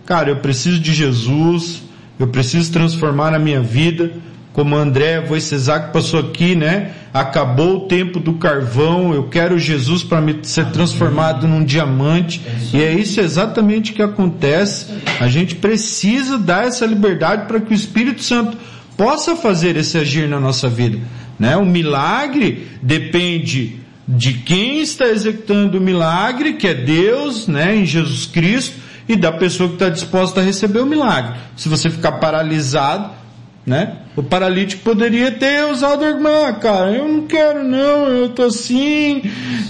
cara, 0.05 0.31
eu 0.31 0.37
preciso 0.37 0.79
de 0.79 0.93
Jesus, 0.93 1.83
eu 2.19 2.29
preciso 2.29 2.71
transformar 2.71 3.35
a 3.35 3.39
minha 3.39 3.63
vida, 3.63 4.13
como 4.57 4.75
André 4.75 5.21
Voicesac 5.21 5.93
passou 5.93 6.19
aqui, 6.19 6.55
né? 6.55 6.93
Acabou 7.13 7.77
o 7.77 7.81
tempo 7.81 8.19
do 8.19 8.33
carvão, 8.33 9.13
eu 9.13 9.25
quero 9.25 9.59
Jesus 9.59 10.03
para 10.03 10.23
ser 10.45 10.65
transformado 10.71 11.47
num 11.47 11.63
diamante. 11.63 12.41
E 12.73 12.83
é 12.83 12.91
isso 12.91 13.21
exatamente 13.21 13.93
que 13.93 14.01
acontece. 14.01 14.87
A 15.21 15.29
gente 15.29 15.57
precisa 15.57 16.39
dar 16.39 16.67
essa 16.67 16.87
liberdade 16.87 17.47
para 17.47 17.61
que 17.61 17.71
o 17.71 17.75
Espírito 17.75 18.23
Santo 18.23 18.57
possa 18.97 19.37
fazer 19.37 19.77
esse 19.77 19.99
agir 19.99 20.27
na 20.27 20.41
nossa 20.41 20.71
vida, 20.71 21.01
né? 21.39 21.55
O 21.59 21.67
milagre 21.67 22.67
depende 22.81 23.81
de 24.09 24.33
quem 24.33 24.81
está 24.81 25.05
executando 25.05 25.77
o 25.77 25.83
milagre, 25.83 26.55
que 26.55 26.67
é 26.67 26.73
Deus, 26.73 27.47
né, 27.47 27.77
em 27.77 27.85
Jesus 27.85 28.25
Cristo, 28.25 28.75
e 29.07 29.17
da 29.17 29.33
pessoa 29.33 29.69
que 29.69 29.75
está 29.75 29.91
disposta 29.91 30.41
a 30.41 30.43
receber 30.43 30.81
o 30.81 30.87
milagre. 30.87 31.39
Se 31.59 31.69
você 31.69 31.91
ficar 31.91 32.13
paralisado, 32.13 33.26
né? 33.67 33.97
O 34.15 34.23
paralítico 34.23 34.83
poderia 34.83 35.33
ter 35.33 35.67
usado 35.67 36.05
a 36.05 36.09
irmã, 36.09 36.53
cara, 36.55 36.93
eu 36.93 37.09
não 37.09 37.23
quero 37.23 37.65
não, 37.65 38.07
eu 38.07 38.29
tô 38.29 38.45
assim, 38.45 39.23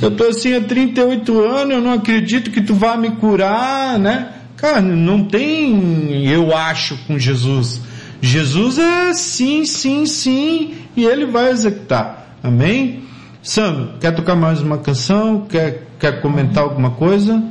eu 0.02 0.10
tô 0.10 0.24
assim 0.24 0.54
há 0.54 0.60
38 0.60 1.40
anos, 1.40 1.74
eu 1.74 1.80
não 1.80 1.94
acredito 1.94 2.50
que 2.50 2.60
tu 2.60 2.74
vá 2.74 2.96
me 2.96 3.12
curar, 3.12 3.98
né? 3.98 4.32
Cara, 4.56 4.82
não 4.82 5.24
tem 5.24 6.26
eu 6.26 6.54
acho 6.54 6.96
com 7.06 7.18
Jesus. 7.18 7.80
Jesus 8.20 8.78
é 8.78 9.14
sim, 9.14 9.64
sim, 9.64 10.04
sim, 10.04 10.74
e 10.94 11.04
ele 11.04 11.26
vai 11.26 11.50
executar. 11.50 12.36
Amém? 12.42 13.02
Sam, 13.42 13.90
quer 14.00 14.12
tocar 14.12 14.34
mais 14.34 14.60
uma 14.60 14.78
canção? 14.78 15.46
Quer, 15.48 15.86
quer 15.98 16.20
comentar 16.20 16.64
alguma 16.64 16.90
coisa? 16.90 17.42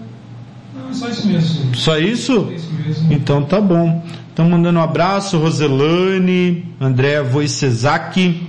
Não, 0.75 0.93
só 0.93 1.07
isso 1.07 1.27
mesmo. 1.27 1.75
Só 1.75 1.97
isso? 1.97 2.33
Só 2.33 2.51
isso 2.51 2.73
mesmo. 2.73 3.13
Então 3.13 3.43
tá 3.43 3.61
bom. 3.61 4.03
Estão 4.35 4.49
mandando 4.49 4.79
um 4.79 4.83
abraço, 4.83 5.37
Roselane, 5.37 6.65
André 6.77 7.21
Voicesac. 7.23 8.45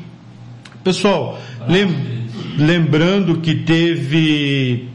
Pessoal, 0.82 1.38
lem, 1.68 2.26
lembrando 2.58 3.36
que 3.38 3.54
teve 3.54 4.88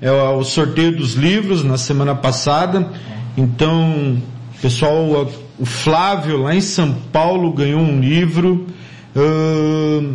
é, 0.00 0.10
o 0.10 0.42
sorteio 0.42 0.96
dos 0.96 1.12
livros 1.12 1.62
na 1.62 1.76
semana 1.76 2.14
passada. 2.14 2.90
Então, 3.36 4.16
pessoal, 4.62 5.30
o 5.58 5.66
Flávio 5.66 6.38
lá 6.38 6.54
em 6.54 6.62
São 6.62 6.94
Paulo 7.12 7.52
ganhou 7.52 7.82
um 7.82 8.00
livro. 8.00 8.66
Uh, 9.14 10.14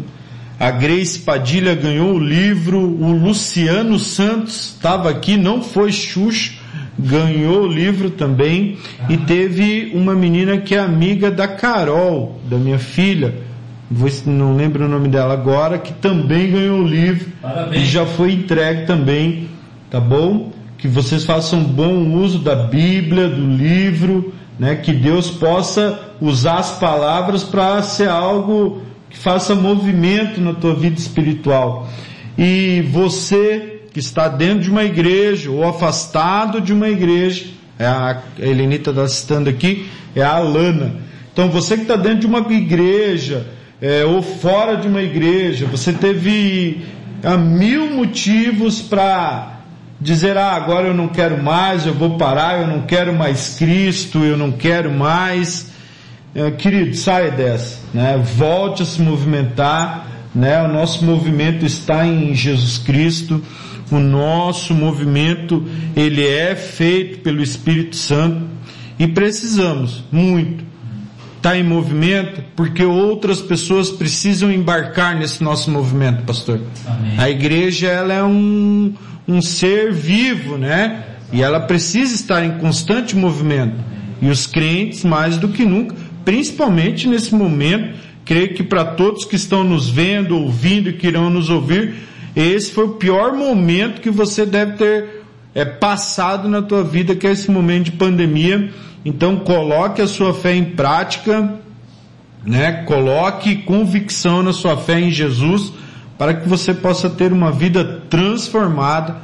a 0.60 0.72
Grace 0.72 1.20
Padilha 1.20 1.76
ganhou 1.76 2.16
o 2.16 2.20
livro. 2.20 2.80
O 2.80 3.12
Luciano 3.12 4.00
Santos 4.00 4.74
estava 4.76 5.08
aqui, 5.08 5.38
não 5.38 5.62
foi 5.62 5.92
Xuxa 5.92 6.65
ganhou 6.98 7.64
o 7.64 7.68
livro 7.68 8.10
também 8.10 8.78
e 9.10 9.18
teve 9.18 9.92
uma 9.94 10.14
menina 10.14 10.58
que 10.58 10.76
é 10.76 10.80
amiga 10.80 11.30
da 11.30 11.48
Carol, 11.48 12.40
da 12.50 12.58
minha 12.58 12.80
filha, 12.80 13.36
não 14.26 14.56
lembro 14.56 14.86
o 14.86 14.88
nome 14.88 15.10
dela 15.10 15.34
agora, 15.34 15.78
que 15.78 15.94
também 15.94 16.52
ganhou 16.52 16.80
o 16.80 16.88
livro 16.88 17.28
Parabéns. 17.42 17.84
e 17.84 17.86
já 17.86 18.06
foi 18.06 18.34
entregue 18.34 18.86
também, 18.86 19.48
tá 19.90 20.00
bom? 20.00 20.52
Que 20.78 20.88
vocês 20.88 21.24
façam 21.26 21.64
bom 21.64 22.14
uso 22.16 22.40
da 22.40 22.56
Bíblia, 22.56 23.30
do 23.30 23.46
livro, 23.48 24.34
né? 24.58 24.76
Que 24.76 24.92
Deus 24.92 25.30
possa 25.30 26.00
usar 26.20 26.60
as 26.60 26.72
palavras 26.80 27.44
para 27.44 27.82
ser 27.82 28.10
algo 28.10 28.82
que 29.10 29.18
faça 29.18 29.54
movimento 29.54 30.42
na 30.42 30.54
tua 30.54 30.74
vida 30.74 30.98
espiritual. 31.00 31.88
E 32.38 32.82
você 32.92 33.75
que 33.96 34.00
está 34.02 34.28
dentro 34.28 34.60
de 34.60 34.70
uma 34.70 34.84
igreja 34.84 35.50
ou 35.50 35.64
afastado 35.64 36.60
de 36.60 36.74
uma 36.74 36.90
igreja, 36.90 37.46
é 37.80 37.86
a 37.86 38.22
Helenita 38.38 38.90
está 38.90 39.08
citando 39.08 39.50
aqui, 39.50 39.90
é 40.14 40.22
a 40.22 40.34
Alana. 40.34 40.98
Então 41.32 41.50
você 41.50 41.78
que 41.78 41.84
está 41.84 41.96
dentro 41.96 42.20
de 42.20 42.28
uma 42.28 42.40
igreja 42.40 43.48
é, 43.82 44.04
ou 44.04 44.22
fora 44.22 44.76
de 44.76 44.90
uma 44.90 45.02
igreja, 45.02 45.66
você 45.66 45.94
teve 45.94 46.84
há 47.24 47.38
mil 47.38 47.90
motivos 47.90 48.82
para 48.82 49.62
dizer, 50.02 50.36
ah, 50.36 50.52
agora 50.52 50.90
eu 50.90 50.94
não 50.94 51.08
quero 51.08 51.42
mais, 51.42 51.86
eu 51.86 51.94
vou 51.94 52.18
parar, 52.18 52.60
eu 52.60 52.68
não 52.68 52.82
quero 52.82 53.14
mais 53.14 53.56
Cristo, 53.58 54.26
eu 54.26 54.36
não 54.36 54.52
quero 54.52 54.92
mais. 54.92 55.72
É, 56.36 56.52
querido, 56.52 56.98
saia 56.98 57.32
dessa, 57.32 57.80
né? 57.94 58.22
Volte 58.22 58.84
a 58.84 58.86
se 58.86 59.02
movimentar, 59.02 60.06
né? 60.36 60.62
O 60.64 60.68
nosso 60.68 61.06
movimento 61.06 61.66
está 61.66 62.06
em 62.06 62.36
Jesus 62.36 62.78
Cristo. 62.78 63.42
O 63.92 64.00
nosso 64.00 64.74
movimento, 64.74 65.64
ele 65.96 66.26
é 66.26 66.56
feito 66.56 67.20
pelo 67.20 67.42
Espírito 67.42 67.96
Santo 67.96 68.42
e 68.98 69.08
precisamos 69.08 70.04
muito 70.12 70.64
estar 71.38 71.56
em 71.56 71.64
movimento 71.64 72.44
porque 72.56 72.84
outras 72.84 73.40
pessoas 73.40 73.92
precisam 73.92 74.52
embarcar 74.52 75.16
nesse 75.16 75.44
nosso 75.44 75.70
movimento, 75.70 76.24
pastor. 76.24 76.60
Amém. 76.88 77.14
A 77.18 77.30
igreja, 77.30 77.88
ela 77.88 78.14
é 78.14 78.24
um, 78.24 78.94
um 79.28 79.42
ser 79.42 79.94
vivo, 79.94 80.58
né? 80.58 81.04
E 81.32 81.44
ela 81.44 81.60
precisa 81.60 82.16
estar 82.16 82.44
em 82.44 82.58
constante 82.58 83.16
movimento. 83.16 83.76
E 84.22 84.28
os 84.28 84.48
crentes, 84.48 85.04
mais 85.04 85.38
do 85.38 85.50
que 85.50 85.66
nunca, 85.66 85.96
principalmente 86.24 87.08
nesse 87.08 87.36
momento, 87.36 87.96
creio 88.24 88.56
que 88.56 88.64
para 88.64 88.84
todos 88.84 89.26
que 89.26 89.36
estão 89.36 89.64
nos 89.64 89.88
vendo, 89.88 90.36
ouvindo 90.36 90.90
e 90.90 90.94
que 90.94 91.06
irão 91.06 91.30
nos 91.30 91.52
ouvir, 91.52 91.94
esse 92.36 92.72
foi 92.72 92.86
o 92.86 92.94
pior 92.94 93.34
momento 93.34 94.02
que 94.02 94.10
você 94.10 94.46
deve 94.46 94.74
ter 94.74 95.24
é, 95.54 95.64
passado 95.64 96.50
na 96.50 96.62
tua 96.62 96.84
vida, 96.84 97.16
que 97.16 97.26
é 97.26 97.32
esse 97.32 97.50
momento 97.50 97.86
de 97.86 97.92
pandemia. 97.94 98.70
Então 99.06 99.38
coloque 99.38 100.02
a 100.02 100.08
sua 100.08 100.34
fé 100.34 100.54
em 100.54 100.66
prática, 100.66 101.54
né? 102.46 102.84
Coloque 102.84 103.56
convicção 103.58 104.44
na 104.44 104.52
sua 104.52 104.76
fé 104.76 105.00
em 105.00 105.12
Jesus, 105.12 105.72
para 106.18 106.34
que 106.34 106.48
você 106.48 106.74
possa 106.74 107.10
ter 107.10 107.32
uma 107.32 107.52
vida 107.52 108.02
transformada, 108.10 109.18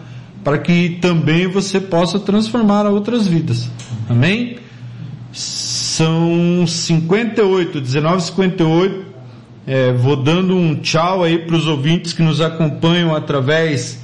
para 0.44 0.58
que 0.58 0.98
também 1.02 1.48
você 1.48 1.82
possa 1.82 2.20
transformar 2.20 2.86
outras 2.86 3.28
vidas. 3.28 3.70
Amém? 4.10 4.58
São 5.34 6.66
58, 6.66 7.82
19:58. 7.82 9.11
É, 9.66 9.92
vou 9.94 10.16
dando 10.16 10.56
um 10.56 10.76
tchau 10.76 11.24
aí 11.24 11.40
para 11.40 11.56
os 11.56 11.68
ouvintes 11.68 12.14
que 12.14 12.22
nos 12.22 12.42
acompanham 12.42 13.16
através 13.16 14.02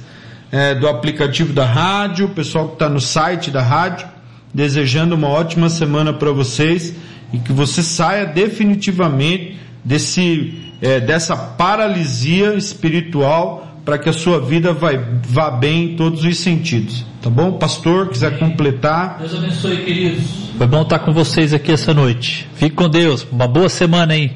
é, 0.52 0.74
do 0.74 0.88
aplicativo 0.88 1.52
da 1.52 1.64
rádio, 1.64 2.26
o 2.26 2.30
pessoal 2.30 2.68
que 2.68 2.74
está 2.74 2.88
no 2.88 3.00
site 3.00 3.50
da 3.50 3.62
rádio, 3.62 4.06
desejando 4.54 5.14
uma 5.14 5.28
ótima 5.28 5.68
semana 5.68 6.12
para 6.12 6.30
vocês 6.30 6.94
e 7.32 7.38
que 7.38 7.52
você 7.52 7.82
saia 7.82 8.24
definitivamente 8.24 9.58
desse 9.84 10.68
é, 10.80 11.00
dessa 11.00 11.36
paralisia 11.36 12.54
espiritual 12.54 13.66
para 13.84 13.98
que 13.98 14.08
a 14.08 14.12
sua 14.12 14.40
vida 14.40 14.72
vai, 14.72 15.02
vá 15.26 15.50
bem 15.50 15.84
em 15.84 15.96
todos 15.96 16.24
os 16.24 16.38
sentidos. 16.38 17.04
Tá 17.22 17.30
bom? 17.30 17.52
Pastor, 17.52 18.08
quiser 18.08 18.38
completar. 18.38 19.16
Deus 19.18 19.34
abençoe, 19.34 19.78
queridos. 19.78 20.24
Foi 20.56 20.66
bom 20.66 20.82
estar 20.82 20.98
com 21.00 21.12
vocês 21.12 21.52
aqui 21.52 21.72
essa 21.72 21.94
noite. 21.94 22.48
Fique 22.54 22.76
com 22.76 22.88
Deus. 22.88 23.26
Uma 23.32 23.48
boa 23.48 23.68
semana 23.68 24.12
aí. 24.12 24.32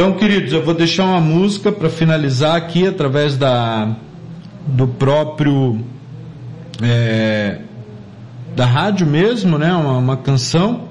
Então, 0.00 0.14
queridos, 0.14 0.54
eu 0.54 0.64
vou 0.64 0.72
deixar 0.72 1.04
uma 1.04 1.20
música 1.20 1.70
para 1.70 1.90
finalizar 1.90 2.56
aqui 2.56 2.86
através 2.86 3.36
da 3.36 3.94
do 4.66 4.88
próprio 4.88 5.78
é, 6.82 7.58
da 8.56 8.64
rádio 8.64 9.06
mesmo, 9.06 9.58
né? 9.58 9.70
Uma, 9.74 9.98
uma 9.98 10.16
canção. 10.16 10.88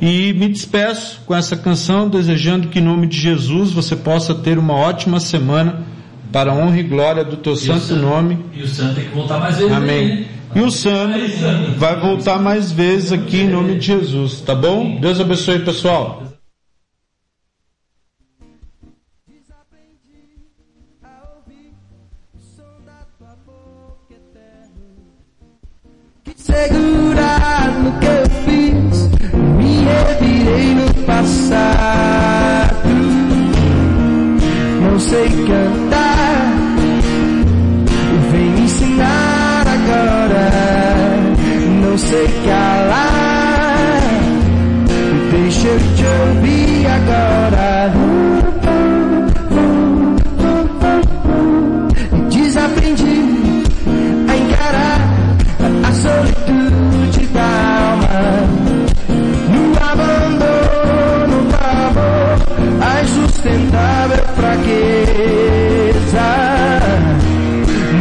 E 0.00 0.32
me 0.32 0.48
despeço 0.48 1.20
com 1.26 1.34
essa 1.34 1.54
canção, 1.58 2.08
desejando 2.08 2.68
que 2.68 2.78
em 2.78 2.82
nome 2.82 3.06
de 3.06 3.18
Jesus 3.18 3.70
você 3.70 3.94
possa 3.94 4.34
ter 4.34 4.56
uma 4.56 4.74
ótima 4.74 5.20
semana 5.20 5.82
para 6.32 6.52
a 6.52 6.54
honra 6.54 6.80
e 6.80 6.82
glória 6.82 7.22
do 7.22 7.36
teu 7.36 7.54
santo, 7.54 7.80
santo, 7.80 8.00
nome. 8.00 8.38
E 8.54 8.62
o 8.62 8.66
santo 8.66 8.94
tem 8.94 9.04
que 9.04 9.14
voltar 9.14 9.38
mais 9.38 9.58
vezes. 9.58 9.72
Amém. 9.74 10.10
Aí, 10.10 10.26
e 10.54 10.60
o 10.62 10.70
Sandro 10.70 11.20
vai 11.76 12.00
voltar 12.00 12.38
mais 12.38 12.72
vezes 12.72 13.12
aqui 13.12 13.42
em 13.42 13.50
nome 13.50 13.74
de 13.74 13.88
Jesus, 13.88 14.40
tá 14.40 14.54
bom? 14.54 14.98
Deus 14.98 15.20
abençoe, 15.20 15.58
pessoal. 15.58 16.29
Segurar 26.44 27.70
no 27.82 27.92
que 28.00 28.06
eu 28.06 28.24
fiz, 28.44 29.08
me 29.58 29.84
revirei 29.84 30.74
no 30.74 30.94
passado. 31.04 32.88
Não 34.82 34.98
sei 34.98 35.28
cantar, 35.28 36.09
a 63.40 63.48
insustentável 63.48 64.24
fraqueza. 64.34 64.70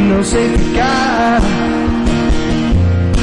Não 0.10 0.24
sei 0.24 0.50
ficar 0.58 1.59